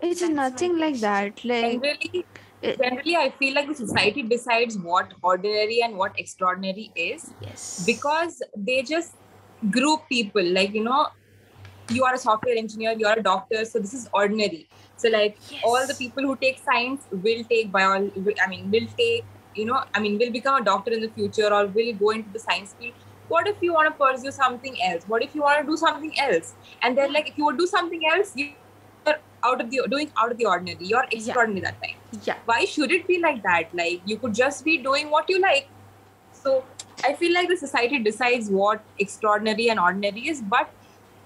It's 0.00 0.20
That's 0.20 0.32
nothing 0.32 0.78
like 0.78 1.00
that. 1.00 1.44
Like 1.44 1.82
Generally, 1.82 2.10
it- 2.12 2.38
generally, 2.72 3.16
I 3.16 3.30
feel 3.38 3.54
like 3.54 3.68
the 3.68 3.74
society 3.74 4.22
decides 4.22 4.78
what 4.78 5.12
ordinary 5.22 5.80
and 5.82 5.96
what 5.96 6.18
extraordinary 6.18 6.90
is 6.94 7.32
yes. 7.40 7.84
because 7.86 8.42
they 8.56 8.82
just 8.82 9.14
group 9.70 10.02
people. 10.08 10.42
Like 10.42 10.74
you 10.74 10.84
know 10.84 11.08
you 11.90 12.04
are 12.04 12.14
a 12.14 12.18
software 12.18 12.56
engineer 12.56 12.92
you're 12.96 13.12
a 13.12 13.22
doctor 13.22 13.64
so 13.64 13.78
this 13.78 13.94
is 13.94 14.08
ordinary. 14.12 14.68
So 14.96 15.08
like 15.08 15.38
all 15.62 15.86
the 15.86 15.94
people 15.94 16.22
who 16.22 16.36
take 16.36 16.60
science 16.64 17.02
will 17.10 17.44
take 17.44 17.70
biology 17.70 18.34
i 18.42 18.48
mean 18.48 18.70
will 18.70 18.86
take 18.96 19.24
you 19.54 19.64
know 19.66 19.82
i 19.94 20.00
mean 20.00 20.18
will 20.18 20.30
become 20.30 20.60
a 20.60 20.64
doctor 20.64 20.92
in 20.92 21.00
the 21.00 21.08
future 21.08 21.52
or 21.52 21.66
will 21.66 21.92
go 21.94 22.10
into 22.10 22.30
the 22.30 22.38
science 22.38 22.74
field. 22.78 22.94
What 23.28 23.48
if 23.48 23.56
you 23.62 23.72
want 23.72 23.88
to 23.90 24.04
pursue 24.04 24.30
something 24.30 24.76
else? 24.82 25.04
What 25.06 25.22
if 25.22 25.34
you 25.34 25.40
want 25.42 25.60
to 25.60 25.66
do 25.66 25.78
something 25.78 26.12
else? 26.20 26.54
And 26.82 26.96
they're 26.96 27.06
hmm. 27.06 27.14
like 27.14 27.30
if 27.30 27.38
you 27.38 27.46
would 27.46 27.56
do 27.56 27.66
something 27.66 28.02
else 28.12 28.32
you're 28.36 28.50
out 29.44 29.60
of 29.60 29.70
the 29.70 29.82
doing 29.90 30.10
out 30.18 30.32
of 30.32 30.38
the 30.38 30.46
ordinary. 30.46 30.86
You're 30.92 31.06
extraordinary 31.10 31.60
that 31.62 31.82
time. 31.82 31.96
Yeah. 32.24 32.36
Why 32.44 32.64
should 32.64 32.92
it 32.92 33.06
be 33.06 33.20
like 33.20 33.42
that? 33.42 33.74
Like 33.74 34.00
you 34.04 34.16
could 34.18 34.34
just 34.34 34.64
be 34.64 34.78
doing 34.78 35.10
what 35.10 35.28
you 35.28 35.40
like. 35.40 35.68
So 36.32 36.64
i 37.06 37.12
feel 37.20 37.32
like 37.34 37.48
the 37.48 37.56
society 37.56 37.98
decides 37.98 38.48
what 38.48 38.82
extraordinary 39.04 39.68
and 39.68 39.80
ordinary 39.80 40.28
is 40.32 40.40
but 40.40 40.70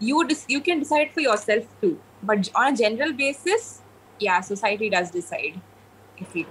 you 0.00 0.26
dis- 0.26 0.46
you 0.48 0.61
can 0.68 0.78
decide 0.78 1.11
for 1.12 1.20
yourself 1.20 1.64
too. 1.81 1.98
But 2.22 2.48
on 2.54 2.72
a 2.72 2.76
general 2.76 3.12
basis 3.12 3.83
yeah 4.18 4.40
society 4.40 4.90
does 4.90 5.11
decide 5.11 5.61
if 6.16 6.35
you 6.35 6.46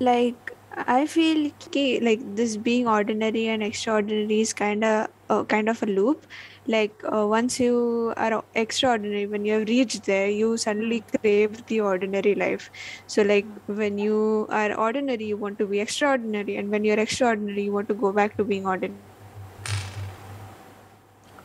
like 0.00 0.52
i 0.86 1.06
feel 1.06 1.50
ki, 1.70 2.00
like 2.00 2.20
this 2.36 2.56
being 2.56 2.86
ordinary 2.86 3.46
and 3.48 3.62
extraordinary 3.62 4.40
is 4.40 4.52
kind 4.52 4.84
of 4.84 5.08
uh, 5.30 5.44
kind 5.44 5.68
of 5.68 5.82
a 5.82 5.86
loop 5.86 6.26
like 6.68 7.02
uh, 7.10 7.26
once 7.26 7.58
you 7.58 8.12
are 8.16 8.44
extraordinary 8.54 9.26
when 9.26 9.44
you 9.44 9.54
have 9.54 9.68
reached 9.68 10.04
there 10.04 10.28
you 10.28 10.56
suddenly 10.56 11.02
crave 11.12 11.66
the 11.66 11.80
ordinary 11.80 12.34
life. 12.34 12.70
So 13.06 13.22
like 13.22 13.46
when 13.66 13.98
you 13.98 14.46
are 14.50 14.74
ordinary 14.74 15.24
you 15.24 15.36
want 15.36 15.58
to 15.58 15.66
be 15.66 15.80
extraordinary 15.80 16.56
and 16.56 16.70
when 16.70 16.84
you're 16.84 16.98
extraordinary 16.98 17.64
you 17.64 17.72
want 17.72 17.88
to 17.88 17.94
go 17.94 18.12
back 18.12 18.36
to 18.36 18.44
being 18.44 18.66
ordinary. 18.66 19.00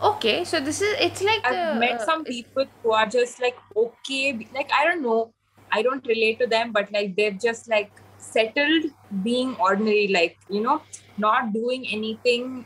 Okay 0.02 0.44
so 0.44 0.60
this 0.60 0.82
is 0.82 0.96
it's 1.00 1.22
like 1.24 1.46
i've 1.46 1.74
the, 1.74 1.80
met 1.80 2.02
uh, 2.02 2.06
some 2.06 2.26
people 2.26 2.66
who 2.82 2.92
are 2.92 3.06
just 3.06 3.42
like 3.42 3.56
okay 3.78 4.48
like 4.54 4.70
i 4.74 4.84
don't 4.86 5.02
know. 5.02 5.34
I 5.76 5.82
don't 5.82 6.06
relate 6.06 6.38
to 6.40 6.46
them 6.46 6.72
but 6.72 6.92
like 6.92 7.16
they've 7.16 7.40
just 7.40 7.68
like 7.68 7.90
settled 8.20 8.84
being 9.24 9.56
ordinary 9.56 10.08
like 10.08 10.38
you 10.48 10.62
know 10.62 10.82
not 11.18 11.52
doing 11.52 11.88
anything 11.92 12.66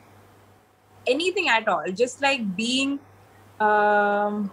anything 1.08 1.48
at 1.50 1.67
all. 1.67 1.86
Just 1.93 2.22
like 2.22 2.56
being, 2.56 3.00
um, 3.60 4.52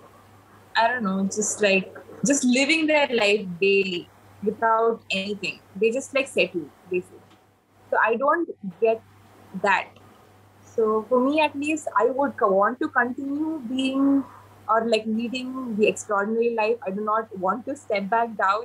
I 0.76 0.88
don't 0.88 1.02
know, 1.04 1.24
just 1.24 1.62
like 1.62 1.94
just 2.26 2.44
living 2.44 2.86
their 2.86 3.08
life 3.08 3.46
daily 3.60 4.08
without 4.42 5.02
anything. 5.10 5.60
They 5.76 5.90
just 5.90 6.14
like 6.14 6.28
settle 6.28 6.68
basically. 6.90 7.20
So 7.90 7.98
I 8.02 8.16
don't 8.16 8.48
get 8.80 9.02
that. 9.62 9.88
So 10.64 11.06
for 11.08 11.20
me, 11.20 11.40
at 11.40 11.54
least, 11.54 11.88
I 11.96 12.06
would 12.06 12.34
want 12.40 12.80
to 12.80 12.88
continue 12.88 13.60
being 13.68 14.24
or 14.68 14.84
like 14.86 15.04
leading 15.06 15.76
the 15.76 15.86
extraordinary 15.86 16.54
life. 16.54 16.76
I 16.86 16.90
do 16.90 17.00
not 17.02 17.36
want 17.38 17.66
to 17.66 17.76
step 17.76 18.08
back 18.08 18.36
down. 18.36 18.64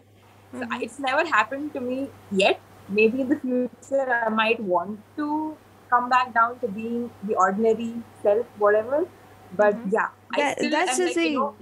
So 0.54 0.66
it's 0.82 1.00
never 1.00 1.26
happened 1.28 1.74
to 1.74 1.80
me 1.80 2.10
yet. 2.32 2.60
Maybe 2.88 3.22
in 3.22 3.30
the 3.30 3.40
future, 3.40 4.12
I 4.12 4.30
might 4.30 4.60
want 4.60 5.00
to 5.18 5.56
come 5.90 6.10
back 6.10 6.34
down 6.34 6.60
to 6.60 6.68
being 6.68 7.12
the 7.24 7.36
ordinary 7.36 7.94
self, 8.24 8.46
whatever. 8.58 9.06
But 9.54 9.76
Mhm. 9.76 9.92
yeah, 9.92 10.10
I 10.34 10.44
still 10.46 10.72
that's 10.72 10.98
the 10.98 11.06
like, 11.06 11.14
thing. 11.16 11.34
you 11.34 11.40
know, 11.40 11.56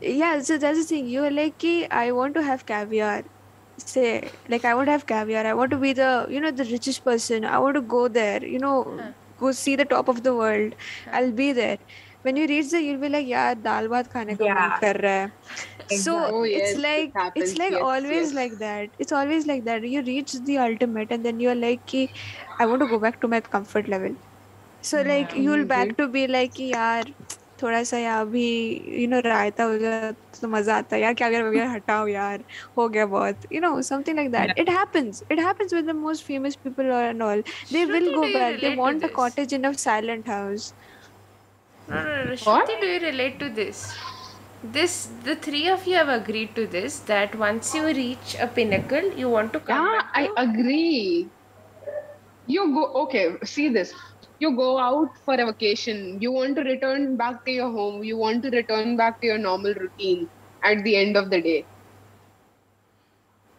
yeah, 0.00 0.40
so 0.40 0.58
that's 0.58 0.78
the 0.78 0.84
thing. 0.84 1.06
You're 1.06 1.30
like, 1.30 1.58
"Ki, 1.58 1.86
I 1.90 2.12
want 2.12 2.34
to 2.34 2.42
have 2.42 2.66
caviar. 2.66 3.24
Say, 3.78 4.32
like, 4.48 4.64
I 4.64 4.74
want 4.74 4.86
to 4.88 4.92
have 4.92 5.06
caviar. 5.06 5.46
I 5.46 5.54
want 5.54 5.70
to 5.72 5.78
be 5.78 5.92
the, 5.92 6.26
you 6.30 6.40
know, 6.40 6.50
the 6.50 6.64
richest 6.64 7.04
person. 7.04 7.44
I 7.44 7.58
want 7.58 7.76
to 7.76 7.82
go 7.82 8.08
there. 8.08 8.44
You 8.44 8.58
know, 8.58 8.78
Huh. 8.98 9.12
go 9.38 9.52
see 9.52 9.76
the 9.76 9.84
top 9.86 10.08
of 10.08 10.22
the 10.22 10.34
world. 10.34 10.74
Huh. 11.04 11.10
I'll 11.12 11.32
be 11.32 11.52
there. 11.52 11.78
when 12.22 12.36
you 12.36 12.46
reach 12.46 12.70
there 12.70 12.80
you'll 12.80 13.00
be 13.00 13.08
like 13.08 13.26
yeah 13.26 13.54
dal 13.66 13.90
bhat 13.94 14.12
khane 14.14 14.32
ka 14.38 14.48
yeah. 14.50 14.78
kar 14.84 14.94
raha 15.06 15.30
hai 15.90 15.98
so 15.98 16.16
oh, 16.24 16.42
yes, 16.44 16.70
it's 16.70 16.80
like 16.80 17.08
it 17.08 17.20
happens, 17.20 17.44
it's 17.44 17.58
like 17.58 17.72
yes, 17.72 17.82
always 17.82 18.26
yes. 18.26 18.34
like 18.34 18.52
that 18.58 19.02
it's 19.04 19.16
always 19.20 19.46
like 19.46 19.64
that 19.64 19.88
you 19.94 20.02
reach 20.02 20.34
the 20.50 20.58
ultimate 20.66 21.10
and 21.10 21.24
then 21.24 21.40
you're 21.40 21.60
like 21.62 21.84
ki, 21.86 22.08
i 22.58 22.66
want 22.66 22.80
to 22.80 22.88
go 22.94 22.98
back 22.98 23.20
to 23.20 23.28
my 23.28 23.40
comfort 23.40 23.88
level 23.88 24.16
so 24.82 25.00
yeah, 25.00 25.08
like 25.14 25.34
you'll 25.34 25.56
mm-hmm. 25.56 25.74
back 25.74 25.96
to 25.96 26.08
be 26.08 26.26
like 26.38 26.54
ki, 26.54 26.72
yaar 26.72 27.04
थोड़ा 27.62 27.82
सा 27.84 27.98
या 27.98 28.20
अभी 28.20 28.48
you 29.00 29.08
know 29.08 29.18
रायता 29.24 29.64
हो 29.64 29.78
गया 29.78 30.10
तो 30.12 30.48
मज़ा 30.48 30.76
आता 30.76 30.96
है 30.96 31.02
यार 31.02 31.14
क्या 31.14 31.26
अगर 31.28 31.42
वगैरह 31.48 31.70
हटाओ 31.72 32.06
यार 32.06 32.44
हो 32.76 32.88
गया 32.88 33.06
बहुत 33.06 33.46
you 33.52 33.60
know 33.60 33.80
something 33.88 34.16
like 34.16 34.30
that 34.32 34.58
it 34.58 34.70
happens 34.70 35.22
it 35.32 35.40
happens 35.40 35.74
with 35.74 35.84
the 35.86 35.94
most 35.96 36.26
famous 36.26 36.54
people 36.64 36.90
और 36.90 37.04
and 37.04 37.22
all 37.22 37.42
they 37.72 37.84
will 37.92 38.14
go 38.14 38.22
back 38.22 38.60
they 38.60 38.74
want 38.76 39.04
a 39.04 39.08
cottage 39.16 39.54
in 39.54 39.64
a 39.64 39.72
silent 39.84 40.28
house 40.28 40.72
No, 41.90 42.02
no, 42.02 42.24
no. 42.24 42.34
Shruti, 42.36 42.80
do 42.80 42.86
you 42.86 43.00
relate 43.00 43.38
to 43.40 43.50
this? 43.50 43.94
This, 44.62 45.06
the 45.24 45.36
three 45.36 45.68
of 45.68 45.86
you 45.86 45.94
have 45.96 46.08
agreed 46.08 46.54
to 46.56 46.66
this 46.66 47.00
that 47.00 47.34
once 47.34 47.74
you 47.74 47.84
reach 47.86 48.36
a 48.40 48.46
pinnacle, 48.46 49.12
you 49.12 49.28
want 49.28 49.52
to 49.52 49.60
come 49.60 49.86
Yeah, 49.86 49.90
back 49.90 50.06
I 50.14 50.30
agree. 50.36 51.30
You 52.46 52.72
go 52.74 52.84
okay. 53.04 53.36
See 53.44 53.68
this. 53.68 53.94
You 54.38 54.56
go 54.56 54.78
out 54.78 55.16
for 55.24 55.34
a 55.34 55.46
vacation. 55.46 56.20
You 56.20 56.32
want 56.32 56.56
to 56.56 56.62
return 56.62 57.16
back 57.16 57.44
to 57.46 57.50
your 57.52 57.70
home. 57.70 58.02
You 58.04 58.16
want 58.18 58.42
to 58.44 58.50
return 58.50 58.96
back 58.96 59.20
to 59.20 59.26
your 59.28 59.38
normal 59.38 59.74
routine 59.74 60.30
at 60.62 60.82
the 60.84 60.96
end 60.96 61.16
of 61.16 61.30
the 61.30 61.40
day. 61.40 61.66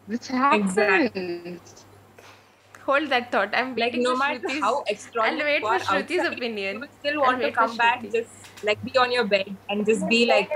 This 0.07 0.27
happens. 0.27 0.77
Exactly. 0.79 1.59
Hold 2.85 3.09
that 3.09 3.31
thought. 3.31 3.49
I'm 3.53 3.69
like 3.75 3.93
waiting 3.93 4.03
no 4.03 4.11
for 4.13 4.17
matter 4.19 4.39
Shruti's- 4.47 4.61
how 4.61 4.83
extraordinary 4.87 5.57
I'll 5.63 5.71
wait 5.71 5.81
for 5.81 5.93
Shruti's 5.93 6.19
outside, 6.19 6.37
opinion. 6.37 6.79
you 6.79 6.87
still 6.99 7.21
want 7.21 7.41
to 7.41 7.51
come 7.51 7.77
back, 7.77 8.01
just 8.11 8.63
like 8.63 8.81
be 8.83 8.97
on 8.97 9.11
your 9.11 9.25
bed 9.25 9.55
and 9.69 9.85
just 9.85 10.07
be 10.07 10.25
like 10.25 10.49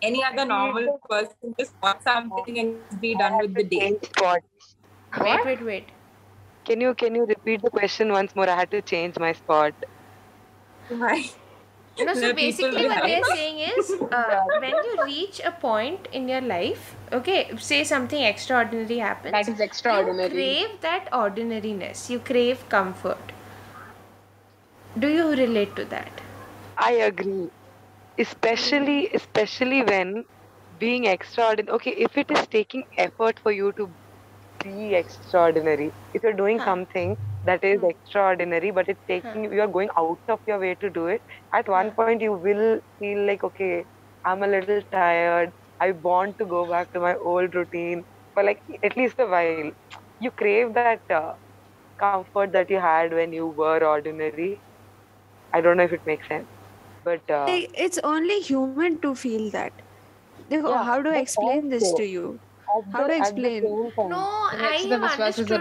any 0.00 0.22
other 0.24 0.44
normal 0.44 1.00
person, 1.08 1.54
just 1.58 1.74
watch 1.82 2.00
something 2.02 2.58
and 2.58 3.00
be 3.00 3.14
done 3.14 3.38
with 3.38 3.54
the 3.54 3.64
day. 3.64 3.80
Change 3.80 4.04
spot. 4.04 4.40
Wait, 5.20 5.44
wait, 5.44 5.62
wait. 5.64 5.88
Can 6.64 6.80
you 6.80 6.94
can 6.94 7.14
you 7.14 7.24
repeat 7.26 7.62
the 7.62 7.70
question 7.70 8.12
once 8.12 8.34
more? 8.36 8.48
I 8.48 8.54
had 8.56 8.70
to 8.70 8.80
change 8.80 9.18
my 9.18 9.32
spot. 9.32 9.74
Why? 10.88 11.24
No, 11.98 12.14
so 12.14 12.32
basically, 12.32 12.86
what 12.88 13.02
they're 13.02 13.24
saying 13.24 13.58
is 13.78 13.90
uh, 14.10 14.40
when 14.60 14.70
you 14.70 15.04
reach 15.04 15.40
a 15.44 15.50
point 15.50 16.08
in 16.12 16.28
your 16.28 16.40
life, 16.40 16.96
okay, 17.12 17.56
say 17.58 17.84
something 17.84 18.22
extraordinary 18.22 18.98
happens, 18.98 19.48
That 19.48 19.48
is 19.48 19.60
extraordinary. 19.60 20.48
you 20.48 20.58
crave 20.68 20.80
that 20.80 21.08
ordinariness, 21.12 22.10
you 22.10 22.18
crave 22.20 22.68
comfort. 22.68 23.32
Do 24.98 25.08
you 25.08 25.30
relate 25.30 25.76
to 25.76 25.84
that? 25.86 26.20
I 26.78 26.92
agree. 26.92 27.50
Especially 28.18 29.08
especially 29.14 29.82
when 29.82 30.24
being 30.78 31.04
extraordinary 31.06 31.74
okay, 31.76 31.90
if 31.92 32.16
it 32.18 32.30
is 32.30 32.46
taking 32.48 32.84
effort 32.98 33.38
for 33.40 33.52
you 33.52 33.72
to 33.74 33.94
be 34.62 34.94
extraordinary, 34.94 35.92
if 36.12 36.22
you're 36.22 36.32
doing 36.42 36.58
Huh. 36.58 36.60
something 36.60 37.16
that 37.44 37.64
is 37.64 37.80
Hmm. 37.80 37.84
extraordinary 37.84 38.70
but 38.70 38.88
it's 38.88 39.02
taking 39.06 39.44
you're 39.52 39.68
going 39.68 39.90
out 39.96 40.20
of 40.28 40.40
your 40.46 40.58
way 40.58 40.74
to 40.76 40.90
do 40.90 41.06
it, 41.06 41.22
at 41.54 41.68
one 41.68 41.92
Huh. 41.92 41.94
point 41.94 42.20
you 42.20 42.32
will 42.32 42.80
feel 42.98 43.26
like 43.26 43.42
okay, 43.44 43.84
I'm 44.24 44.42
a 44.42 44.48
little 44.48 44.82
tired. 44.92 45.52
I 45.86 45.92
want 46.08 46.38
to 46.40 46.46
go 46.54 46.64
back 46.72 46.92
to 46.94 47.00
my 47.06 47.14
old 47.34 47.54
routine 47.60 48.04
for 48.34 48.44
like 48.50 48.62
at 48.90 48.96
least 49.02 49.20
a 49.26 49.30
while. 49.36 49.72
You 50.26 50.32
crave 50.42 50.74
that 50.78 51.02
uh, 51.20 51.34
comfort 52.00 52.52
that 52.52 52.70
you 52.70 52.78
had 52.80 53.12
when 53.12 53.32
you 53.32 53.46
were 53.48 53.82
ordinary. 53.84 54.62
I 55.52 55.60
don't 55.60 55.76
know 55.78 55.84
if 55.84 55.92
it 55.92 56.06
makes 56.06 56.28
sense, 56.28 56.48
but 57.04 57.30
uh, 57.30 57.46
Like, 57.48 57.70
it's 57.86 57.98
only 58.14 58.40
human 58.40 59.00
to 59.02 59.14
feel 59.14 59.50
that 59.50 59.72
Yeah, 60.50 60.84
how 60.84 61.02
do 61.02 61.10
I 61.10 61.14
but 61.14 61.22
explain 61.22 61.68
this 61.70 61.82
also- 61.82 61.96
to 61.98 62.04
you 62.14 62.40
How 62.92 63.06
do 63.08 63.12
I 63.12 63.16
explain? 63.18 63.62
No, 64.14 64.22
I 64.50 64.56
Next, 64.62 64.82
the 64.82 64.88
have 64.96 65.02
Viswas 65.02 65.38
is 65.44 65.50
a 65.50 65.58
understood. 65.58 65.60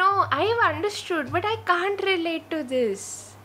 No, 0.00 0.26
I 0.30 0.42
have 0.50 0.74
understood, 0.76 1.32
but 1.32 1.44
I 1.44 1.56
can't 1.72 2.02
relate 2.12 2.50
to 2.50 2.62
this. 2.74 3.36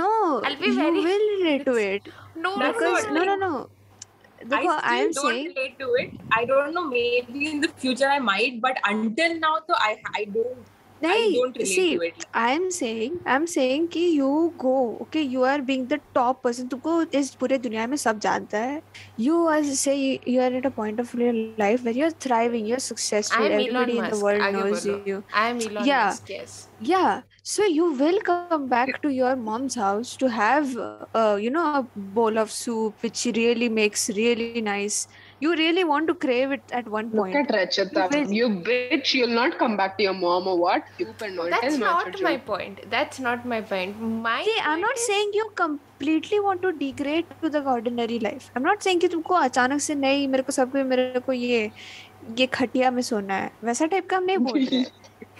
no 0.00 0.08
I'll 0.44 0.56
be 0.56 0.68
you 0.68 0.74
very- 0.80 1.02
will 1.08 1.26
relate 1.36 1.64
to 1.70 1.74
it 1.92 2.08
No, 2.44 2.52
That's 2.58 2.78
because 2.78 3.04
what, 3.04 3.14
no 3.18 3.24
no 3.34 3.70
no 4.46 4.68
uh, 4.68 4.80
I 4.82 5.10
still 5.10 5.10
I 5.10 5.12
don't 5.12 5.14
saying 5.14 5.52
relate 5.56 5.78
to 5.78 5.94
it. 5.94 6.10
I 6.32 6.44
don't 6.44 6.74
know. 6.74 6.88
Maybe 6.88 7.50
in 7.50 7.60
the 7.60 7.68
future 7.76 8.08
I 8.08 8.18
might, 8.18 8.60
but 8.60 8.78
until 8.84 9.38
now, 9.38 9.56
so 9.66 9.74
I 9.76 9.98
I 10.14 10.24
don't 10.24 10.66
नहीं 11.02 11.64
see 11.64 12.12
I 12.34 12.54
am 12.54 12.68
saying 12.68 13.16
I 13.26 13.36
am 13.36 13.44
saying 13.44 13.88
कि 13.88 14.18
you 14.18 14.52
go 14.58 14.74
okay 15.02 15.20
you 15.20 15.42
are 15.42 15.60
being 15.60 15.86
the 15.86 15.98
top 16.14 16.40
person 16.44 16.66
तुमको 16.66 17.02
इस 17.18 17.30
पूरे 17.34 17.58
दुनिया 17.58 17.86
में 17.86 17.96
सब 17.96 18.18
जानता 18.18 18.58
है। 18.58 18.82
You 19.20 19.46
are 19.46 19.62
say 19.62 19.94
you 20.28 20.42
are 20.42 20.54
at 20.54 20.66
a 20.66 20.70
point 20.70 21.00
of 21.00 21.16
your 21.20 21.56
life 21.58 21.84
where 21.84 21.98
you 21.98 22.04
are 22.04 22.12
thriving 22.22 22.68
you 22.68 22.74
are 22.74 22.80
successful 22.80 23.46
everybody 23.46 23.92
in 23.92 24.08
the 24.08 24.20
world 24.22 24.56
knows 24.56 24.88
you 25.08 25.22
I 25.34 25.50
am 25.50 25.60
Elon 25.60 25.90
Musk 25.90 26.30
yes 26.30 26.68
yeah 26.84 27.22
so 27.50 27.64
you 27.64 27.84
will 27.98 28.16
come 28.28 28.62
back 28.70 28.88
to 29.02 29.10
your 29.10 29.34
mom's 29.36 29.74
house 29.74 30.16
to 30.22 30.28
have 30.36 30.72
uh, 30.78 31.36
you 31.42 31.50
know 31.56 31.64
a 31.74 31.82
bowl 32.16 32.40
of 32.42 32.50
soup 32.50 33.04
which 33.06 33.16
she 33.16 33.32
really 33.38 33.68
makes 33.68 34.08
nice 34.68 34.98
you 35.41 35.51
really 35.55 35.83
want 35.83 36.07
to 36.07 36.13
crave 36.15 36.51
it 36.55 36.71
at 36.77 36.87
one 36.93 37.09
Look 37.13 37.15
point 37.17 37.35
at 37.39 37.51
Rachita. 37.55 38.05
will- 38.13 38.31
You 38.37 38.47
bitch, 38.67 39.13
you'll 39.17 39.35
not 39.39 39.57
come 39.59 39.75
back 39.81 39.97
to 39.97 40.03
your 40.03 40.13
mom 40.13 40.47
or 40.47 40.57
what? 40.61 40.83
You 41.03 41.07
can 41.19 41.35
not 41.35 41.51
That's 41.51 41.67
tell 41.67 41.77
not 41.83 42.07
Macho 42.07 42.23
my 42.27 42.35
Joe. 42.37 42.43
point. 42.47 42.79
That's 42.95 43.19
not 43.27 43.45
my 43.45 43.61
point. 43.73 44.01
My 44.27 44.41
See, 44.49 44.55
I'm 44.63 44.69
point 44.69 44.81
not 44.87 44.97
is- 45.01 45.05
saying 45.11 45.31
you 45.41 45.47
completely 45.63 46.39
want 46.47 46.61
to 46.67 46.71
degrade 46.81 47.25
to 47.43 47.49
the 47.57 47.63
ordinary 47.75 48.19
life. 48.27 48.49
I'm 48.55 48.63
not 48.71 48.81
saying 48.87 48.99
कि 49.05 49.07
तुमको 49.15 49.35
अचानक 49.49 49.81
से 49.89 49.95
नहीं 50.05 50.27
मेरे 50.35 50.43
को 50.49 50.51
सब 50.59 50.75
मेरे 50.93 51.19
को 51.29 51.33
ये 51.33 51.61
ये 52.39 52.45
खटिया 52.53 52.89
में 52.91 53.01
सोना 53.09 53.33
है 53.43 53.51
वैसा 53.63 53.85
टाइप 53.93 54.09
का 54.09 54.17
हम 54.17 54.23
नहीं 54.31 54.37
बोल 54.49 54.63
रहे 54.65 54.85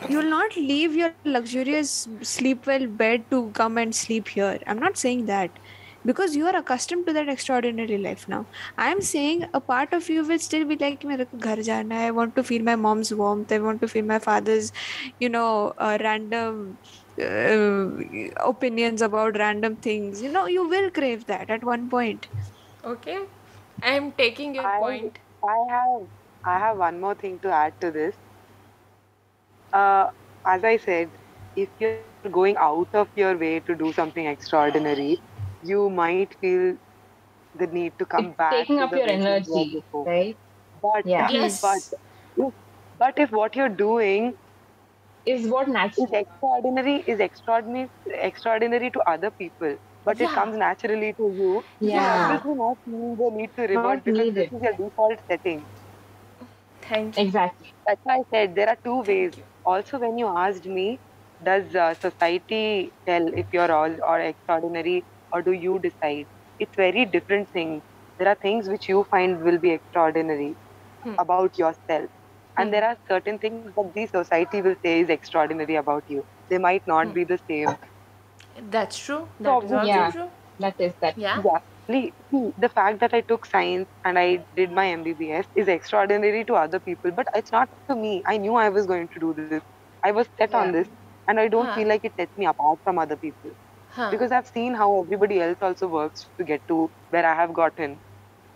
You 0.09 0.17
will 0.19 0.29
not 0.31 0.55
leave 0.69 0.95
your 0.97 1.07
luxurious 1.35 1.91
sleep 2.31 2.67
well 2.71 2.83
bed 2.99 3.23
to 3.31 3.37
come 3.59 3.77
and 3.83 3.95
sleep 3.99 4.27
here. 4.33 4.59
I'm 4.67 4.81
not 4.83 4.99
saying 5.03 5.23
that 5.29 5.55
because 6.04 6.36
you 6.36 6.46
are 6.46 6.56
accustomed 6.56 7.06
to 7.06 7.12
that 7.12 7.28
extraordinary 7.28 7.98
life 7.98 8.28
now. 8.28 8.46
I'm 8.76 9.00
saying 9.00 9.46
a 9.54 9.60
part 9.60 9.92
of 9.92 10.08
you 10.08 10.24
will 10.24 10.38
still 10.38 10.64
be 10.64 10.76
like 10.76 11.04
i 11.04 12.10
want 12.10 12.36
to 12.36 12.42
feel 12.42 12.62
my 12.62 12.76
mom's 12.76 13.12
warmth. 13.14 13.52
I 13.52 13.58
want 13.58 13.80
to 13.82 13.88
feel 13.88 14.04
my 14.04 14.18
father's 14.18 14.72
you 15.18 15.28
know 15.28 15.72
uh, 15.78 15.98
random 16.00 16.78
uh, 17.20 17.88
opinions 18.48 19.02
about 19.02 19.36
random 19.38 19.76
things. 19.76 20.22
You 20.22 20.30
know 20.32 20.46
you 20.46 20.68
will 20.68 20.90
crave 20.90 21.26
that 21.26 21.50
at 21.50 21.64
one 21.64 21.88
point. 21.88 22.28
Okay? 22.84 23.20
I'm 23.82 24.12
taking 24.12 24.54
your 24.54 24.66
I, 24.66 24.78
point. 24.78 25.18
I 25.44 25.58
have 25.70 26.02
i 26.44 26.58
have 26.58 26.78
one 26.78 27.00
more 27.00 27.14
thing 27.14 27.38
to 27.40 27.50
add 27.50 27.80
to 27.80 27.90
this. 27.90 28.14
Uh, 29.72 30.10
as 30.46 30.64
i 30.64 30.76
said 30.76 31.08
if 31.56 31.68
you're 31.78 31.94
going 32.30 32.56
out 32.56 32.88
of 32.94 33.08
your 33.16 33.36
way 33.36 33.60
to 33.60 33.74
do 33.74 33.92
something 33.92 34.26
extraordinary 34.26 35.20
you 35.62 35.90
might 35.90 36.34
feel 36.40 36.76
the 37.54 37.66
need 37.66 37.94
to 37.98 38.06
come 38.06 38.28
It's 38.28 38.36
back. 38.36 38.52
taking 38.52 38.78
to 38.78 38.84
up 38.84 38.90
the 38.90 38.98
your 38.98 39.06
way 39.06 39.14
you 39.14 39.20
energy, 39.24 39.64
before. 39.72 40.04
right? 40.06 40.38
But 40.82 41.04
Yeah. 41.04 41.28
Yes. 41.30 41.60
but 41.62 41.82
if, 42.36 42.54
but 42.98 43.18
if 43.18 43.30
what 43.32 43.56
you're 43.56 43.68
doing 43.84 44.34
Is 45.26 45.48
what 45.48 45.68
natural. 45.68 46.06
is 46.06 46.12
extraordinary 46.12 46.96
is 47.06 47.20
extraordinary 47.20 47.90
extraordinary 48.06 48.90
to 48.90 49.00
other 49.14 49.30
people, 49.30 49.76
but 50.04 50.20
it 50.20 50.32
comes 50.32 50.56
naturally 50.56 51.12
to 51.14 51.32
you. 51.40 51.64
Yeah. 51.80 51.98
You 51.98 52.04
obviously 52.08 52.54
not 52.54 52.78
feel 52.84 53.16
the 53.16 53.30
need 53.36 53.50
to 53.56 53.62
revert 53.62 53.82
Not 53.82 54.04
because 54.04 54.26
needed. 54.26 54.50
this 54.50 54.52
is 54.52 54.62
your 54.62 54.72
default 54.74 55.20
setting. 55.30 55.66
Thank 56.82 57.20
you. 57.22 57.26
Exactly. 57.26 57.74
That's 57.86 58.00
why 58.04 58.16
I 58.18 58.22
said 58.32 58.54
there 58.54 58.68
are 58.68 58.78
two 58.84 59.02
ways. 59.02 59.34
Also, 59.64 59.98
when 59.98 60.18
you 60.18 60.28
asked 60.28 60.66
me, 60.66 61.00
does 61.42 61.74
uh, 61.74 61.94
society 61.94 62.94
tell 63.06 63.26
if 63.34 63.46
you're 63.52 63.72
all 63.72 63.96
or 64.06 64.20
extraordinary 64.20 65.04
or 65.32 65.42
do 65.42 65.52
you 65.52 65.78
decide 65.80 66.26
it's 66.58 66.76
very 66.76 67.04
different 67.06 67.48
things 67.50 67.82
there 68.18 68.28
are 68.28 68.38
things 68.46 68.68
which 68.68 68.88
you 68.88 69.04
find 69.10 69.42
will 69.42 69.58
be 69.58 69.70
extraordinary 69.70 70.56
Hmm. 71.04 71.16
about 71.18 71.58
yourself 71.58 72.08
and 72.58 72.72
there 72.72 72.84
are 72.84 72.96
certain 73.08 73.38
things 73.38 73.64
that 73.68 73.90
the 73.94 74.06
society 74.06 74.54
will 74.62 74.76
say 74.84 75.00
is 75.00 75.08
extraordinary 75.10 75.76
about 75.76 76.02
you 76.08 76.22
they 76.50 76.58
might 76.58 76.82
not 76.86 77.12
Hmm. 77.12 77.14
be 77.14 77.24
the 77.24 77.38
same 77.50 77.76
That's 78.60 78.98
true. 78.98 79.28
So, 79.44 79.62
That 79.62 79.62
is 79.62 79.72
also 79.72 80.04
yeah. 80.04 80.10
true. 80.10 80.30
That 80.58 80.80
is 80.80 80.94
that. 81.00 81.16
Yeah. 81.16 81.42
Yeah. 81.44 81.58
See, 81.90 82.14
see, 82.30 82.52
the 82.56 82.68
fact 82.68 83.00
that 83.00 83.12
I 83.14 83.20
took 83.22 83.44
science 83.46 83.88
and 84.04 84.18
I 84.18 84.46
did 84.54 84.70
my 84.72 84.86
MBBS 84.88 85.46
is 85.54 85.68
extraordinary 85.68 86.44
to 86.46 86.54
other 86.54 86.80
people, 86.80 87.10
but 87.12 87.26
it's 87.34 87.52
not 87.52 87.68
to 87.90 87.96
me. 87.96 88.22
I 88.26 88.38
knew 88.38 88.54
I 88.54 88.68
was 88.70 88.86
going 88.86 89.08
to 89.14 89.20
do 89.20 89.34
this. 89.34 89.54
I 89.94 90.02
was 90.04 90.18
set 90.28 90.44
on 90.44 90.60
this, 90.62 90.78
and 91.18 91.30
I 91.30 91.36
don't 91.38 91.60
Huh. 91.60 91.74
feel 91.74 91.82
like 91.82 91.98
it 91.98 92.10
sets 92.14 92.32
me 92.36 92.46
apart 92.46 92.78
from 92.82 92.98
other 92.98 93.16
people 93.16 93.50
Huh. 93.92 94.18
because 94.18 94.32
I've 94.32 94.46
seen 94.46 94.74
how 94.74 95.02
everybody 95.04 95.40
else 95.40 95.58
also 95.60 95.88
works 95.88 96.30
to 96.38 96.44
get 96.44 96.66
to 96.68 96.90
where 97.10 97.26
I 97.26 97.34
have 97.34 97.52
gotten. 97.52 98.00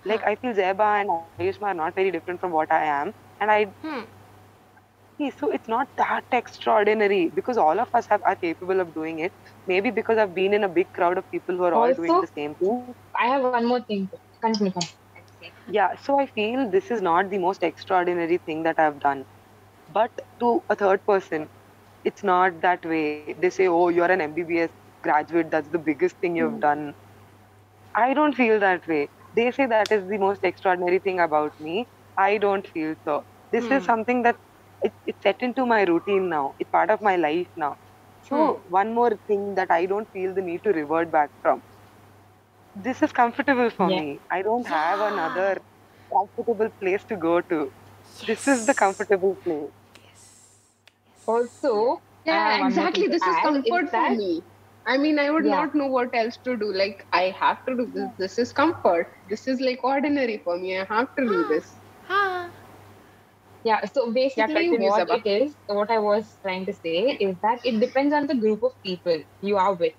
Like 0.04 0.22
Huh. 0.22 0.26
I 0.26 0.36
feel 0.36 0.52
Zeba 0.54 1.00
and 1.00 1.10
Ayushma 1.10 1.40
are 1.42 1.50
not 1.50 1.70
very 1.70 1.86
different 1.86 2.16
from 2.16 2.26
what 2.26 2.44
I 2.46 2.56
am, 2.60 2.90
and 3.14 3.26
I 3.26 3.48
Hmm. 3.82 4.04
see. 5.18 5.30
So 5.30 5.50
it's 5.50 5.68
not 5.68 5.88
that 5.96 6.24
extraordinary 6.32 7.30
because 7.34 7.56
all 7.58 7.78
of 7.80 7.88
us 7.94 8.06
have 8.08 8.22
are 8.24 8.36
capable 8.36 8.80
of 8.80 8.94
doing 8.94 9.18
it. 9.20 9.32
Maybe 9.66 9.90
because 9.90 10.18
I've 10.18 10.34
been 10.34 10.54
in 10.54 10.64
a 10.64 10.68
big 10.68 10.92
crowd 10.92 11.18
of 11.18 11.30
people 11.30 11.56
who 11.56 11.64
are 11.64 11.74
all 11.74 11.92
doing 11.94 12.20
the 12.20 12.28
same 12.28 12.54
thing. 12.56 12.76
I 13.18 13.28
have 13.28 13.42
one 13.42 13.60
more 13.66 13.80
thing. 13.80 14.08
Continue. 14.40 14.72
continue. 14.72 15.52
Yeah, 15.66 15.94
so 15.96 16.18
I 16.20 16.26
feel 16.26 16.70
this 16.70 16.90
is 16.90 17.00
not 17.02 17.30
the 17.30 17.38
most 17.38 17.62
extraordinary 17.62 18.38
thing 18.38 18.62
that 18.64 18.78
I've 18.78 18.98
done. 19.00 19.26
But 19.88 20.12
to 20.40 20.62
a 20.68 20.76
third 20.76 21.04
person, 21.06 21.50
it's 22.04 22.22
not 22.22 22.60
that 22.62 22.84
way. 22.84 23.34
They 23.38 23.50
say, 23.50 23.68
oh, 23.68 23.88
you're 23.88 24.10
an 24.10 24.20
MBBS 24.20 24.70
graduate, 25.06 25.50
that's 25.50 25.70
the 25.70 25.78
biggest 25.90 26.18
thing 26.20 26.36
you've 26.36 26.60
done. 26.60 26.94
I 27.96 28.14
don't 28.14 28.34
feel 28.34 28.60
that 28.60 28.86
way. 28.86 29.10
They 29.32 29.50
say 29.50 29.66
that 29.66 29.92
is 29.92 30.08
the 30.08 30.18
most 30.18 30.44
extraordinary 30.44 31.00
thing 31.00 31.20
about 31.20 31.58
me. 31.60 31.90
I 32.16 32.38
don't 32.38 32.66
feel 32.66 32.94
so. 33.04 33.24
This 33.52 33.70
Hmm. 33.70 33.84
is 33.84 33.84
something 33.84 34.22
that 34.22 34.36
it, 34.82 34.94
it's 35.06 35.22
set 35.22 35.42
into 35.42 35.66
my 35.66 35.82
routine 35.84 36.28
now. 36.30 36.54
It's 36.58 36.70
part 36.70 36.90
of 36.90 37.02
my 37.02 37.16
life 37.16 37.48
now. 37.56 37.76
So, 38.20 38.62
one 38.68 38.94
more 38.94 39.18
thing 39.26 39.54
that 39.56 39.70
I 39.70 39.86
don't 39.86 40.10
feel 40.12 40.34
the 40.34 40.42
need 40.42 40.62
to 40.64 40.72
revert 40.72 41.10
back 41.12 41.30
from. 41.42 41.62
This 42.76 43.02
is 43.02 43.12
comfortable 43.12 43.70
for 43.70 43.90
Yeah. 43.90 44.02
me. 44.02 44.22
I 44.30 44.42
don't 44.42 44.66
have 44.68 45.00
another 45.00 45.58
comfortable 46.12 46.70
place 46.80 47.04
to 47.06 47.16
go 47.16 47.40
to. 47.42 47.72
This 48.22 48.46
is 48.48 48.66
the 48.66 48.74
comfortable 48.74 49.36
place. 49.44 49.72
yes. 49.94 50.26
Also, 51.26 52.02
Yeah, 52.24 52.52
have 52.52 52.58
one 52.58 52.74
more 52.74 52.88
exactly. 52.88 53.06
thing 53.06 53.06
to 53.08 53.16
This 53.16 53.26
is 53.26 53.38
add, 53.40 53.40
comfort 53.40 53.90
for 53.90 54.08
me. 54.10 54.44
I 54.86 54.96
mean, 54.96 55.18
I 55.18 55.30
would 55.30 55.44
Yeah. 55.44 55.56
not 55.56 55.74
know 55.74 55.86
what 55.88 56.14
else 56.14 56.36
to 56.44 56.56
do. 56.56 56.72
Like, 56.72 57.06
I 57.12 57.22
have 57.40 57.64
to 57.66 57.76
do 57.76 57.86
this. 57.94 58.10
This 58.18 58.38
is 58.38 58.52
comfort. 58.52 59.08
This 59.28 59.46
is 59.48 59.60
like 59.60 59.82
ordinary 59.84 60.38
for 60.44 60.56
me. 60.58 60.78
I 60.78 60.84
have 60.84 61.08
to 61.18 61.28
do 61.28 61.44
this. 61.48 61.74
Yeah, 63.64 63.84
so 63.86 64.12
basically, 64.12 64.54
continue, 64.54 64.90
what 64.90 65.08
Sabah. 65.08 65.18
it 65.26 65.26
is, 65.44 65.56
what 65.66 65.90
I 65.90 65.98
was 65.98 66.38
trying 66.42 66.66
to 66.66 66.72
say 66.72 67.16
is 67.28 67.36
that 67.42 67.60
it 67.64 67.80
depends 67.80 68.14
on 68.14 68.26
the 68.28 68.36
group 68.36 68.62
of 68.62 68.72
people 68.84 69.22
you 69.40 69.56
are 69.56 69.74
with. 69.74 69.94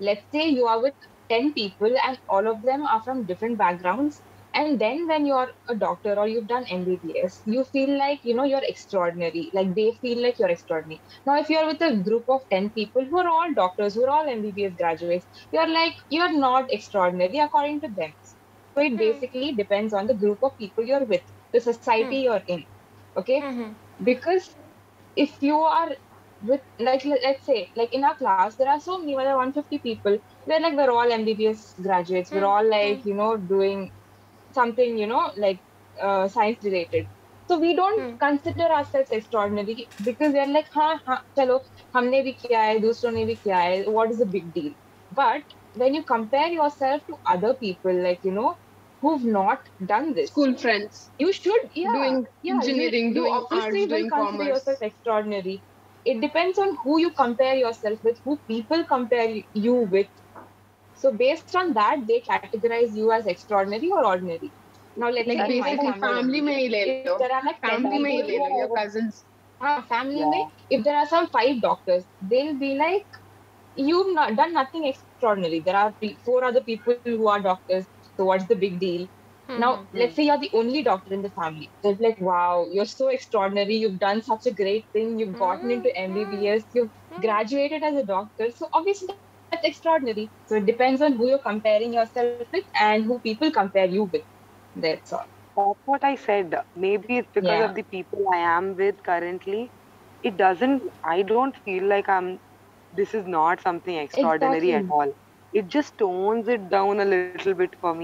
Let's 0.00 0.24
say 0.32 0.48
you 0.48 0.66
are 0.66 0.80
with 0.82 0.94
10 1.28 1.52
people 1.54 1.94
and 2.06 2.18
all 2.28 2.48
of 2.48 2.62
them 2.62 2.82
are 2.86 3.02
from 3.02 3.26
different 3.26 3.58
backgrounds. 3.58 4.22
And 4.54 4.80
then 4.80 5.06
when 5.06 5.26
you're 5.26 5.50
a 5.68 5.74
doctor 5.74 6.14
or 6.18 6.26
you've 6.26 6.48
done 6.48 6.64
MBBS, 6.64 7.40
you 7.46 7.64
feel 7.64 7.96
like, 7.98 8.24
you 8.24 8.34
know, 8.34 8.44
you're 8.44 8.64
extraordinary. 8.64 9.50
Like 9.52 9.74
they 9.74 9.92
feel 10.00 10.22
like 10.22 10.38
you're 10.38 10.48
extraordinary. 10.48 11.00
Now, 11.26 11.38
if 11.38 11.48
you're 11.48 11.66
with 11.66 11.80
a 11.82 11.96
group 11.96 12.24
of 12.28 12.42
10 12.50 12.70
people 12.70 13.04
who 13.04 13.18
are 13.18 13.28
all 13.28 13.52
doctors, 13.54 13.94
who 13.94 14.04
are 14.04 14.10
all 14.10 14.26
MBBS 14.26 14.76
graduates, 14.76 15.26
you're 15.52 15.68
like, 15.68 15.94
you're 16.08 16.32
not 16.32 16.72
extraordinary 16.72 17.38
according 17.38 17.80
to 17.82 17.88
them. 17.88 18.12
So 18.74 18.82
it 18.82 18.90
hmm. 18.90 18.96
basically 18.96 19.52
depends 19.52 19.92
on 19.92 20.06
the 20.06 20.14
group 20.14 20.42
of 20.42 20.56
people 20.58 20.84
you're 20.84 21.04
with, 21.04 21.22
the 21.52 21.60
society 21.60 22.18
hmm. 22.18 22.24
you're 22.24 22.42
in. 22.46 22.64
Okay? 23.16 23.40
Mhm. 23.40 23.74
because 24.04 24.56
if 25.16 25.42
you 25.42 25.56
are 25.58 25.90
with 26.42 26.60
like 26.78 27.04
let- 27.04 27.22
let's 27.22 27.44
say 27.44 27.70
like 27.76 27.92
in 27.92 28.04
our 28.04 28.14
class 28.16 28.56
there 28.56 28.68
are 28.68 28.80
so 28.80 28.98
many 28.98 29.14
are 29.14 29.36
150 29.36 29.78
people 29.78 30.18
we're 30.46 30.60
like 30.60 30.76
we're 30.76 30.90
all 30.90 31.10
mbbs 31.16 31.82
graduates 31.82 32.30
we're 32.30 32.40
hmm. 32.40 32.52
all 32.52 32.70
like 32.70 33.04
you 33.04 33.14
know 33.14 33.36
doing 33.36 33.90
something 34.54 34.98
you 34.98 35.06
know 35.06 35.30
like 35.36 35.60
uh, 36.00 36.28
science 36.28 36.64
related 36.64 37.06
so 37.48 37.58
we 37.58 37.74
don't 37.74 38.00
hmm. 38.00 38.16
consider 38.16 38.68
ourselves 38.78 39.10
extraordinary 39.10 39.88
because 40.04 40.32
we 40.32 40.38
are 40.38 40.52
like 40.58 40.72
ha 40.78 40.88
ha 41.06 41.22
chalo 41.38 41.60
humne 41.98 42.18
bhi 42.28 42.34
kiya 42.42 42.64
hai 42.66 42.78
dusron 42.86 43.20
ne 43.20 43.26
bhi 43.30 43.38
kiya 43.44 43.62
hai 43.66 43.78
what 43.98 44.16
is 44.16 44.24
the 44.24 44.30
big 44.38 44.50
deal 44.58 44.72
but 45.22 45.56
when 45.82 46.00
you 46.00 46.02
compare 46.16 46.50
yourself 46.58 47.06
to 47.12 47.18
other 47.36 47.54
people 47.64 48.02
like 48.08 48.28
you 48.30 48.36
know 48.40 48.50
who've 49.00 49.24
not 49.24 49.68
done 49.86 50.14
this. 50.14 50.30
School 50.30 50.56
friends. 50.56 51.10
You 51.18 51.32
should, 51.32 51.70
yeah. 51.74 51.92
Doing 51.92 52.26
yeah, 52.42 52.54
engineering, 52.54 53.08
you, 53.08 53.14
doing 53.14 53.32
you 53.32 53.32
obviously 53.32 53.80
arts, 53.82 53.92
doing 53.92 54.10
commerce. 54.10 54.48
yourself 54.48 54.82
extraordinary. 54.82 55.62
It 56.04 56.20
depends 56.20 56.58
on 56.58 56.76
who 56.82 56.98
you 56.98 57.10
compare 57.10 57.54
yourself 57.54 57.98
with, 58.02 58.18
who 58.24 58.38
people 58.48 58.84
compare 58.84 59.42
you 59.52 59.74
with, 59.74 60.08
so 60.99 61.11
based 61.21 61.55
on 61.55 61.73
that 61.73 62.03
they 62.07 62.21
categorize 62.29 62.93
you 62.93 63.11
as 63.11 63.25
extraordinary 63.27 63.89
or 63.91 64.05
ordinary 64.05 64.53
now 64.95 65.09
let's 65.09 65.27
Like 65.27 65.37
say 65.37 65.53
in 65.53 65.59
my 65.59 65.71
basically 65.71 65.99
family 66.05 66.41
में 66.41 66.55
ही 66.57 66.67
ले 66.69 66.83
if 66.85 67.05
low. 67.07 67.17
there 67.19 67.31
are 67.37 67.43
like 67.45 67.61
10 67.61 67.81
Family 67.83 67.99
में 68.03 68.11
ही 68.11 68.21
people 68.21 68.27
ले 68.31 68.37
who 68.37 68.43
low. 68.49 68.57
Your 68.59 68.69
are- 68.69 68.77
cousins. 68.83 69.25
हाँ, 69.63 69.87
family 69.89 70.19
Yeah. 70.19 70.31
में 70.35 70.51
if 70.77 70.83
there 70.83 70.95
are 71.01 71.07
some 71.15 71.27
five 71.37 71.61
doctors 71.61 72.05
they'll 72.33 72.57
be 72.65 72.73
like 72.83 73.19
you've 73.75 74.13
not 74.13 74.35
done 74.41 74.53
nothing 74.53 74.85
extraordinary 74.91 75.61
there 75.67 75.75
are 75.83 75.93
pe- 76.01 76.15
four 76.25 76.43
other 76.49 76.63
people 76.69 76.95
who 77.05 77.15
are 77.15 77.39
doctors 77.41 77.75
so 78.01 78.13
what's 78.15 78.33
the 78.35 78.45
big 78.55 78.79
deal 78.79 79.07
now, 79.57 79.69
Mhm. 79.71 79.87
let's 79.93 80.15
say 80.15 80.23
you're 80.23 80.39
the 80.39 80.49
only 80.53 80.81
doctor 80.83 81.13
in 81.13 81.21
the 81.21 81.29
family. 81.29 81.71
They're 81.83 81.95
like, 81.99 82.19
wow, 82.19 82.65
you're 82.71 82.85
so 82.85 83.07
extraordinary. 83.07 83.75
You've 83.75 83.99
done 83.99 84.21
such 84.21 84.45
a 84.47 84.53
great 84.53 84.87
thing. 84.93 85.19
You've 85.19 85.35
gotten 85.37 85.71
into 85.71 85.89
MBBS. 85.97 86.63
You've 86.73 86.91
graduated 87.21 87.83
as 87.83 87.95
a 87.95 88.05
doctor. 88.05 88.49
So, 88.51 88.67
obviously, 88.73 89.15
that's 89.50 89.66
extraordinary. 89.66 90.32
So, 90.46 90.56
it 90.56 90.66
depends 90.66 91.02
on 91.02 91.14
who 91.14 91.28
you're 91.28 91.48
comparing 91.52 91.94
yourself 91.94 92.38
with 92.52 92.64
and 92.80 93.04
who 93.04 93.20
people 93.20 93.50
compare 93.50 93.86
you 93.86 94.04
with. 94.04 94.24
That's 94.74 95.12
all. 95.12 95.26
That's 95.56 95.80
what 95.84 96.04
I 96.04 96.14
said. 96.16 96.62
Maybe 96.74 97.16
it's 97.18 97.30
because 97.32 97.60
Yeah. 97.60 97.62
of 97.62 97.74
the 97.74 97.82
people 97.84 98.24
I 98.32 98.38
am 98.38 98.76
with 98.76 99.02
currently. 99.02 99.72
It 100.22 100.36
doesn't, 100.36 100.82
I 101.04 101.22
don't 101.22 101.56
feel 101.64 101.84
like 101.84 102.08
I'm, 102.08 102.40
this 102.92 103.14
is 103.14 103.26
not 103.26 103.60
something 103.60 103.96
extraordinary 103.96 104.72
Exactly. 104.72 104.84
at 104.84 104.86
all. 104.90 105.12
It 105.52 105.68
just 105.68 105.98
tones 105.98 106.48
it 106.48 106.68
down 106.70 107.00
a 107.00 107.04
little 107.04 107.36
bit 107.36 107.56
for 107.60 107.74
me. 107.76 107.96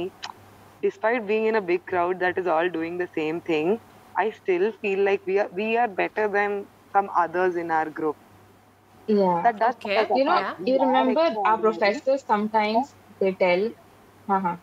Despite 0.63 1.09
being 1.09 1.29
in 1.29 1.39
a 1.39 1.47
big 1.47 1.71
crowd 1.73 2.11
that 2.11 2.29
is 2.29 2.39
all 2.39 2.63
doing 2.63 2.97
the 2.97 3.07
same 3.07 3.41
thing, 3.41 3.81
I 4.17 4.31
still 4.31 4.73
feel 4.73 5.01
like 5.01 5.23
we 5.27 5.39
are 5.39 5.49
we 5.53 5.77
are 5.77 5.89
better 5.89 6.29
than 6.29 6.69
some 6.93 7.11
others 7.17 7.57
in 7.57 7.71
our 7.71 7.91
group. 7.91 8.17
Yeah. 9.07 9.51
That 9.59 9.59
does 9.59 9.77
Okay. 9.77 10.11
you 10.14 10.25
know, 10.25 10.45
apart. 10.45 10.59
We 10.59 10.75
you 10.75 10.79
are 10.81 10.95
remember 10.95 11.37
our 11.45 11.59
professors 11.59 12.25
sometimes 12.27 12.95
they 13.21 13.35
tell, 13.35 13.71
uh-huh. 14.29 14.57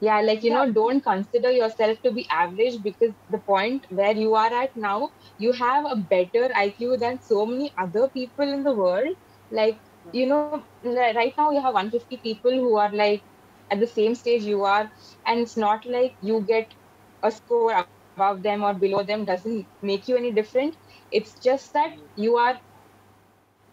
yeah, 0.00 0.20
like 0.20 0.42
you 0.42 0.50
know, 0.52 0.70
don't 0.72 1.02
consider 1.02 1.50
yourself 1.50 1.98
to 2.02 2.12
be 2.12 2.26
average 2.30 2.82
because 2.82 3.14
the 3.28 3.38
point 3.38 3.86
where 3.90 4.14
you 4.14 4.34
are 4.34 4.52
at 4.52 4.70
now, 4.76 5.10
you 5.38 5.52
have 5.52 5.84
a 5.86 5.96
better 5.96 6.50
IQ 6.54 6.96
than 6.98 7.20
so 7.20 7.46
many 7.46 7.72
other 7.78 8.08
people 8.10 8.52
in 8.52 8.62
the 8.64 8.74
world. 8.74 9.14
Like, 9.50 9.80
you 10.12 10.26
know, 10.26 10.48
right 10.84 11.18
now 11.22 11.36
you 11.36 11.46
have 11.46 11.74
150 11.74 12.18
people 12.22 12.52
who 12.52 12.76
are 12.76 12.92
like 12.92 13.24
at 13.70 13.80
the 13.80 13.86
same 13.86 14.14
stage 14.14 14.42
you 14.42 14.62
are, 14.64 14.90
and 15.26 15.40
it's 15.40 15.56
not 15.56 15.84
like 15.86 16.16
you 16.20 16.42
get 16.48 16.74
a 17.22 17.30
score 17.30 17.72
above 17.72 18.42
them 18.42 18.62
or 18.62 18.74
below 18.74 19.02
them 19.04 19.24
doesn't 19.24 19.66
make 19.82 20.08
you 20.08 20.16
any 20.16 20.32
different. 20.32 20.76
It's 21.10 21.38
just 21.40 21.72
that 21.74 21.92
you 22.14 22.36
are 22.36 22.60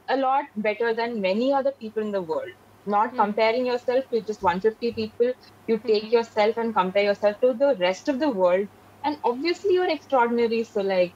a 0.09 0.17
lot 0.17 0.45
better 0.55 0.93
than 0.93 1.21
many 1.21 1.53
other 1.53 1.73
people 1.79 2.03
in 2.03 2.11
the 2.11 2.21
world. 2.21 2.51
Not 2.85 3.11
Hmm. 3.11 3.17
comparing 3.17 3.65
yourself 3.65 4.05
to 4.13 4.21
just 4.21 4.41
150 4.41 4.93
people, 4.93 5.33
you 5.67 5.79
take 5.79 6.11
yourself 6.11 6.57
and 6.57 6.73
compare 6.75 7.03
yourself 7.03 7.37
to 7.41 7.53
the 7.53 7.75
rest 7.79 8.07
of 8.09 8.19
the 8.19 8.29
world, 8.31 8.67
and 9.03 9.19
obviously 9.23 9.73
you're 9.75 9.89
extraordinary. 9.91 10.63
So, 10.63 10.81
like, 10.81 11.15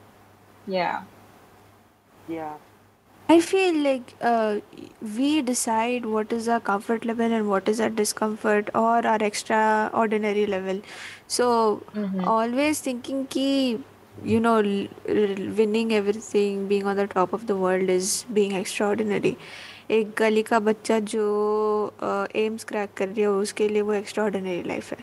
yeah, 0.66 1.04
Yeah. 2.26 2.58
I 3.28 3.40
feel 3.40 3.74
like 3.82 4.14
uh, 4.20 4.60
we 5.00 5.42
decide 5.42 6.04
what 6.06 6.32
is 6.32 6.48
our 6.48 6.60
comfort 6.60 7.04
level 7.04 7.32
and 7.32 7.48
what 7.48 7.68
is 7.68 7.80
our 7.80 7.90
discomfort 7.90 8.70
or 8.74 9.06
our 9.06 9.22
extraordinary 9.22 10.46
level. 10.46 10.82
So 11.26 11.82
Mhm. 11.94 12.34
always 12.34 12.80
thinking 12.80 13.26
ki 13.26 13.82
you 14.23 14.39
know 14.39 14.57
l- 14.59 14.89
l- 15.07 15.49
winning 15.59 15.93
everything 15.93 16.67
being 16.67 16.85
on 16.85 16.97
the 16.97 17.07
top 17.07 17.33
of 17.33 17.45
the 17.47 17.55
world 17.55 17.89
is 17.89 18.25
being 18.39 18.53
extraordinary 18.61 19.35
एक 19.91 20.13
गली 20.19 20.43
का 20.43 20.59
बच्चा 20.59 20.99
जो 21.13 21.23
AIIMS 22.35 22.63
crack 22.71 22.93
कर 22.97 23.07
रही 23.07 23.21
है 23.21 23.27
उसके 23.29 23.67
लिए 23.69 23.81
वो 23.81 23.93
एक्स्ट्राऑर्डिनरी 23.93 24.61
लाइफ 24.63 24.91
है 24.93 24.97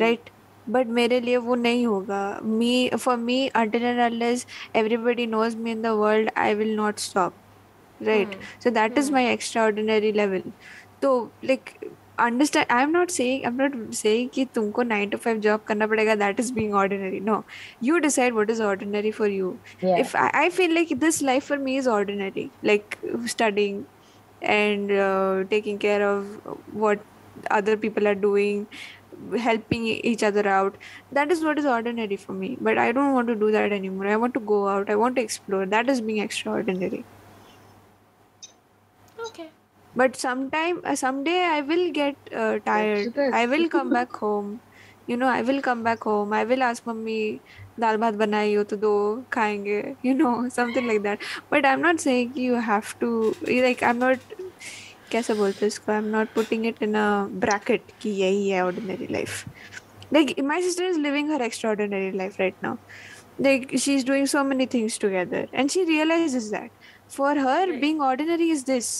राइट 0.00 0.30
बट 0.70 0.86
मेरे 0.98 1.20
लिए 1.20 1.36
वो 1.48 1.54
नहीं 1.54 1.86
होगा 1.86 2.20
me 2.44 2.90
for 2.98 3.16
me 3.16 3.38
until 3.62 3.86
and 3.92 4.02
unless 4.06 4.44
everybody 4.82 5.26
knows 5.34 5.56
me 5.66 5.72
in 5.76 5.82
the 5.88 5.94
world 6.02 6.30
i 6.46 6.48
will 6.60 6.74
not 6.82 7.00
stop 7.06 7.34
right 8.00 8.36
so 8.64 8.70
that 8.78 8.98
is 9.02 9.10
my 9.18 9.24
extraordinary 9.34 10.12
level 10.20 10.42
so 11.04 11.12
like 11.50 11.72
understand 12.27 12.73
i'm 12.77 12.91
not 12.91 13.11
saying 13.11 13.45
i'm 13.45 13.57
not 13.61 13.75
saying 13.99 14.29
ki 14.37 14.45
tumko 14.57 14.85
9 14.87 15.11
to 15.13 15.19
5 15.25 15.41
job 15.45 15.65
karna 15.69 15.87
padega 15.93 16.17
that 16.23 16.39
is 16.43 16.51
being 16.59 16.73
ordinary. 16.81 17.19
No 17.19 17.43
you 17.79 17.99
decide 18.05 18.33
what 18.33 18.49
is 18.49 18.61
ordinary 18.61 19.11
for 19.11 19.27
you. 19.27 19.59
Yeah. 19.81 19.97
if 19.97 20.15
I, 20.15 20.29
I, 20.33 20.49
feel 20.49 20.73
like 20.73 20.93
this 20.99 21.21
life 21.21 21.45
for 21.51 21.57
me 21.57 21.77
is 21.77 21.87
ordinary 21.87 22.49
like 22.63 22.97
studying 23.25 23.85
and 24.41 24.91
uh, 24.91 25.43
taking 25.49 25.77
care 25.77 26.01
of 26.07 26.25
what 26.73 26.99
other 27.59 27.77
people 27.77 28.07
are 28.07 28.15
doing 28.15 28.67
helping 29.39 29.85
each 29.87 30.23
other 30.23 30.47
out 30.47 30.75
that 31.11 31.31
is 31.31 31.43
what 31.43 31.59
is 31.59 31.65
ordinary 31.65 32.17
for 32.17 32.33
me. 32.33 32.57
But 32.59 32.77
i 32.77 32.91
don't 32.91 33.13
want 33.13 33.27
to 33.27 33.35
do 33.35 33.51
that 33.51 33.71
anymore. 33.71 34.07
I 34.07 34.15
want 34.17 34.33
to 34.35 34.39
go 34.39 34.67
out. 34.67 34.89
I 34.89 34.95
want 34.95 35.15
to 35.17 35.21
explore. 35.21 35.65
That 35.65 35.89
is 35.89 36.01
being 36.01 36.19
extraordinary 36.19 37.03
but 39.94 40.16
sometime 40.16 40.80
uh, 40.84 40.94
someday 40.94 41.38
i 41.44 41.60
will 41.60 41.90
get 41.90 42.16
uh, 42.34 42.58
tired 42.64 43.14
this. 43.14 43.34
i 43.34 43.46
will 43.46 43.68
come 43.68 43.90
back 43.90 44.12
home 44.24 44.60
you 45.06 45.16
know 45.16 45.26
i 45.26 45.42
will 45.42 45.62
come 45.62 45.82
back 45.82 46.02
home 46.04 46.32
i 46.32 46.44
will 46.44 46.62
ask 46.62 46.86
mummy 46.86 47.40
dal 47.84 47.98
bhat 48.02 48.16
बनाई 48.22 48.54
हो 48.54 48.64
तो 48.72 48.76
दो 48.84 48.92
खाएंगे 49.32 49.80
you 50.08 50.14
know 50.20 50.34
something 50.58 50.86
like 50.90 51.02
that 51.08 51.26
but 51.50 51.66
i'm 51.70 51.82
not 51.88 52.00
saying 52.06 52.32
you 52.44 52.60
have 52.68 52.94
to 53.04 53.10
like 53.66 53.82
i'm 53.82 53.98
not 53.98 54.32
कैसे 55.10 55.34
बोलते 55.34 55.64
हैं 55.64 55.66
इसको 55.68 55.92
i'm 55.92 56.10
not 56.12 56.32
putting 56.36 56.64
it 56.70 56.80
in 56.86 56.96
a 57.02 57.08
bracket 57.44 57.92
कि 58.00 58.10
यही 58.22 58.48
है 58.48 58.62
ordinary 58.62 59.06
life 59.16 59.44
like 60.16 60.32
my 60.52 60.60
sister 60.60 60.88
is 60.92 60.98
living 61.08 61.28
her 61.34 61.42
extraordinary 61.48 62.10
life 62.22 62.38
right 62.44 62.64
now 62.66 62.76
like 63.46 63.76
she's 63.84 64.04
doing 64.10 64.26
so 64.32 64.42
many 64.52 64.66
things 64.66 64.98
together 65.04 65.46
and 65.52 65.70
she 65.76 65.84
realizes 65.84 66.50
that 66.50 66.70
for 67.18 67.34
her 67.46 67.78
being 67.84 68.00
ordinary 68.00 68.50
is 68.56 68.64
this 68.64 68.90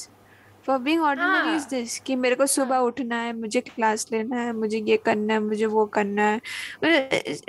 for 0.68 0.78
being 0.78 1.02
ordinary 1.02 1.56
is 1.56 1.68
this 1.70 2.00
कि 2.00 2.16
मेरे 2.16 2.36
को 2.36 2.46
सुबह 2.46 2.76
हाँ। 2.76 2.84
उठना 2.84 3.16
है 3.16 3.34
मुझे 3.34 3.62
class 3.62 4.08
लेना 4.12 4.42
है 4.42 4.54
मुझे 4.54 4.78
ये 4.78 4.98
करना 4.98 5.34
है 5.34 5.40
मुझे 5.40 5.66
वो 5.66 5.86
करना 5.86 6.24
है। 6.24 6.42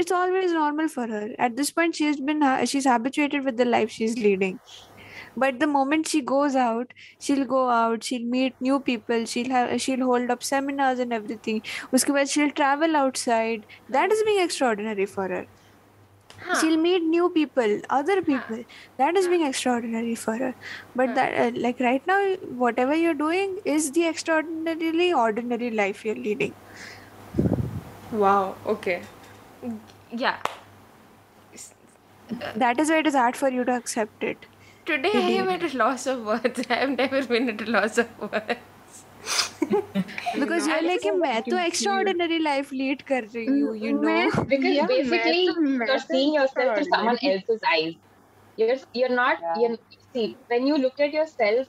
It's 0.00 0.12
always 0.12 0.52
normal 0.52 0.86
for 0.86 1.10
her 1.10 1.36
at 1.40 1.52
this 1.52 1.70
point 1.70 1.94
she 1.94 2.08
is 2.08 2.22
been 2.22 2.64
she 2.64 2.78
is 2.78 2.88
habituated 2.88 3.44
with 3.44 3.54
the 3.54 3.60
life 3.60 3.88
she 3.88 4.04
is 4.04 4.18
leading 4.18 4.58
but 5.38 5.54
the 5.54 5.64
moment 5.64 6.06
she 6.06 6.20
goes 6.20 6.56
out 6.56 6.92
she'll 7.20 7.44
go 7.44 7.66
out 7.66 8.02
she'll 8.02 8.24
meet 8.24 8.54
new 8.62 8.78
people 8.78 9.24
she'll 9.24 9.76
she'll 9.76 10.02
hold 10.02 10.30
up 10.30 10.38
seminars 10.38 11.00
and 11.00 11.12
every 11.12 11.62
उसके 11.94 12.12
बाद 12.12 12.26
she'll 12.26 12.48
travel 12.48 12.96
out 12.96 13.18
that 13.28 14.12
is 14.12 14.24
being 14.24 14.40
extra 14.40 15.04
for 15.04 15.32
her 15.32 15.46
हाँ. 16.47 16.61
she'll 16.61 16.76
meet 16.76 17.03
new 17.03 17.28
people 17.30 17.80
other 17.90 18.20
people 18.22 18.64
that 18.99 19.16
is 19.16 19.28
being 19.28 19.47
extraordinary 19.47 20.14
for 20.14 20.36
her 20.36 20.55
but 20.97 21.14
that 21.14 21.34
uh, 21.38 21.51
like 21.57 21.80
right 21.80 22.07
now 22.07 22.20
whatever 22.64 22.95
you're 22.95 23.14
doing 23.14 23.59
is 23.64 23.90
the 23.93 24.07
extraordinarily 24.07 25.12
ordinary 25.12 25.70
life 25.70 26.05
you're 26.05 26.22
leading 26.28 26.55
Wow. 28.12 28.57
Okay. 28.66 29.03
Yeah. 30.11 30.36
that 32.57 32.78
is 32.78 32.90
why 32.90 32.99
it 32.99 33.07
is 33.07 33.14
hard 33.14 33.36
for 33.36 33.49
you 33.49 33.64
to 33.64 33.74
accept 33.74 34.22
it 34.22 34.47
Today 34.84 35.11
I 35.14 35.30
am 35.40 35.49
at 35.49 35.62
a 35.62 35.76
loss 35.78 36.07
of 36.09 36.24
words. 36.24 36.62
I 36.70 36.74
have 36.74 36.90
never 36.90 37.24
been 37.24 37.49
at 37.51 37.61
a 37.62 37.70
loss 37.70 37.99
of 37.99 38.09
words. 38.20 38.57
because 40.39 40.67
you're 40.67 40.81
like 40.83 41.01
कि 41.03 41.11
मैं 41.11 41.41
तो 41.49 41.57
extraordinary 41.65 42.39
life 42.47 42.71
lead 42.81 43.01
कर 43.11 43.23
रही 43.35 43.59
हूँ 43.59 43.75
you 43.85 43.93
know 44.01 44.45
because 44.53 44.75
Yeah, 44.75 44.88
basically 44.88 45.45
मैं 45.45 45.53
तो- 45.53 45.63
मैं 45.79 45.88
you're 45.88 45.99
तो 45.99 46.13
seeing 46.13 46.33
yourself 46.39 46.75
through 46.75 46.89
someone 46.93 47.19
extraordinary. 47.21 47.33
else's 47.33 47.61
eyes. 47.73 47.95
You're 48.57 48.77
you're 48.93 49.15
not 49.15 49.43
you're 49.61 49.77
see 50.13 50.27
when 50.47 50.67
you 50.67 50.77
look 50.77 50.99
at 51.07 51.13
yourself 51.13 51.67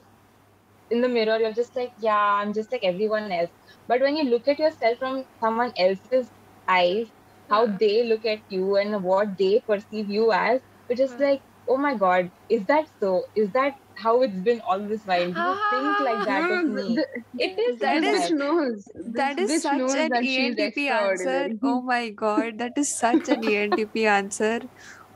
in 0.91 1.01
the 1.01 1.07
mirror, 1.07 1.37
you're 1.39 1.53
just 1.53 1.75
like 1.75 1.93
yeah, 1.97 2.17
I'm 2.41 2.53
just 2.53 2.71
like 2.71 2.83
everyone 2.83 3.31
else. 3.31 3.51
But 3.87 4.01
when 4.01 4.17
you 4.17 4.23
look 4.23 4.47
at 4.47 4.59
yourself 4.59 4.97
from 4.99 5.23
someone 5.43 5.71
else's 5.77 6.31
eyes, 6.67 7.07
how 7.49 7.65
they 7.67 8.03
look 8.03 8.25
at 8.25 8.41
you 8.49 8.75
and 8.77 9.03
what 9.03 9.37
they 9.37 9.63
perceive 9.67 10.09
you 10.09 10.31
as, 10.31 10.61
you're 10.89 10.97
just 10.97 11.19
like 11.19 11.41
oh 11.67 11.77
my 11.77 11.95
god, 11.95 12.31
is 12.49 12.65
that 12.65 12.87
so? 13.01 13.23
Is 13.35 13.51
that 13.51 13.75
how 13.96 14.22
it's 14.22 14.34
been 14.48 14.60
all 14.62 14.80
this 14.80 15.04
while? 15.04 15.32
Do 15.32 15.40
you 15.40 15.56
think 15.70 16.00
like 16.00 16.26
that 16.26 16.50
ah, 16.50 16.60
of 16.60 16.66
me? 16.66 16.94
the- 16.96 17.08
It 17.38 17.58
is 17.58 17.78
That 17.80 18.02
like 18.02 18.22
is- 18.24 18.30
knows. 18.30 18.88
that 19.18 19.36
this 19.36 19.50
is 19.50 19.58
bitch 19.58 19.62
such 19.62 19.78
knows 19.78 19.94
an 19.94 20.08
that 20.10 20.22
ENTP 20.22 20.88
answer. 20.90 21.50
Oh 21.62 21.82
my 21.82 22.10
god, 22.10 22.58
that 22.58 22.72
is 22.76 22.94
such 22.96 23.28
an 23.28 23.42
ENTP 23.42 24.06
answer. 24.06 24.60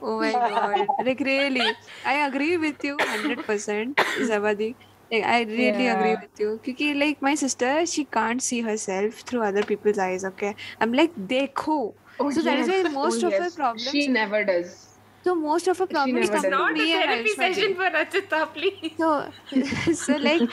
Oh 0.01 0.18
my 0.20 0.33
god. 0.33 0.87
Like 1.05 1.20
really, 1.20 1.66
I 2.05 2.14
agree 2.26 2.57
with 2.57 2.83
you 2.85 2.97
100%, 2.99 3.95
Zavadi. 4.31 4.76
Like, 5.11 5.24
I 5.24 5.43
really 5.43 5.87
agree 5.89 6.16
with 6.20 6.39
you. 6.39 6.61
Because 6.62 6.97
like 6.97 7.22
my 7.22 7.35
sister, 7.35 7.87
she 7.87 8.05
can't 8.05 8.43
see 8.43 8.61
herself 8.62 9.14
through 9.26 9.43
other 9.43 9.64
people's 9.64 9.99
eyes, 9.99 10.24
okay? 10.24 10.55
I'm 10.81 10.93
like, 10.93 11.14
dekho. 11.16 11.95
Oh, 12.20 12.31
So 12.31 12.43
that 12.43 12.59
is 12.59 12.68
why 12.68 12.83
most 12.83 13.24
Oh, 13.24 13.29
of 13.29 13.37
her 13.39 13.51
problems 13.51 13.89
She 13.91 14.07
never 14.09 14.45
does. 14.45 14.88
So 15.29 15.35
most 15.35 15.68
of 15.68 15.79
her 15.79 15.87
She 15.87 15.95
problems 15.95 16.31
never 16.31 16.43
come 16.43 16.51
does. 16.51 16.51
to 16.59 16.64
Not 16.64 16.70
a 16.70 16.74
me 16.74 16.93
and 16.95 17.05
therapy 17.11 17.35
session 17.43 17.74
for 17.74 17.91
Rachita, 17.99 18.49
please. 18.55 18.93
So, 18.99 19.33
so 19.95 20.16
like 20.16 20.49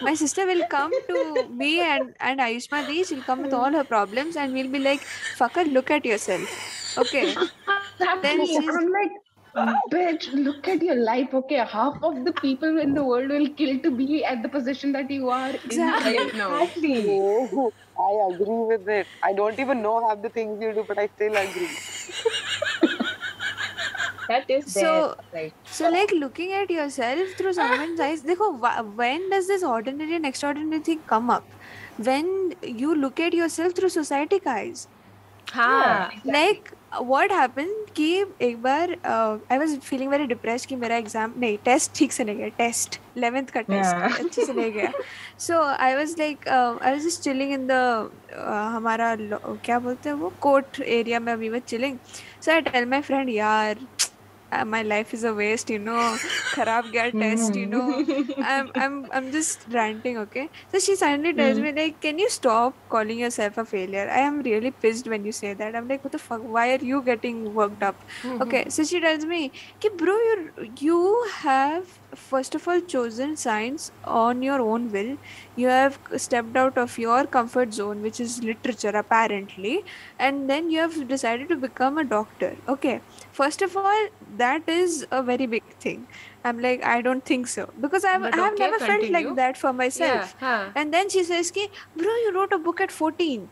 my 0.00 0.14
sister 0.14 0.46
will 0.46 0.64
come 0.76 0.92
to 1.08 1.48
me 1.48 1.80
and 1.80 2.14
and 2.20 2.40
Ayushma 2.40 2.86
Di, 2.86 3.02
she'll 3.04 3.22
come 3.22 3.42
with 3.42 3.52
all 3.52 3.72
her 3.80 3.84
problems 3.84 4.36
and 4.36 4.52
we'll 4.52 4.72
be 4.78 4.80
like, 4.88 5.06
"Fucker, 5.42 5.66
look 5.78 5.90
at 5.90 6.04
yourself." 6.04 6.58
Okay. 7.04 7.34
Then 8.22 8.38
No, 8.38 8.46
she's 8.46 8.68
I'm 8.68 8.92
like, 8.98 9.12
bitch, 9.92 10.32
look 10.32 10.68
at 10.68 10.82
your 10.82 10.96
life. 10.96 11.34
Okay, 11.34 11.56
half 11.74 12.02
of 12.02 12.24
the 12.24 12.32
people 12.32 12.78
in 12.78 12.94
the 12.94 13.04
world 13.04 13.30
will 13.30 13.48
kill 13.60 13.78
to 13.80 13.90
be 13.90 14.24
at 14.24 14.42
the 14.42 14.48
position 14.48 14.92
that 14.92 15.10
you 15.10 15.30
are 15.30 15.50
Exactly. 15.50 16.16
in 16.16 16.26
right 16.26 16.34
now. 16.34 16.50
Oh, 17.52 17.72
I 17.98 18.34
agree 18.34 18.62
with 18.74 18.88
it. 18.88 19.08
I 19.22 19.32
don't 19.32 19.58
even 19.58 19.82
know 19.82 20.06
half 20.08 20.22
the 20.22 20.28
things 20.28 20.60
you 20.60 20.72
do, 20.74 20.84
but 20.86 20.98
I 20.98 21.08
still 21.16 21.36
agree. 21.36 21.70
That 24.28 24.50
is 24.56 24.72
there. 24.74 24.84
So- 24.84 25.16
right. 25.34 25.54
so 25.78 25.90
like 25.96 26.14
looking 26.22 26.52
at 26.60 26.70
yourself 26.76 27.34
through 27.40 27.54
someone's 27.60 28.00
eyes. 28.08 28.22
देखो 28.32 28.50
when 29.02 29.28
does 29.30 29.46
this 29.54 29.62
ordinary 29.74 30.14
and 30.20 30.26
extraordinary 30.32 30.82
thing 30.90 31.00
come 31.14 31.30
up? 31.38 31.44
When 32.10 32.32
you 32.84 32.94
look 32.94 33.20
at 33.28 33.34
yourself 33.42 33.72
through 33.80 33.94
society 34.00 34.40
eyes. 34.46 34.86
हाँ. 35.52 36.10
like 36.24 36.72
what 37.10 37.30
happened 37.30 37.90
कि 37.96 38.06
एक 38.42 38.60
बार 38.62 38.90
I 39.52 39.58
was 39.58 39.78
feeling 39.84 40.10
very 40.10 40.26
depressed 40.26 40.68
कि 40.68 40.76
मेरा 40.76 40.96
exam 40.96 41.32
नहीं 41.38 41.56
test 41.64 41.90
ठीक 41.96 42.12
से 42.12 42.24
नहीं 42.24 42.36
गया 42.36 42.48
टेस्ट 42.58 42.98
11th 43.18 43.50
का 43.50 43.60
टेस्ट. 43.60 44.20
अच्छे 44.20 44.44
से 44.44 44.52
नहीं 44.52 44.72
गया 44.72 44.92
so 45.46 45.60
I 45.62 45.94
was 45.94 46.14
like 46.18 46.48
I 46.48 46.90
was 46.90 47.02
just 47.04 47.22
chilling 47.22 47.52
in 47.52 47.66
the 47.70 48.10
हमारा 48.74 49.14
क्या 49.64 49.78
बोलते 49.86 50.08
हैं 50.08 50.16
वो 50.16 50.32
कोर्ट 50.40 50.80
एरिया 50.80 51.20
में 51.20 51.34
we 51.36 51.48
were 51.48 51.58
chilling 51.68 51.98
so 52.44 52.52
I 52.52 52.60
tell 52.70 52.86
my 52.88 53.02
friend 53.10 53.30
यार 53.30 53.86
uh, 54.52 54.64
my 54.64 54.82
life 54.82 55.12
is 55.14 55.24
a 55.24 55.34
waste 55.34 55.70
you 55.70 55.78
know. 55.78 56.16
Kharab 56.54 56.92
gaya 56.92 57.12
test 57.12 57.54
you 57.54 57.66
know. 57.66 58.02
Hmm. 58.02 58.42
I'm 58.52 58.70
i'm 58.74 58.94
i'm 59.12 59.32
just 59.32 59.66
ranting 59.70 60.18
okay? 60.18 60.48
So 60.72 60.78
she 60.78 60.96
suddenly 60.96 61.32
tells 61.34 61.58
hmm. 61.58 61.64
me 61.64 61.72
like 61.72 62.00
can 62.00 62.18
you 62.18 62.30
stop 62.30 62.74
calling 62.88 63.18
yourself 63.18 63.58
a 63.58 63.64
failure? 63.64 64.08
I 64.10 64.20
am 64.20 64.42
really 64.42 64.70
pissed 64.70 65.08
when 65.08 65.24
you 65.24 65.32
say 65.32 65.54
that. 65.54 65.74
I'm 65.74 65.88
like 65.88 66.04
what 66.04 66.12
the 66.12 66.18
fuck? 66.18 66.42
Why 66.42 66.72
are 66.74 66.84
you 66.92 67.02
getting 67.02 67.54
worked 67.54 67.82
up? 67.82 67.96
Hmm, 68.22 68.42
okay 68.42 68.68
so 68.68 68.84
she 68.84 69.00
tells 69.00 69.24
me 69.24 69.52
bro 69.96 70.14
you 70.14 70.70
you 70.80 71.26
have 71.34 71.86
first 72.16 72.54
of 72.54 72.66
all 72.66 72.80
chosen 72.80 73.36
science 73.36 73.92
on 74.04 74.42
your 74.42 74.60
own 74.60 74.90
will. 74.92 75.16
You 75.56 75.68
have 75.68 75.98
stepped 76.16 76.56
out 76.56 76.78
of 76.78 76.98
your 76.98 77.24
comfort 77.26 77.74
zone 77.74 78.02
which 78.02 78.20
is 78.20 78.42
literature 78.42 78.90
apparently 78.90 79.84
and 80.18 80.50
then 80.50 80.70
you 80.70 80.80
have 80.80 81.08
decided 81.08 81.48
to 81.50 81.56
become 81.56 81.98
a 81.98 82.04
doctor. 82.04 82.56
Okay. 82.68 83.00
First 83.32 83.62
of 83.62 83.76
all 83.76 84.08
that 84.36 84.68
is 84.68 85.06
a 85.10 85.22
very 85.22 85.46
big 85.46 85.64
thing. 85.80 86.06
I'm 86.44 86.60
like 86.60 86.84
i 86.84 87.00
don't 87.02 87.24
think 87.24 87.46
so. 87.48 87.68
Because 87.80 88.04
i've, 88.04 88.22
But 88.22 88.38
i've 88.38 88.52
okay, 88.52 88.70
never 88.70 88.78
felt 88.78 89.10
like 89.10 89.34
that 89.36 89.56
for 89.56 89.72
myself. 89.72 90.34
Yeah. 90.40 90.48
हाँ. 90.48 90.72
and 90.74 90.92
then 90.92 91.08
she 91.08 91.24
says 91.24 91.50
ki, 91.50 91.68
bro 91.96 92.16
you 92.24 92.32
wrote 92.34 92.52
a 92.52 92.58
book 92.58 92.80
at 92.80 92.90
14 92.90 93.48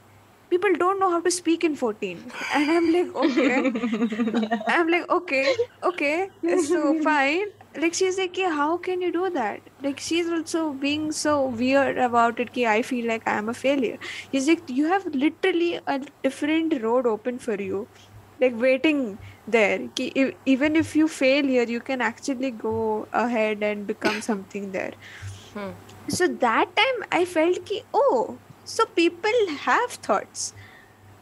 people 0.51 0.75
don't 0.75 1.01
know 1.01 1.11
how 1.11 1.21
to 1.21 1.31
speak 1.31 1.65
in 1.65 1.75
14 1.75 2.23
and 2.55 2.71
i'm 2.71 2.93
like 2.93 3.15
okay. 3.15 3.73
I'm 4.69 4.89
like 4.89 5.09
okay 5.11 5.55
okay 5.83 6.31
so 6.67 7.01
fine 7.03 7.47
like 7.77 7.95
she's 7.95 8.19
like 8.19 8.37
"Yeah, 8.37 8.51
how 8.55 8.77
can 8.79 9.01
you 9.03 9.11
do 9.13 9.31
that? 9.31 9.61
Like 9.83 10.01
she's 10.01 10.29
also 10.29 10.73
being 10.73 11.11
so 11.13 11.47
weird 11.49 11.99
about 11.99 12.41
it 12.45 12.53
ki, 12.53 12.67
i 12.67 12.83
feel 12.83 13.07
like 13.09 13.27
i 13.27 13.37
am 13.39 13.49
a 13.49 13.55
failure. 13.55 13.99
He's 14.31 14.49
like 14.49 14.63
you 14.69 14.87
have 14.87 15.07
literally 15.15 15.81
a 15.87 16.01
different 16.23 16.81
road 16.83 17.07
open 17.07 17.39
for 17.39 17.61
you 17.61 17.89
like 18.41 18.55
waiting 18.57 19.19
there 19.47 19.89
ki, 19.97 20.13
e- 20.17 20.33
even 20.47 20.77
if 20.77 20.95
you 20.97 21.09
fail 21.09 21.45
here 21.45 21.65
you 21.65 21.81
can 21.81 22.01
actually 22.01 22.51
go 22.53 23.09
ahead 23.13 23.63
and 23.63 23.87
become 23.87 24.21
something 24.23 24.73
there. 24.73 24.95
Hmm. 25.55 25.73
so 26.09 26.27
that 26.29 26.75
time 26.77 27.05
i 27.13 27.25
felt 27.25 27.65
ki, 27.67 27.83
oh 27.95 28.41
so 28.65 28.85
people 28.97 29.47
have 29.67 29.91
thoughts. 30.09 30.53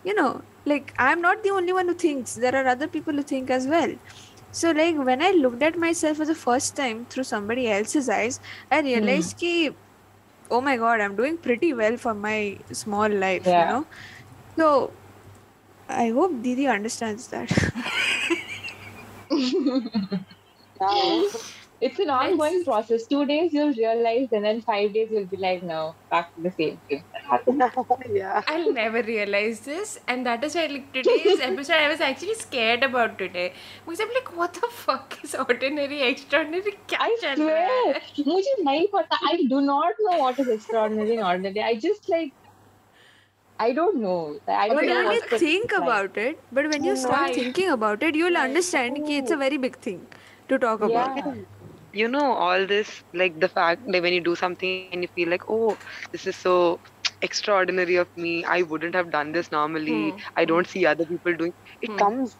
You 0.04 0.14
know 0.14 0.42
like 0.66 0.92
i'm 0.98 1.20
not 1.22 1.42
the 1.42 1.50
only 1.50 1.72
one 1.72 1.88
who 1.88 1.94
thinks. 1.94 2.34
There 2.34 2.54
are 2.56 2.66
other 2.66 2.88
people 2.88 3.14
who 3.14 3.22
think 3.22 3.50
as 3.50 3.66
well 3.66 3.94
So 4.52 4.70
like 4.70 4.96
when 4.96 5.22
I 5.22 5.30
looked 5.30 5.62
at 5.62 5.78
myself 5.78 6.18
for 6.18 6.26
the 6.26 6.34
first 6.34 6.76
time 6.76 7.06
through 7.06 7.24
somebody 7.24 7.70
else's 7.70 8.08
eyes, 8.08 8.38
I 8.70 8.80
realized 8.80 9.32
hmm. 9.32 9.38
ki, 9.38 9.70
oh 10.50 10.60
my 10.60 10.76
god, 10.76 11.00
I'm 11.00 11.16
doing 11.16 11.38
pretty 11.38 11.72
well 11.72 11.96
for 11.96 12.14
my 12.14 12.58
small 12.70 13.08
life, 13.08 13.46
you 13.46 13.52
know. 13.52 13.86
So 14.56 14.92
I 15.88 16.10
hope 16.10 16.42
Didi 16.42 16.66
understands 16.66 17.28
that. 17.28 17.50
Yeah. 21.81 21.87
It's 21.87 21.99
an 21.99 22.09
ongoing 22.09 22.63
process. 22.63 23.05
Two 23.05 23.25
days 23.25 23.53
you'll 23.53 23.73
realize, 23.73 24.29
and 24.31 24.43
then 24.45 24.61
five 24.61 24.93
days 24.93 25.09
you'll 25.11 25.25
be 25.25 25.37
like, 25.37 25.61
no, 25.63 25.95
back 26.09 26.33
to 26.35 26.41
the 26.41 26.51
same 26.51 26.77
thing. 26.89 27.03
yeah. 28.13 28.41
I'll 28.47 28.71
never 28.73 29.01
realize 29.03 29.59
this, 29.59 29.99
and 30.07 30.25
that 30.25 30.43
is 30.43 30.55
why 30.55 30.65
like 30.67 30.91
today's 30.93 31.39
episode 31.39 31.73
I 31.75 31.89
was 31.89 32.01
actually 32.01 32.33
scared 32.35 32.83
about 32.83 33.17
today 33.19 33.53
because 33.85 33.99
I'm 33.99 34.09
like, 34.13 34.35
what 34.35 34.53
the 34.53 34.67
fuck 34.71 35.19
is 35.23 35.35
ordinary, 35.35 36.01
extraordinary? 36.09 36.73
क्या 36.93 36.99
I 36.99 37.15
चल 37.23 37.35
रहा 37.41 37.67
swear, 37.67 37.93
है? 37.93 38.25
मुझे 38.27 38.55
नहीं 38.63 38.87
पता. 38.95 39.19
I 39.31 39.35
do 39.53 39.61
not 39.61 39.93
know 40.07 40.17
what 40.23 40.39
is 40.39 40.47
extraordinary 40.47 41.15
and 41.17 41.23
ordinary. 41.25 41.63
I 41.63 41.75
just 41.75 42.09
like, 42.09 42.33
I 43.59 43.71
don't 43.73 44.01
know. 44.01 44.39
I 44.47 44.67
don't 44.67 44.75
But 44.77 44.85
know 44.85 44.95
when 44.95 45.03
you 45.03 45.19
what's 45.19 45.29
the 45.31 45.39
think 45.39 45.71
right. 45.71 45.81
about 45.83 46.17
it, 46.17 46.39
but 46.51 46.69
when 46.73 46.83
you 46.83 46.95
start 46.95 47.21
Right. 47.21 47.35
thinking 47.35 47.69
about 47.69 48.03
it, 48.03 48.15
you'll 48.15 48.37
understand 48.37 49.05
ki 49.05 49.17
it's 49.17 49.31
a 49.31 49.37
very 49.45 49.57
big 49.67 49.77
thing 49.87 50.01
to 50.49 50.59
talk 50.65 50.81
about. 50.81 51.23
Yeah. 51.91 51.91
You 51.93 52.07
know, 52.07 52.33
all 52.33 52.65
this, 52.65 53.03
like 53.13 53.39
the 53.39 53.49
fact 53.49 53.81
that 53.87 54.01
when 54.03 54.13
you 54.13 54.21
do 54.21 54.35
something 54.35 54.91
and 54.91 55.01
you 55.03 55.09
feel 55.15 55.29
like, 55.29 55.43
oh, 55.49 55.77
this 56.11 56.25
is 56.27 56.35
so 56.37 56.79
extraordinary 57.21 57.95
of 57.95 58.07
me, 58.15 58.43
I 58.45 58.61
wouldn't 58.63 58.95
have 58.95 59.11
done 59.11 59.31
this 59.31 59.51
normally, 59.51 60.15
I 60.35 60.45
don't 60.45 60.67
see 60.67 60.85
other 60.85 61.05
people 61.05 61.35
doing 61.35 61.53
it. 61.81 61.97
comes 61.97 62.37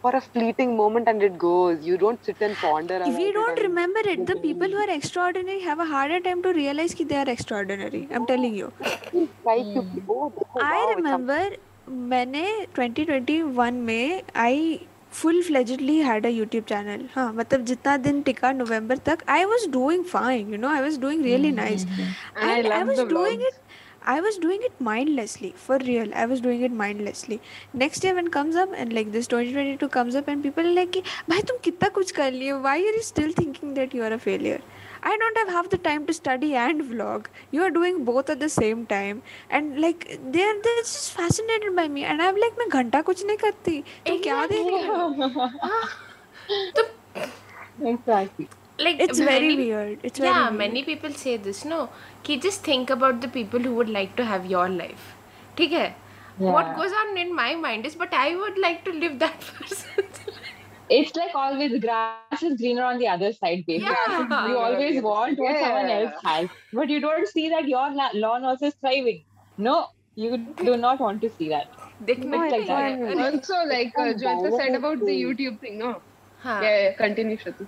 for 0.00 0.14
a 0.14 0.20
fleeting 0.20 0.76
moment 0.76 1.08
and 1.08 1.22
it 1.22 1.38
goes. 1.38 1.84
You 1.84 1.98
don't 1.98 2.24
sit 2.24 2.36
and 2.40 2.58
ponder. 2.60 2.96
If 3.04 3.14
about 3.14 3.16
we 3.16 3.32
it 3.32 3.32
don't 3.32 3.58
and- 3.58 3.62
remember 3.62 4.00
it, 4.04 4.26
the 4.26 4.36
people 4.36 4.68
who 4.68 4.76
are 4.76 4.90
extraordinary 4.90 5.60
have 5.60 5.78
a 5.78 5.84
harder 5.86 6.20
time 6.20 6.42
to 6.42 6.52
realize 6.52 6.94
that 6.94 7.08
they 7.08 7.16
are 7.16 7.28
extraordinary. 7.28 8.08
I'm 8.10 8.26
telling 8.26 8.54
you. 8.54 8.72
Like 9.44 9.66
you, 9.74 9.82
oh, 10.08 10.32
oh, 10.54 10.64
wow, 10.64 10.68
I 10.68 10.94
it's 10.98 11.10
remember 11.10 11.40
मैंने 11.88 12.44
2021 12.74 13.80
में 13.86 14.22
I 14.34 14.88
full 15.21 15.39
fledgedly 15.47 15.97
had 16.03 16.25
a 16.25 16.29
YouTube 16.29 16.63
channel 16.69 17.07
हाँ 17.15 17.31
मतलब 17.33 17.65
जितना 17.65 17.95
दिन 18.05 18.21
टिका 18.29 18.51
नवंबर 18.51 18.97
तक 19.09 19.23
I 19.29 19.45
was 19.53 19.69
doing 19.71 20.03
fine 20.05 20.51
you 20.53 20.57
know 20.59 20.69
I 20.69 20.81
was 20.89 20.99
doing 21.01 21.23
really 21.23 21.51
nice 21.51 21.85
I 22.37 22.61
I 22.61 22.83
doing 23.09 23.41
it. 23.49 23.59
I 24.05 24.19
was 24.19 24.37
doing 24.37 24.63
it 24.67 24.79
mindlessly, 24.81 25.53
for 25.55 25.77
real. 25.77 26.13
I 26.13 26.25
was 26.25 26.41
doing 26.41 26.61
it 26.61 26.73
mindlessly. 26.79 27.39
Next 27.73 28.03
year 28.03 28.13
when 28.15 28.29
comes 28.29 28.55
up 28.55 28.73
and 28.75 28.91
like 28.91 29.11
this 29.13 29.27
2022 29.27 29.87
comes 29.87 30.15
up 30.15 30.27
and 30.27 30.43
people 30.43 30.67
are 30.67 30.75
like, 30.77 30.97
भाई 31.29 31.41
तुम 31.41 31.57
कितना 31.63 31.89
कुछ 31.97 32.11
कर 32.17 32.31
लिए? 32.31 32.53
Why 32.65 32.75
are 32.79 32.95
you 32.97 33.03
still 33.09 33.31
thinking 33.31 33.73
that 33.75 33.95
you 33.97 34.03
are 34.03 34.13
a 34.13 34.19
failure? 34.25 34.59
I 35.02 35.16
don't 35.22 35.36
have 35.42 35.48
half 35.56 35.68
the 35.74 35.78
time 35.78 36.06
to 36.06 36.12
study 36.12 36.54
and 36.54 36.82
vlog. 36.92 37.26
You 37.50 37.62
are 37.62 37.70
doing 37.70 38.04
both 38.04 38.30
at 38.30 38.40
the 38.40 38.48
same 38.48 38.84
time, 38.86 39.22
and 39.50 39.80
like 39.86 40.06
they're 40.36 40.54
they're 40.66 40.82
just 40.82 41.12
fascinated 41.18 41.76
by 41.76 41.88
me. 41.88 42.04
And 42.04 42.22
I'm 42.28 42.36
like, 42.44 42.58
मैं 42.62 42.68
घंटा 42.80 43.02
कुछ 43.10 43.24
नहीं 43.26 43.36
करती. 43.44 43.82
तुम 44.06 44.18
क्या 44.28 44.44
देख 44.54 44.66
रहे 44.74 44.86
हो? 44.86 45.48
Exactly. 47.92 48.48
Like 48.78 49.00
It's 49.00 49.18
very 49.18 49.48
many- 49.48 49.56
weird. 49.56 49.98
It's 50.08 50.18
very 50.18 50.30
yeah, 50.32 50.48
weird. 50.48 50.58
many 50.58 50.82
people 50.84 51.12
say 51.12 51.36
this. 51.36 51.64
No, 51.64 51.88
कि 52.24 52.40
just 52.42 52.62
think 52.62 52.90
about 52.90 53.20
the 53.20 53.28
people 53.28 53.60
who 53.60 53.74
would 53.74 53.88
like 53.88 54.14
to 54.16 54.24
have 54.24 54.46
your 54.56 54.68
life. 54.68 55.06
ठीक 55.58 55.72
है? 55.72 55.88
What 56.38 56.66
Yeah. 56.66 56.74
goes 56.80 56.92
on 56.98 57.16
in 57.18 57.32
my 57.38 57.48
mind 57.62 57.86
is, 57.90 57.96
but 58.02 58.12
I 58.14 58.26
would 58.40 58.58
like 58.64 58.84
to 58.88 58.92
live 59.04 59.18
that 59.22 59.40
person's 59.46 59.80
life. 59.96 60.01
it's 60.89 61.15
like 61.15 61.33
always 61.35 61.79
grass 61.79 62.11
is 62.11 62.57
greener 62.57 62.83
on 62.83 62.99
the 62.99 63.07
other 63.07 63.31
side, 63.31 63.35
baby. 63.39 63.83
Yeah. 63.83 64.47
You 64.47 64.57
always 64.57 64.77
want 64.77 65.15
what 65.15 65.33
yeah. 65.33 65.59
someone 65.61 65.89
else 65.89 66.13
has, 66.23 66.49
but 66.71 66.89
you 66.89 66.99
don't 66.99 67.27
see 67.27 67.49
that 67.49 67.67
your 67.67 67.89
lawn 68.13 68.43
also 68.43 68.67
is 68.67 68.75
thriving. 68.79 69.23
No, 69.57 69.87
you 70.15 70.37
do 70.57 70.77
not 70.77 70.99
want 70.99 71.21
to 71.21 71.29
see 71.29 71.49
that. 71.49 71.67
No, 71.99 72.37
like 72.37 72.67
that. 72.67 72.99
And 72.99 73.19
also, 73.19 73.53
like 73.65 73.93
uh, 73.97 74.13
said 74.57 74.75
about 74.75 74.99
the 74.99 75.23
YouTube 75.23 75.59
thing, 75.59 75.79
no? 75.79 76.01
Huh. 76.41 76.59
Yeah, 76.61 76.83
yeah, 76.83 76.93
continue, 76.93 77.37
Shruti. 77.37 77.67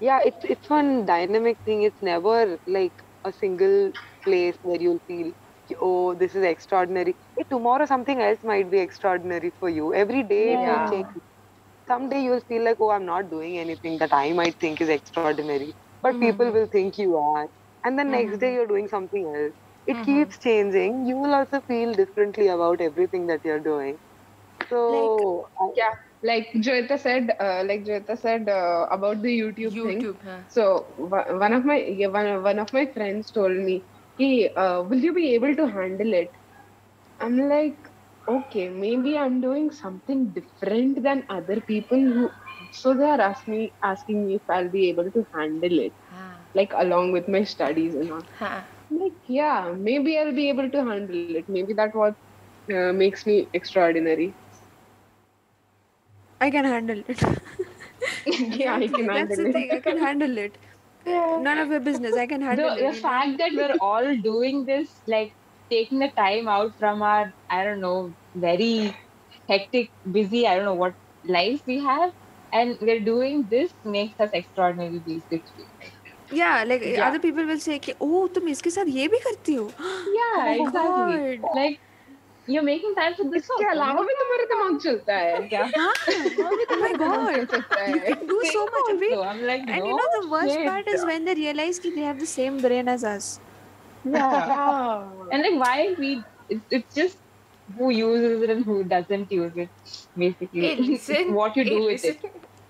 Yeah, 0.00 0.20
it's 0.24 0.44
it's 0.44 0.68
one 0.68 1.06
dynamic 1.06 1.58
thing. 1.64 1.82
It's 1.82 2.02
never 2.02 2.58
like 2.66 2.94
a 3.24 3.32
single 3.32 3.92
place 4.24 4.56
where 4.62 4.80
you'll 4.80 5.00
feel 5.06 5.32
oh 5.80 6.14
this 6.14 6.34
is 6.34 6.42
extraordinary 6.44 7.14
hey, 7.36 7.44
tomorrow 7.50 7.84
something 7.84 8.20
else 8.20 8.38
might 8.42 8.70
be 8.70 8.78
extraordinary 8.78 9.52
for 9.58 9.68
you 9.68 9.92
every 9.94 10.22
day 10.22 10.52
yeah. 10.52 10.60
it 10.60 10.68
will 10.68 10.90
change 10.90 11.06
someday 11.88 12.22
you'll 12.22 12.40
feel 12.52 12.64
like 12.64 12.78
oh 12.80 12.90
i'm 12.90 13.06
not 13.06 13.30
doing 13.30 13.58
anything. 13.58 13.98
That 13.98 14.14
i 14.14 14.32
might 14.32 14.58
think 14.60 14.80
is 14.82 14.88
extraordinary. 14.90 15.74
But 16.02 16.20
people 16.20 16.52
will 16.52 16.66
think 16.66 16.98
you 16.98 17.16
are. 17.16 17.48
And 17.84 17.98
then 17.98 18.10
next 18.12 18.38
day 18.38 18.54
you're 18.54 18.66
doing 18.66 18.88
something 18.88 19.26
else. 19.36 19.54
It 19.86 20.02
keeps 20.02 20.38
changing. 20.38 21.06
You 21.06 21.16
will 21.18 21.34
also 21.34 21.60
feel 21.62 21.94
differently 21.94 22.48
about 22.48 22.80
everything 22.80 23.26
that 23.28 23.44
you're 23.44 23.60
doing. 23.72 23.98
So 24.68 25.48
I- 25.60 25.72
Yeah, 25.76 25.94
like 26.22 26.48
Jyota 26.66 26.98
said, 26.98 27.30
uh, 27.40 27.62
like 27.66 27.84
Jyota 27.84 28.16
said 28.18 28.48
uh, 28.48 28.86
about 28.90 29.22
the 29.22 29.32
YouTube, 29.40 29.76
thing. 29.82 30.00
YouTube. 30.00 30.18
So 30.48 30.94
one 30.96 31.38
one 31.38 31.52
of 31.54 31.64
my 31.64 31.78
yeah, 32.02 32.08
one, 32.08 32.42
one 32.42 32.58
of 32.58 32.72
my 32.72 32.86
friends 32.96 33.30
told 33.30 33.56
me, 33.68 33.76
"Hey, 34.16 34.52
uh, 34.54 34.82
will 34.82 34.98
you 35.08 35.12
be 35.14 35.34
able 35.34 35.54
to 35.62 35.66
handle 35.78 36.12
it?" 36.22 36.30
I'm 37.20 37.36
like, 37.48 37.88
okay, 38.28 38.68
maybe 38.68 39.16
I'm 39.18 39.40
doing 39.40 39.70
something 39.70 40.26
different 40.28 41.02
than 41.02 41.24
other 41.28 41.60
people 41.60 41.98
who. 41.98 42.30
So 42.72 42.94
they 42.94 43.04
are 43.04 43.20
asking 43.20 43.54
me 43.54 43.72
asking 43.82 44.26
me 44.26 44.34
if 44.36 44.50
I'll 44.50 44.68
be 44.68 44.88
able 44.88 45.10
to 45.10 45.26
handle 45.34 45.78
it, 45.78 45.92
हाँ. 46.12 46.34
like 46.54 46.72
along 46.76 47.12
with 47.12 47.28
my 47.28 47.44
studies 47.44 47.94
and 47.94 48.12
all. 48.12 48.22
हाँ. 48.40 48.62
Like, 48.90 49.12
yeah, 49.28 49.72
maybe 49.76 50.18
I'll 50.18 50.34
be 50.34 50.48
able 50.48 50.70
to 50.70 50.84
handle 50.84 51.36
it. 51.36 51.48
Maybe 51.48 51.74
that 51.74 51.94
what 51.94 52.14
uh, 52.72 52.92
makes 52.92 53.26
me 53.26 53.46
extraordinary. 53.52 54.34
I 56.40 56.50
can 56.50 56.64
handle 56.64 57.02
it. 57.08 57.22
yeah, 58.26 58.74
I 58.74 58.88
can 58.88 59.06
That's 59.14 59.36
handle 59.36 59.44
the 59.44 59.48
it. 59.48 59.52
thing. 59.52 59.70
I 59.72 59.80
can 59.80 59.98
handle 59.98 60.38
it. 60.38 60.58
None 61.06 61.58
of 61.58 61.70
your 61.70 61.80
business. 61.80 62.16
I 62.16 62.26
can 62.26 62.42
handle 62.42 62.70
the, 62.70 62.86
it. 62.86 62.92
the 62.92 63.00
fact 63.00 63.38
that 63.38 63.52
we're 63.54 63.76
all 63.80 64.16
doing 64.16 64.64
this, 64.66 64.88
like 65.06 65.34
taking 65.69 65.99
the 65.99 66.11
time 66.17 66.47
out 66.47 66.73
from 66.77 67.01
our, 67.01 67.33
I 67.49 67.63
don't 67.63 67.81
know, 67.81 68.15
very 68.35 68.95
hectic, 69.49 69.91
busy, 70.11 70.47
I 70.47 70.55
don't 70.55 70.65
know 70.65 70.75
what 70.75 70.95
lives 71.25 71.61
we 71.67 71.79
have, 71.79 72.11
and 72.51 72.77
we're 72.81 72.99
doing 73.01 73.47
this 73.49 73.73
makes 73.83 74.19
us 74.19 74.29
extraordinary, 74.33 75.03
basically. 75.05 75.67
Yeah, 76.31 76.63
like 76.67 76.81
Yeah. 76.81 77.07
other 77.07 77.19
people 77.19 77.45
will 77.45 77.59
say 77.59 77.79
कि 77.79 77.93
oh 78.01 78.27
तुम 78.35 78.47
इसके 78.49 78.69
साथ 78.69 78.85
ये 78.97 79.07
भी 79.07 79.19
करती 79.27 79.53
हो 79.55 79.65
Yeah, 79.79 80.45
Oh 80.47 80.65
exactly. 80.65 81.17
God. 81.41 81.55
Like, 81.59 81.79
you're 82.47 82.63
making 82.69 82.95
time 82.95 83.13
for 83.19 83.25
this. 83.33 83.43
इसके 83.43 83.69
अलावा 83.71 84.01
भी 84.07 84.13
तुम्हारा 84.21 84.45
दिमाग 84.53 84.79
चलता 84.85 85.17
है 85.17 85.41
क्या 85.53 85.63
हाँ 85.77 85.93
oh 86.09 86.79
my 86.83 86.91
god 87.03 87.29
चल 87.35 87.45
सकता 87.45 87.85
you 87.91 87.99
है 87.99 88.15
can 88.15 88.27
do 88.33 88.39
so 88.51 88.65
much 88.75 88.91
of 88.95 89.03
it 89.09 89.15
So 89.15 89.23
I'm 89.31 89.41
like, 89.51 89.63
and 89.67 89.79
no 89.79 89.87
you 89.91 89.95
know 89.99 90.09
the 90.17 90.23
worst 90.35 90.57
shit. 90.57 90.67
part 90.69 90.91
is 90.95 91.05
when 91.11 91.25
they 91.29 91.35
realize 91.41 91.79
that 91.85 91.95
they 91.99 92.07
have 92.11 92.19
the 92.25 92.31
same 92.33 92.61
brain 92.67 92.91
as 92.97 93.05
us 93.13 93.29
Yeah. 94.12 95.10
and 95.30 95.42
like 95.42 95.60
why 95.60 95.94
we 95.98 96.24
it's, 96.48 96.64
it's 96.70 96.94
just 96.94 97.18
who 97.76 97.90
uses 97.90 98.42
it 98.42 98.50
and 98.50 98.64
who 98.64 98.84
doesn't 98.84 99.30
use 99.30 99.52
it 99.56 99.70
basically. 100.16 100.74
Listen, 100.76 101.32
what 101.40 101.56
you 101.56 101.64
do 101.64 101.84
with 101.84 102.04
it. 102.04 102.20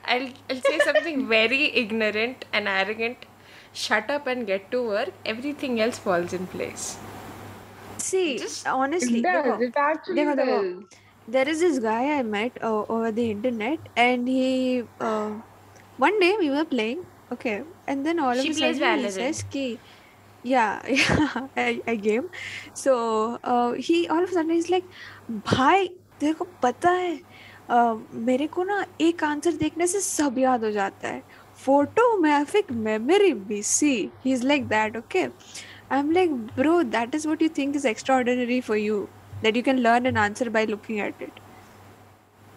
I'll, 0.05 0.31
I'll 0.51 0.63
say 0.63 0.81
something 0.81 1.29
very 1.29 1.75
ignorant 1.75 2.45
and 2.53 2.69
arrogant. 2.69 3.27
Shut 3.73 4.11
up 4.11 4.27
and 4.27 4.47
get 4.47 4.71
to 4.73 4.83
work. 4.83 5.11
Everything 5.25 5.81
else 5.81 5.99
falls 5.99 6.33
in 6.33 6.47
place. 6.47 6.99
See 7.99 8.39
Just, 8.39 8.67
honestly 8.67 9.21
it 9.21 9.23
does, 9.23 9.61
it 9.61 9.75
actually 9.77 10.25
there 11.27 11.49
is 11.49 11.61
this 11.61 11.79
guy 11.79 12.19
i 12.19 12.23
met 12.23 12.59
uh, 12.63 12.85
over 12.95 13.11
the 13.13 13.31
internet 13.31 13.89
and 13.97 14.29
he 14.29 14.83
uh, 15.01 15.31
one 15.97 16.19
day 16.21 16.37
we 16.39 16.51
were 16.51 16.65
playing 16.65 17.05
okay 17.33 17.63
and 17.87 18.07
then 18.07 18.19
all 18.19 18.35
she 18.35 18.51
of 18.51 18.57
a 18.57 18.59
sudden 18.61 18.95
he 18.95 19.09
says 19.11 19.43
ki, 19.43 19.81
yeah 20.45 20.81
yeah 20.89 21.47
a, 21.57 21.81
a 21.87 21.97
game. 21.97 22.29
So 22.75 23.39
uh, 23.45 23.73
he 23.73 24.09
all 24.09 24.23
of 24.23 24.31
a 24.31 24.33
sudden 24.33 24.51
is 24.51 24.71
like 24.71 24.85
भाई 25.31 25.89
तेरे 26.21 26.33
को 26.33 26.47
पता 26.63 26.91
है 26.91 27.21
uh, 27.71 27.97
मेरे 28.13 28.47
को 28.47 28.65
ना 28.65 28.85
एक 29.01 29.25
answer 29.25 29.53
देखने 29.53 29.87
से 29.87 30.01
सब 30.01 30.39
याद 30.39 30.65
हो 30.65 30.71
जाता 30.71 31.09
है। 31.09 31.23
Photographic 31.65 32.73
memory 32.73 33.33
B 33.33 33.63
C 33.63 34.11
he 34.25 34.33
is 34.33 34.47
like 34.47 34.67
that 34.69 34.97
okay 34.97 35.23
I 35.23 35.99
am 35.99 36.11
like 36.11 36.33
bro 36.33 36.83
that 36.83 37.15
is 37.15 37.29
what 37.29 37.43
you 37.43 37.49
think 37.59 37.77
is 37.77 37.87
extra 37.89 38.17
ordinary 38.17 38.61
for 38.61 38.77
you 38.77 39.01
that 39.43 39.57
you 39.57 39.63
can 39.63 39.79
learn 39.79 40.07
an 40.07 40.17
answer 40.17 40.49
by 40.49 40.67
looking 40.67 40.99
at 40.99 41.23
it 41.23 41.41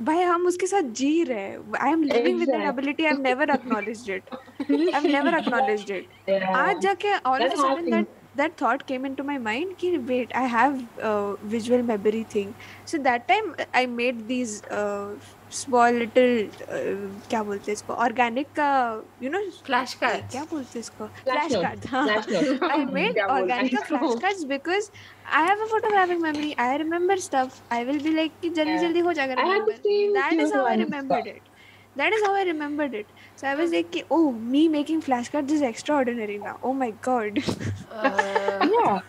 भाई 0.03 0.21
हम 0.23 0.45
उसके 0.47 0.67
साथ 0.67 0.91
जी 0.99 1.23
रहे 1.23 1.39
हैं। 1.39 1.57
I 1.81 1.91
am 1.91 2.03
living 2.03 2.39
with 2.39 2.49
an 2.49 2.61
ability 2.69 3.05
I 3.05 3.11
have 3.11 3.21
never 3.21 3.49
acknowledged 3.53 4.09
it 4.09 4.33
I 4.33 4.91
have 4.93 5.05
never 5.07 5.37
acknowledged 5.37 5.91
it 5.91 6.43
आज 6.43 6.79
जाके 6.83 7.13
all 7.13 7.43
of 7.43 7.51
a 7.51 7.55
sudden 7.55 7.91
that 7.91 8.07
that 8.35 8.57
thought 8.57 8.87
came 8.87 9.05
into 9.05 9.23
my 9.23 9.37
mind 9.37 9.77
ki, 9.77 9.97
wait 9.97 10.31
i 10.35 10.45
have 10.45 10.79
uh, 11.01 11.33
visual 11.43 11.83
memory 11.83 12.23
thing. 12.23 12.55
So 12.85 12.97
that 12.99 13.27
time 13.27 13.55
i 13.73 13.85
made 13.85 14.27
these 14.27 14.63
uh, 14.65 15.15
small 15.49 15.91
little 15.91 16.35
uh, 16.67 16.93
क्या 17.29 17.41
बोलते 17.43 17.71
हैं 17.71 17.73
इसको 17.73 17.93
organic 18.05 18.47
का 18.59 18.69
you 19.23 19.29
know 19.31 19.39
flash 19.65 19.93
card 20.03 20.31
क्या 20.31 20.43
बोलते 20.51 20.79
हैं 20.79 20.79
इसको 20.79 21.07
flash 21.23 21.55
card 21.55 21.85
हाँ 21.91 22.07
आई 22.71 22.85
मेड 22.93 23.19
ऑर्गेनिक 23.19 23.77
का 23.77 23.85
flash 23.85 24.21
cards 24.21 24.43
because 24.53 24.89
I 25.33 25.47
have 25.47 25.63
a 25.63 25.67
photographic 25.71 26.19
memory 26.21 26.55
I 26.59 26.77
remember 26.77 27.19
stuff 27.27 27.61
I 27.73 27.85
will 27.85 28.01
be 28.03 28.13
like 28.15 28.39
कि 28.41 28.49
जल्दी 28.49 28.77
जल्दी 28.77 28.99
हो 29.09 29.13
जाएगा 29.13 29.35
that 29.35 30.33
is 30.33 30.53
how 30.53 30.65
I 30.65 30.77
remembered 30.77 31.27
it 31.27 31.50
is 31.95 32.21
how 32.21 32.33
I 32.35 32.43
Giovanni 32.43 32.45
remembered 32.45 32.93
it 32.93 33.11
that 33.13 33.21
is 33.21 33.21
how 33.21 33.21
I 33.21 33.21
remembered 33.21 33.21
it 33.21 33.21
so 33.35 33.47
I 33.47 33.55
was 33.55 33.71
like 33.71 33.95
oh 34.09 34.31
me 34.31 34.67
making 34.67 35.01
flashcards 35.01 35.51
is 35.51 35.61
extraordinary 35.61 36.37
now 36.37 36.57
oh 36.63 36.73
my 36.73 36.91
god 36.91 37.39
Uh, 37.91 38.61
Yeah. 38.61 39.01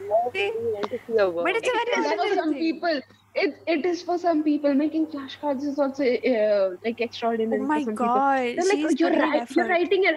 but 1.42 1.54
it's 1.56 1.68
a 1.68 1.72
very 1.72 1.92
It 1.92 1.96
is 1.98 2.12
for 2.14 2.28
some 2.34 2.54
thing. 2.54 2.58
people. 2.58 3.00
It 3.34 3.54
it 3.66 3.86
is 3.86 4.02
for 4.02 4.18
some 4.18 4.42
people. 4.42 4.74
Making 4.74 5.06
flashcards 5.06 5.62
is 5.64 5.78
also 5.78 6.04
uh, 6.04 6.76
like 6.84 7.00
extraordinary. 7.00 7.62
Oh 7.62 7.66
for 7.66 7.66
my 7.66 7.80
some 7.80 7.98
people. 7.98 8.06
god 8.06 8.56
like, 8.68 8.80
oh, 8.84 8.90
you're 8.98 9.10
putting 9.10 9.20
in 9.20 9.20
right. 9.20 9.44
You're 9.56 9.68
writing 9.68 10.04
it. 10.04 10.16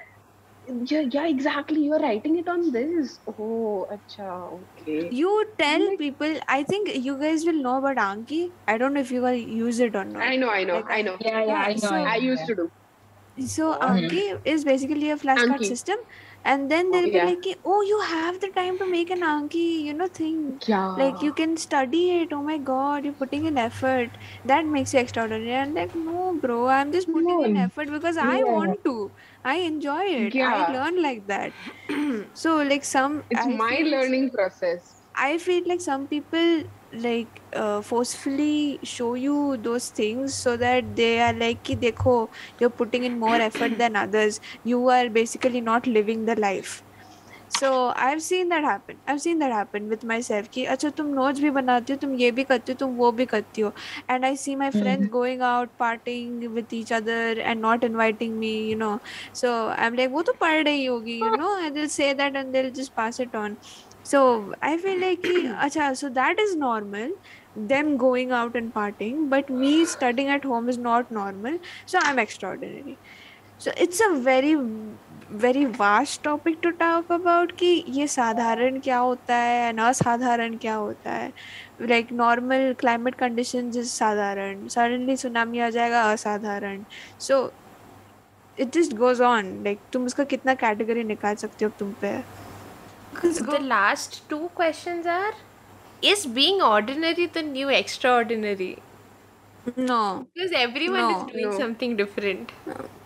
Yeah, 0.68 1.02
yeah, 1.16 1.28
exactly. 1.28 1.82
You're 1.86 2.00
writing 2.00 2.38
it 2.38 2.48
on 2.48 2.72
this. 2.72 3.20
Oh, 3.28 3.88
acha, 3.96 4.30
okay. 4.82 5.10
You 5.12 5.34
tell 5.60 5.88
Like- 5.90 6.00
people. 6.00 6.38
I 6.48 6.64
think 6.64 6.90
you 7.08 7.18
guys 7.18 7.46
will 7.46 7.62
know 7.68 7.78
about 7.78 7.98
Anki. 7.98 8.40
I 8.68 8.78
don't 8.78 8.94
know 8.94 9.02
if 9.02 9.12
you 9.12 9.22
guys 9.22 9.44
use 9.44 9.80
it 9.80 9.96
or 9.96 10.04
not. 10.06 10.24
I 10.24 10.36
know, 10.36 10.50
I 10.50 10.64
know, 10.64 10.76
Like, 10.78 10.90
I 10.90 11.02
know. 11.04 11.18
Yeah, 11.20 11.44
yeah, 11.44 11.62
I 11.68 11.74
know. 11.74 11.78
so- 11.90 11.94
I 11.96 12.14
I 12.14 12.16
used 12.30 12.48
to 12.48 12.56
do. 12.62 12.72
So 13.54 13.74
oh, 13.74 13.80
Anki 13.94 14.26
is 14.56 14.64
basically 14.66 15.12
a 15.12 15.18
flashcard 15.18 15.56
Anki. 15.60 15.66
system, 15.74 15.98
and 16.46 16.72
then 16.72 16.92
oh, 16.92 17.02
they'll 17.02 17.10
be 17.16 17.20
Yeah. 17.20 17.30
like, 17.30 17.46
"Oh, 17.66 17.82
you 17.82 18.00
have 18.10 18.40
the 18.42 18.50
time 18.58 18.78
to 18.80 18.88
make 18.88 19.10
an 19.12 19.22
Anki, 19.22 19.66
you 19.88 19.94
know, 19.94 20.08
thing. 20.20 20.62
Yeah. 20.68 20.96
Like 21.02 21.22
you 21.22 21.34
can 21.34 21.58
study 21.58 22.04
it. 22.20 22.34
Oh 22.34 22.44
my 22.44 22.58
God, 22.60 23.06
you're 23.06 23.20
putting 23.24 23.46
in 23.46 23.58
effort. 23.58 24.18
That 24.54 24.66
makes 24.76 24.94
you 24.94 25.00
extraordinary." 25.02 25.52
And 25.64 25.74
like, 25.82 25.96
no, 25.96 26.38
bro, 26.42 26.68
I'm 26.68 26.92
just 26.94 27.12
putting 27.12 27.42
in 27.50 27.58
effort 27.58 27.90
because 27.98 28.18
I 28.18 28.44
want 28.56 28.78
to. 28.86 29.12
I 29.44 29.56
enjoy 29.72 30.04
it. 30.26 30.36
I 30.42 30.64
learn 30.78 31.02
like 31.10 31.28
that. 31.28 31.54
so 32.46 32.58
like 32.74 32.86
some. 32.86 33.24
It's 33.30 33.46
I 33.46 33.48
my 33.48 33.82
learning 33.86 34.32
process. 34.32 35.04
I 35.16 35.38
feel 35.38 35.64
like 35.68 35.82
some 35.82 36.08
people 36.08 36.64
like 36.95 37.41
uh, 37.55 37.81
forcefully 37.81 38.79
show 38.83 39.15
you 39.15 39.57
those 39.59 39.91
things 39.91 40.35
so 40.35 40.57
that 40.57 40.97
they 40.97 41.21
are 41.21 41.33
like 41.33 41.63
कि 41.65 41.77
देखो 41.81 42.29
you're 42.59 42.77
putting 42.83 43.05
in 43.05 43.19
more 43.19 43.37
effort 43.37 43.79
than 43.79 43.97
others 43.97 44.41
you 44.65 44.89
are 44.89 45.09
basically 45.09 45.61
not 45.61 45.87
living 45.87 46.25
the 46.27 46.35
life 46.37 46.83
so 47.49 47.93
I've 47.97 48.23
seen 48.23 48.49
that 48.51 48.65
happen 48.65 48.97
I've 49.07 49.21
seen 49.21 49.39
that 49.41 49.53
happen 49.53 49.89
with 49.89 50.05
myself 50.05 50.49
कि 50.53 50.65
अच्छा 50.75 50.91
तुम 50.99 51.13
notes 51.15 51.41
भी 51.41 51.51
बनाती 51.51 51.93
हो 51.93 51.99
तुम 51.99 52.15
ये 52.21 52.31
भी 52.33 52.45
करती 52.45 52.73
हो 52.73 52.77
तुम 52.79 52.95
वो 52.97 53.11
भी 53.13 53.27
करती 53.27 53.61
हो 53.63 53.73
and 54.09 54.27
I 54.27 54.35
see 54.35 54.57
my 54.57 54.71
friends 54.71 55.09
going 55.17 55.43
out 55.43 55.77
partying 55.79 56.53
with 56.55 56.73
each 56.73 56.93
other 56.93 57.21
and 57.41 57.61
not 57.61 57.85
inviting 57.85 58.39
me 58.39 58.53
you 58.71 58.77
know 58.77 59.01
so 59.43 59.53
I'm 59.77 59.97
like 60.03 60.11
वो 60.13 60.23
तो 60.23 60.33
पढ़ 60.41 60.63
रही 60.65 60.85
होगी 60.87 61.19
you 61.21 61.33
know 61.43 61.53
and 61.65 61.77
they'll 61.77 61.95
say 61.99 62.13
that 62.23 62.37
and 62.37 62.55
they'll 62.55 62.73
just 62.81 62.95
pass 62.97 63.21
it 63.21 63.35
on 63.35 63.59
So 64.10 64.54
I 64.62 64.78
feel 64.78 65.00
like 65.02 65.24
अच्छा 65.68 65.96
so 65.98 66.10
that 66.18 66.40
is 66.40 66.56
normal 66.56 67.14
them 67.72 67.96
going 67.98 68.34
out 68.40 68.56
and 68.56 68.74
partying 68.74 69.30
but 69.30 69.50
me 69.62 69.72
studying 69.94 70.28
at 70.34 70.44
home 70.44 70.70
is 70.74 70.78
not 70.78 71.16
normal 71.20 71.58
so 71.94 72.04
I'm 72.04 72.20
extraordinary 72.20 72.98
so 73.58 73.74
it's 73.86 74.02
a 74.08 74.12
very 74.28 74.54
very 75.46 75.66
vast 75.66 76.22
topic 76.24 76.62
to 76.62 76.72
talk 76.84 77.10
about 77.10 77.56
कि 77.58 77.72
ये 77.98 78.08
साधारण 78.08 78.80
क्या 78.84 78.98
होता 78.98 79.36
है 79.36 79.72
and 79.72 79.82
असाधारण 79.88 80.58
क्या 80.62 80.76
होता 80.76 81.12
है 81.12 81.32
like 81.94 82.12
normal 82.22 82.70
climate 82.84 83.20
conditions 83.24 83.84
is 83.84 83.98
साधारण 84.04 84.66
suddenly 84.78 85.18
tsunami 85.24 85.62
आ 85.62 85.70
जाएगा 85.80 86.02
असाधारण 86.12 86.82
so 87.30 87.44
it 88.58 88.72
just 88.80 88.98
goes 89.04 89.28
on 89.34 89.54
like 89.68 89.92
तुम 89.94 90.06
उसका 90.06 90.24
कितना 90.36 90.56
category 90.66 91.06
निकाल 91.06 91.36
सकते 91.36 91.66
हो 91.66 91.72
तुम 91.80 91.94
पे 92.02 92.18
the 93.22 93.60
last 93.60 94.28
two 94.30 94.50
questions 94.56 95.06
are 95.06 95.34
Is 96.02 96.26
being 96.26 96.62
ordinary 96.62 97.26
the 97.28 97.42
new 97.44 97.70
extraordinary? 97.70 98.78
no 99.78 100.28
Because 100.34 100.52
everyone 100.52 101.00
No, 101.02 101.10
is 101.28 101.32
doing 101.34 101.50
no. 101.52 101.58
something 101.58 101.96
different. 101.98 102.52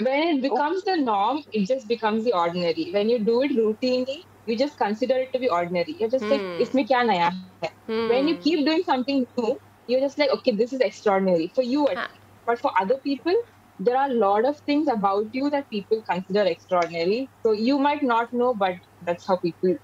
When 0.00 0.22
it 0.28 0.42
becomes 0.42 0.82
the 0.84 0.96
norm, 0.96 1.42
it 1.52 1.66
just 1.68 1.88
becomes 1.88 2.24
the 2.24 2.32
ordinary. 2.34 2.90
When 2.92 3.08
you 3.08 3.18
do 3.24 3.42
it 3.42 3.52
routinely, 3.52 4.18
you 4.46 4.56
just 4.58 4.76
consider 4.78 5.16
it 5.16 5.30
to 5.32 5.38
be 5.38 5.48
ordinary. 5.48 5.96
You're 5.98 6.10
just 6.10 6.30
like, 6.30 6.44
Hmm. 6.50 6.64
इसमें 6.64 6.86
क्या 6.86 7.02
नया 7.04 7.28
है? 7.28 7.70
When 8.06 8.28
you 8.28 8.36
Hmm. 8.36 8.42
keep 8.44 8.64
doing 8.66 8.82
something 8.84 9.02
new, 9.38 9.58
you're 9.86 10.00
just 10.00 10.18
like, 10.18 10.30
okay, 10.36 10.36
this 10.56 10.72
is 10.72 10.80
extraordinary 10.80 11.50
for 11.54 11.62
you. 11.62 11.86
at 11.88 11.94
Huh. 11.94 12.08
least. 12.08 12.22
But 12.46 12.58
for 12.60 12.70
other 12.80 12.98
people, 13.04 13.34
there 13.78 13.96
are 13.96 14.08
a 14.10 14.14
lot 14.24 14.44
of 14.44 14.58
things 14.66 14.88
about 14.96 15.26
you 15.32 15.50
that 15.50 15.68
people 15.70 16.02
consider 16.08 16.42
extraordinary. 16.54 17.30
So 17.46 17.52
you 17.52 17.78
might 17.78 18.02
not 18.02 18.32
know, 18.32 18.54
but 18.54 18.74
that's 19.00 19.26
how 19.28 19.38
people. 19.38 19.76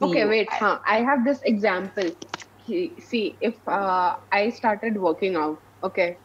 see 0.00 0.06
Okay, 0.06 0.24
you. 0.24 0.26
wait. 0.26 0.48
Huh. 0.52 0.78
I 0.86 1.00
have 1.02 1.24
this 1.24 1.40
example. 1.44 2.12
He- 2.56 3.00
See, 3.00 3.38
if 3.40 3.56
uh, 3.66 4.16
I 4.32 4.50
started 4.50 4.98
working 4.98 5.36
out, 5.36 5.58
okay, 5.82 6.18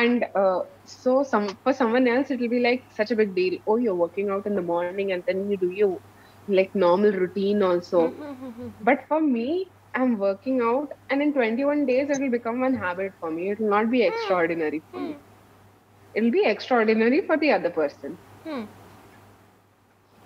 and 0.00 0.24
uh, 0.42 0.60
so 0.84 1.22
some 1.24 1.48
for 1.64 1.72
someone 1.72 2.08
else 2.08 2.30
it 2.30 2.40
will 2.40 2.54
be 2.54 2.60
like 2.66 2.84
such 2.98 3.12
a 3.12 3.16
big 3.16 3.34
deal. 3.36 3.58
Oh, 3.66 3.76
you're 3.78 4.02
working 4.04 4.30
out 4.30 4.46
in 4.46 4.56
the 4.56 4.66
morning, 4.72 5.12
and 5.12 5.24
then 5.26 5.42
you 5.50 5.58
do 5.58 5.70
your 5.70 5.92
like 6.48 6.70
normal 6.74 7.12
routine 7.12 7.62
also. 7.62 8.14
But 8.80 9.04
for 9.08 9.20
me, 9.20 9.72
I'm 9.94 10.18
working 10.18 10.60
out, 10.62 10.88
and 11.10 11.22
in 11.22 11.32
21 11.34 11.86
days 11.86 12.10
it 12.10 12.20
will 12.20 12.30
become 12.38 12.60
one 12.60 12.74
habit 12.74 13.12
for 13.20 13.30
me. 13.30 13.50
It 13.50 13.60
will 13.60 13.70
not 13.70 13.90
be 13.90 14.02
extraordinary 14.02 14.82
for 14.90 15.00
me. 15.00 15.16
It'll 16.14 16.30
be 16.30 16.44
extraordinary 16.46 17.22
for 17.26 17.36
the 17.38 17.52
other 17.52 17.70
person. 17.70 18.18
Hmm. 18.44 18.64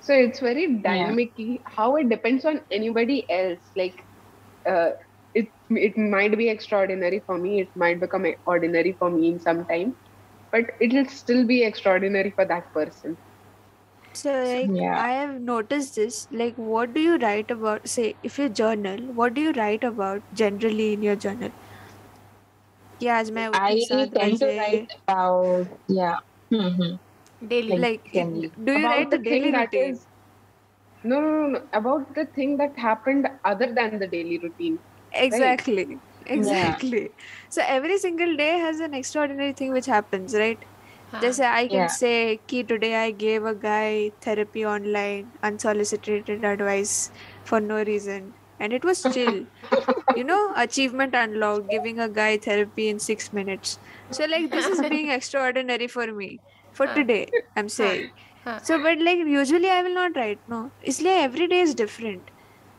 So 0.00 0.14
it's 0.14 0.40
very 0.40 0.80
dynamic 0.80 1.34
how 1.66 1.96
it 1.96 2.08
depends 2.08 2.44
on 2.44 2.60
anybody 2.70 3.26
else. 3.30 3.70
Like 3.76 4.04
uh, 4.68 4.90
it 5.70 5.96
might 5.96 6.36
be 6.36 6.48
extraordinary 6.48 7.20
for 7.26 7.38
me 7.38 7.60
it 7.60 7.74
might 7.76 8.00
become 8.00 8.26
ordinary 8.46 8.92
for 8.92 9.10
me 9.10 9.28
in 9.28 9.38
some 9.38 9.64
time 9.66 9.94
but 10.50 10.70
it'll 10.80 11.06
still 11.06 11.44
be 11.44 11.62
extraordinary 11.62 12.30
for 12.30 12.44
that 12.44 12.72
person. 12.72 13.16
So 14.14 14.32
like 14.32 14.70
yeah. 14.72 14.98
i 15.00 15.10
have 15.12 15.40
noticed 15.40 15.96
this 15.96 16.26
like 16.32 16.54
what 16.56 16.92
do 16.94 17.00
you 17.00 17.18
write 17.18 17.50
about 17.50 17.86
say 17.86 18.06
if 18.28 18.38
you 18.38 18.48
journal 18.48 19.02
what 19.18 19.34
do 19.34 19.42
you 19.42 19.52
write 19.52 19.84
about 19.84 20.22
generally 20.34 20.92
in 20.94 21.02
your 21.02 21.14
journal? 21.14 21.52
Yeah 22.98 23.18
as 23.18 23.30
my 23.30 23.50
i 23.52 23.84
tend 23.90 24.40
to 24.40 24.46
write 24.58 24.94
about 25.06 25.68
yeah 25.86 26.16
mm-hmm. 26.50 26.96
daily 27.46 27.78
like, 27.78 28.10
like 28.12 28.56
do 28.64 28.72
you 28.72 28.84
write 28.86 29.10
the, 29.10 29.18
the 29.18 29.24
daily 29.24 29.52
routine? 29.52 30.00
no, 31.04 31.20
no 31.20 31.30
no 31.30 31.46
no 31.46 31.62
about 31.72 32.14
the 32.14 32.24
thing 32.24 32.56
that 32.56 32.76
happened 32.76 33.28
other 33.44 33.72
than 33.72 33.98
the 33.98 34.06
daily 34.06 34.38
routine 34.38 34.78
exactly 35.12 35.84
right? 35.86 36.00
exactly. 36.26 37.02
Yeah. 37.02 37.08
so 37.48 37.62
every 37.66 37.98
single 37.98 38.36
day 38.36 38.58
has 38.58 38.80
an 38.80 38.94
extraordinary 38.94 39.52
thing 39.52 39.72
which 39.72 39.86
happens 39.86 40.34
right? 40.34 40.64
Huh. 41.10 41.20
just 41.20 41.40
i 41.40 41.68
can 41.68 41.74
yeah. 41.76 41.86
say 41.88 42.40
key 42.46 42.62
today 42.64 42.94
i 42.96 43.10
gave 43.10 43.44
a 43.44 43.54
guy 43.54 44.10
therapy 44.20 44.64
online 44.66 45.32
unsolicited 45.42 46.28
advice 46.44 47.10
for 47.44 47.60
no 47.60 47.82
reason 47.84 48.34
and 48.60 48.72
it 48.72 48.84
was 48.84 49.06
chill. 49.06 49.46
You 50.14 50.24
know 50.24 50.52
achievement 50.56 51.14
unlocked 51.14 51.68
giving 51.70 51.98
a 52.00 52.08
guy 52.08 52.38
therapy 52.38 52.88
in 52.88 52.98
6 52.98 53.32
minutes. 53.32 53.78
So 54.10 54.24
like 54.26 54.52
this 54.52 54.66
is 54.68 54.82
being 54.88 55.10
extraordinary 55.10 55.86
for 55.88 56.06
me 56.12 56.40
for 56.72 56.86
today 56.88 57.32
i'm 57.56 57.68
saying. 57.68 58.10
So 58.62 58.78
but 58.78 58.98
like 59.00 59.18
usually 59.18 59.70
i 59.70 59.82
will 59.82 59.94
not 59.94 60.16
write 60.16 60.40
no. 60.48 60.72
Isliye 60.86 61.22
every 61.24 61.46
day 61.48 61.60
is 61.60 61.74
different. 61.74 62.30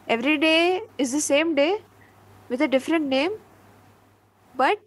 Every 0.07 0.37
day 0.37 0.81
is 0.97 1.11
the 1.11 1.21
same 1.21 1.55
day 1.55 1.79
with 2.49 2.61
a 2.61 2.67
different 2.67 3.07
name 3.07 3.37
but 4.55 4.79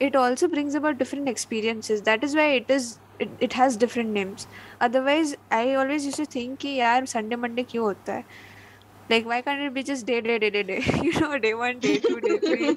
it 0.00 0.16
also 0.16 0.48
brings 0.48 0.74
about 0.74 0.98
different 0.98 1.28
experiences. 1.28 2.02
That 2.02 2.24
is 2.24 2.34
why 2.34 2.46
it 2.60 2.68
is 2.68 2.98
it, 3.20 3.30
it 3.40 3.52
has 3.52 3.76
different 3.76 4.10
names. 4.10 4.46
Otherwise 4.80 5.36
i 5.50 5.74
always 5.74 6.04
used 6.04 6.16
to 6.16 6.26
think 6.26 6.58
ki 6.64 6.78
yaar 6.78 7.06
sunday 7.08 7.36
monday 7.44 7.64
kyun 7.72 7.84
hota 7.90 8.16
hai 8.16 8.24
like 9.12 9.26
why 9.30 9.40
can't 9.46 9.62
it 9.66 9.74
be 9.74 9.82
just 9.90 10.06
day 10.06 10.20
day 10.20 10.38
day 10.38 10.50
day 10.50 10.62
day? 10.62 10.82
You 11.06 11.20
know 11.20 11.38
day 11.38 11.54
one 11.54 11.78
day 11.78 11.98
two 12.06 12.20
day 12.26 12.38
three 12.46 12.76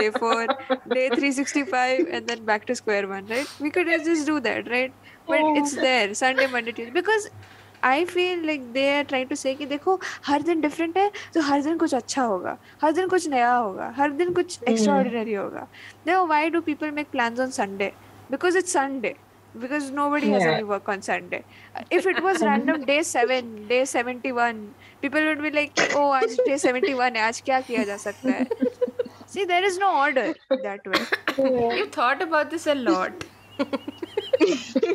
day 0.00 0.10
four 0.10 0.46
day 0.94 1.08
365 1.08 2.06
and 2.10 2.26
then 2.26 2.44
back 2.44 2.66
to 2.66 2.74
square 2.74 3.06
one 3.08 3.26
right? 3.26 3.46
We 3.60 3.70
could 3.70 3.86
just 3.86 4.26
do 4.26 4.40
that 4.40 4.70
right? 4.70 4.92
But 5.28 5.40
it's 5.62 5.76
oh. 5.76 5.80
there 5.80 6.14
sunday 6.14 6.48
monday 6.56 6.72
tuesday. 6.72 6.92
Because 7.00 7.30
I 7.84 8.04
feel 8.04 8.44
like 8.46 8.72
they 8.72 8.88
are 8.96 9.04
trying 9.04 9.28
to 9.28 9.36
say 9.36 9.54
कि 9.54 9.66
देखो 9.66 9.98
हर 10.26 10.42
दिन 10.42 10.60
different 10.60 10.96
है 10.98 11.10
तो 11.34 11.40
हर 11.48 11.62
दिन 11.62 11.78
कुछ 11.78 11.94
अच्छा 11.94 12.22
होगा 12.22 12.56
हर 12.82 12.92
दिन 12.92 13.08
कुछ 13.08 13.28
नया 13.28 13.54
होगा 13.54 13.92
हर 13.96 14.10
दिन 14.20 14.32
कुछ 14.34 14.58
एक्स्ट्रा 14.68 14.94
ऑर्डिनरी 14.94 15.34
होगा 15.34 15.66
देखो 16.06 16.26
why 16.26 16.50
do 16.50 16.60
people 16.70 16.90
make 17.00 17.10
plans 17.12 17.40
on 17.40 17.50
Sunday 17.60 17.92
because 18.30 18.58
it's 18.58 18.72
Sunday 18.72 19.14
because 19.54 19.90
nobody 19.90 20.28
yeah. 20.28 20.34
has 20.34 20.42
any 20.44 20.62
work 20.62 20.88
on 20.88 21.02
Sunday. 21.02 21.44
If 21.90 22.06
it 22.06 22.22
was 22.22 22.40
random 22.40 22.84
day 22.84 23.02
seven, 23.02 23.66
day 23.68 23.84
seventy 23.84 24.32
one, 24.32 24.74
people 25.02 25.20
would 25.20 25.42
be 25.42 25.50
like, 25.50 25.72
"Oh, 25.94 26.10
आज 26.12 26.36
day 26.46 26.56
seventy 26.56 26.94
one 26.94 27.16
है, 27.16 27.22
आज 27.22 27.40
क्या 27.40 27.60
किया 27.60 27.84
जा 27.84 27.96
सकता 27.96 28.30
है?" 28.30 28.46
See, 29.26 29.44
there 29.44 29.64
is 29.64 29.78
no 29.78 29.88
order 29.96 30.34
that 30.50 30.86
way. 30.86 31.02
You 31.78 31.86
thought 31.86 32.22
about 32.22 32.50
this 32.50 32.66
a 32.66 32.74
lot. 32.74 33.24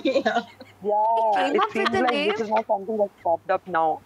yeah. 0.04 0.42
Yeah, 0.86 1.32
Came 1.36 1.56
it 1.56 1.64
up 1.64 1.74
with 1.76 1.90
seems 1.90 1.92
the 1.92 2.02
like 2.02 2.12
name. 2.12 2.32
this 2.32 2.42
is 2.42 2.50
not 2.50 2.66
something 2.68 2.98
that's 2.98 3.14
popped 3.24 3.50
up 3.52 3.68
now. 3.68 4.02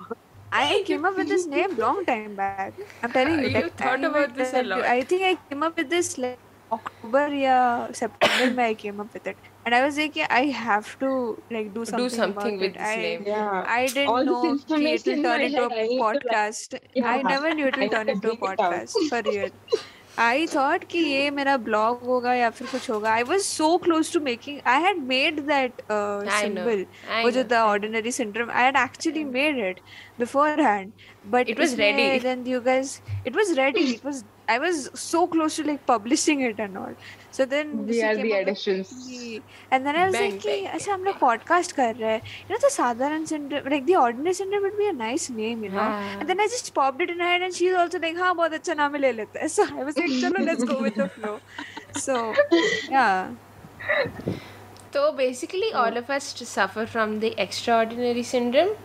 I 0.52 0.84
came 0.86 1.06
up 1.06 1.18
with 1.18 1.28
this 1.30 1.46
name 1.48 1.76
long 1.78 2.06
time 2.06 2.36
back. 2.36 2.74
I'm 3.04 3.12
telling 3.12 3.40
you. 3.44 3.50
You 3.50 3.64
like, 3.64 3.76
thought 3.78 4.04
I 4.04 4.08
about 4.12 4.36
this 4.36 4.54
a 4.54 4.64
lot. 4.64 4.82
I 4.84 5.02
think 5.04 5.24
I 5.24 5.36
came 5.50 5.64
up 5.64 5.78
with 5.78 5.90
this 5.90 6.18
like 6.18 6.40
October 6.72 7.28
yeah 7.36 7.92
September 7.92 8.62
I 8.70 8.74
came 8.76 9.00
up 9.00 9.14
with 9.14 9.28
it, 9.28 9.38
and 9.66 9.76
I 9.76 9.84
was 9.86 9.98
like, 9.98 10.16
yeah, 10.16 10.28
I 10.30 10.46
have 10.64 10.98
to 11.00 11.12
like 11.52 11.74
do 11.74 11.86
something, 11.86 12.10
something 12.10 12.56
about 12.56 12.60
with 12.60 12.74
it. 12.76 12.78
this 12.78 12.96
I, 12.96 12.96
name. 12.96 13.24
Yeah. 13.26 13.64
I 13.68 13.90
didn't 13.90 14.16
All 14.16 14.24
know 14.24 14.42
कि 14.42 14.52
it 14.54 14.60
information 14.62 15.22
will 15.22 15.24
turn 15.24 15.42
into 15.42 15.68
head, 15.70 15.72
I 15.72 15.84
a 15.84 15.88
need 15.88 16.12
to, 16.12 16.22
like, 16.24 16.24
podcast. 16.24 16.80
I 17.04 17.22
never 17.24 17.54
knew 17.54 17.68
it 17.68 17.78
I 17.78 17.80
will 17.80 17.90
turn 17.90 18.10
into 18.10 18.32
a 18.32 18.36
bring 18.36 18.40
it 18.44 18.60
out. 18.60 18.88
podcast 18.88 18.98
for 19.10 19.22
real. 19.30 19.50
I 20.20 20.48
thought 20.48 20.84
कि 20.92 21.00
ये 21.00 21.30
मेरा 21.32 21.56
blog 21.58 22.04
होगा 22.06 22.34
या 22.34 22.50
फिर 22.50 22.68
कुछ 22.68 22.90
होगा. 22.90 23.12
I 23.12 23.24
was 23.24 23.42
so 23.44 23.78
close 23.84 24.12
to 24.14 24.20
making 24.20 24.60
I 24.68 24.82
had 24.82 24.98
made 25.08 25.40
that 25.48 25.82
symbol 25.92 26.86
वो 27.24 27.32
जो 27.32 27.44
the 27.44 27.54
ordinary 27.54 28.12
syndrome 28.12 28.52
I 28.52 28.64
had 28.64 28.78
actually 28.78 29.24
made 29.24 29.60
it 29.68 29.80
beforehand 30.62 30.92
but 31.28 31.50
it 31.50 31.60
was 31.60 31.80
ready 31.80 32.20
then 32.20 32.44
you 32.48 32.62
guys 32.62 33.00
it 33.28 33.36
was 33.36 33.52
ready 33.60 33.92
it 33.92 34.06
was 34.06 34.24
I 34.50 34.58
was 34.58 34.76
so 35.00 35.26
close 35.34 35.58
to 35.58 35.64
like 35.64 35.80
publishing 35.88 36.44
it 36.44 36.60
and 36.60 36.78
all 36.78 36.96
so 37.40 37.46
then 37.46 37.70
and 39.74 39.84
then 39.84 39.96
I 39.96 40.10
like 40.12 40.40
कि 40.40 40.64
अच्छा 40.66 40.94
हम 40.94 41.04
लोग 41.04 41.20
podcast 41.20 41.72
कर 41.76 41.96
रहे 41.96 42.12
हैं 42.12 42.22
you 42.50 42.56
know 42.56 42.68
the 42.68 42.72
साधारण 42.72 43.26
syndrome 43.26 43.70
like 43.70 43.86
the 43.86 43.96
ordinary 43.96 44.34
syndrome 44.34 44.64
would 44.64 44.78
be 44.78 44.88
a 44.88 44.92
nice 44.94 45.30
name 45.32 45.64
you 45.66 45.72
know 45.72 45.84
and 46.20 46.26
then 46.28 46.40
I 46.40 46.48
just 46.56 46.74
popped 46.76 47.02
it 47.02 47.10
in 47.10 47.22
head 47.22 47.44
and 47.44 47.54
she 47.54 47.68
is 47.68 47.76
also 47.76 48.00
like 48.02 48.18
हाँ 48.20 48.34
बहुत 48.36 48.54
अच्छा 48.54 48.74
नाम 48.74 48.96
ले 48.96 49.12
लेते 49.12 49.40
हैं 49.40 49.48
सो 49.56 49.64
आई 49.64 49.84
वाज 49.84 50.00
लाइक 50.00 50.22
चलो 50.22 50.46
let's 50.46 50.64
go 50.64 50.80
with 50.82 51.00
the 51.00 51.08
flow 51.16 51.40
so 52.00 52.20
या 52.94 53.08
तो 54.94 55.12
basically 55.14 55.72
all 55.86 55.98
of 55.98 56.12
us 56.12 56.36
suffer 56.54 56.86
from 56.86 57.20
the 57.20 57.36
extraordinary 57.48 58.24
syndrome 58.36 58.76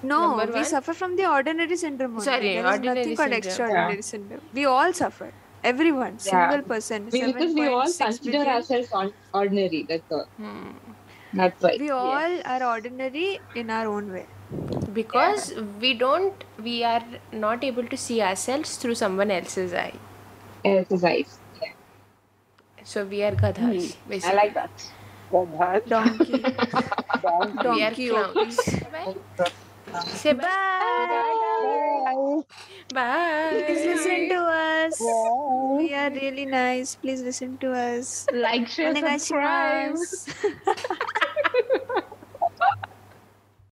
No, 0.00 0.18
Number 0.20 0.46
we 0.46 0.52
one? 0.52 0.64
suffer 0.64 0.92
from 0.94 1.16
the 1.16 1.24
ordinary 1.28 1.76
syndrome. 1.76 2.12
Only. 2.12 2.24
Sorry, 2.24 2.54
there 2.54 2.66
ordinary 2.66 3.00
is 3.00 3.06
nothing 3.06 3.16
syndrome. 3.16 3.16
called 3.16 3.36
extraordinary 3.36 3.94
yeah. 3.94 4.00
syndrome. 4.00 4.40
We 4.54 4.64
all 4.66 4.92
suffer. 4.92 5.30
Everyone, 5.64 6.12
Yeah. 6.12 6.50
single 6.50 6.62
person. 6.62 7.08
We, 7.12 7.20
because 7.32 7.54
we 7.54 7.66
all 7.68 7.82
consider 7.82 8.30
billion. 8.30 8.48
ourselves 8.48 8.92
on, 8.92 9.12
ordinary. 9.34 9.84
That's 9.88 10.12
all. 10.12 10.26
Hmm. 10.36 10.70
That's 11.32 11.62
why. 11.62 11.76
We 11.78 11.90
all 11.90 12.40
are 12.44 12.62
ordinary 12.64 13.40
in 13.54 13.70
our 13.70 13.86
own 13.86 14.12
way. 14.12 14.26
Because 14.92 15.54
we 15.80 15.94
don't, 15.94 16.44
we 16.62 16.84
are 16.84 17.04
not 17.32 17.64
able 17.64 17.86
to 17.86 17.96
see 17.96 18.22
ourselves 18.22 18.76
through 18.76 18.94
someone 18.94 19.30
else's 19.30 19.74
eye. 19.74 19.94
Exercise. 20.64 21.38
Yeah. 21.62 21.72
So 22.84 23.04
we 23.04 23.22
are 23.22 23.34
gadhas. 23.34 23.96
I 24.06 24.08
basically. 24.08 24.36
like 24.36 24.54
that. 24.54 24.70
Gadhas, 25.30 25.82
Donkey. 25.88 26.38
donkey. 27.22 27.68
We 27.68 27.82
are 27.82 27.90
Donkey 27.90 28.08
clowns. 28.08 28.58
Bye. 29.92 30.00
Say 30.14 30.32
bye. 30.32 30.44
Bye. 32.04 32.42
Bye. 32.94 33.62
Please 33.66 33.84
listen 33.86 34.28
to 34.28 34.36
us. 34.36 35.00
We 35.78 35.94
are 35.94 36.10
really 36.10 36.46
nice. 36.46 36.94
Please 36.96 37.22
listen 37.22 37.58
to 37.58 37.72
us. 37.72 38.26
like 38.32 38.68
share 38.68 38.94
subscribe 38.94 39.96
Onegaishimasu. 39.96 42.04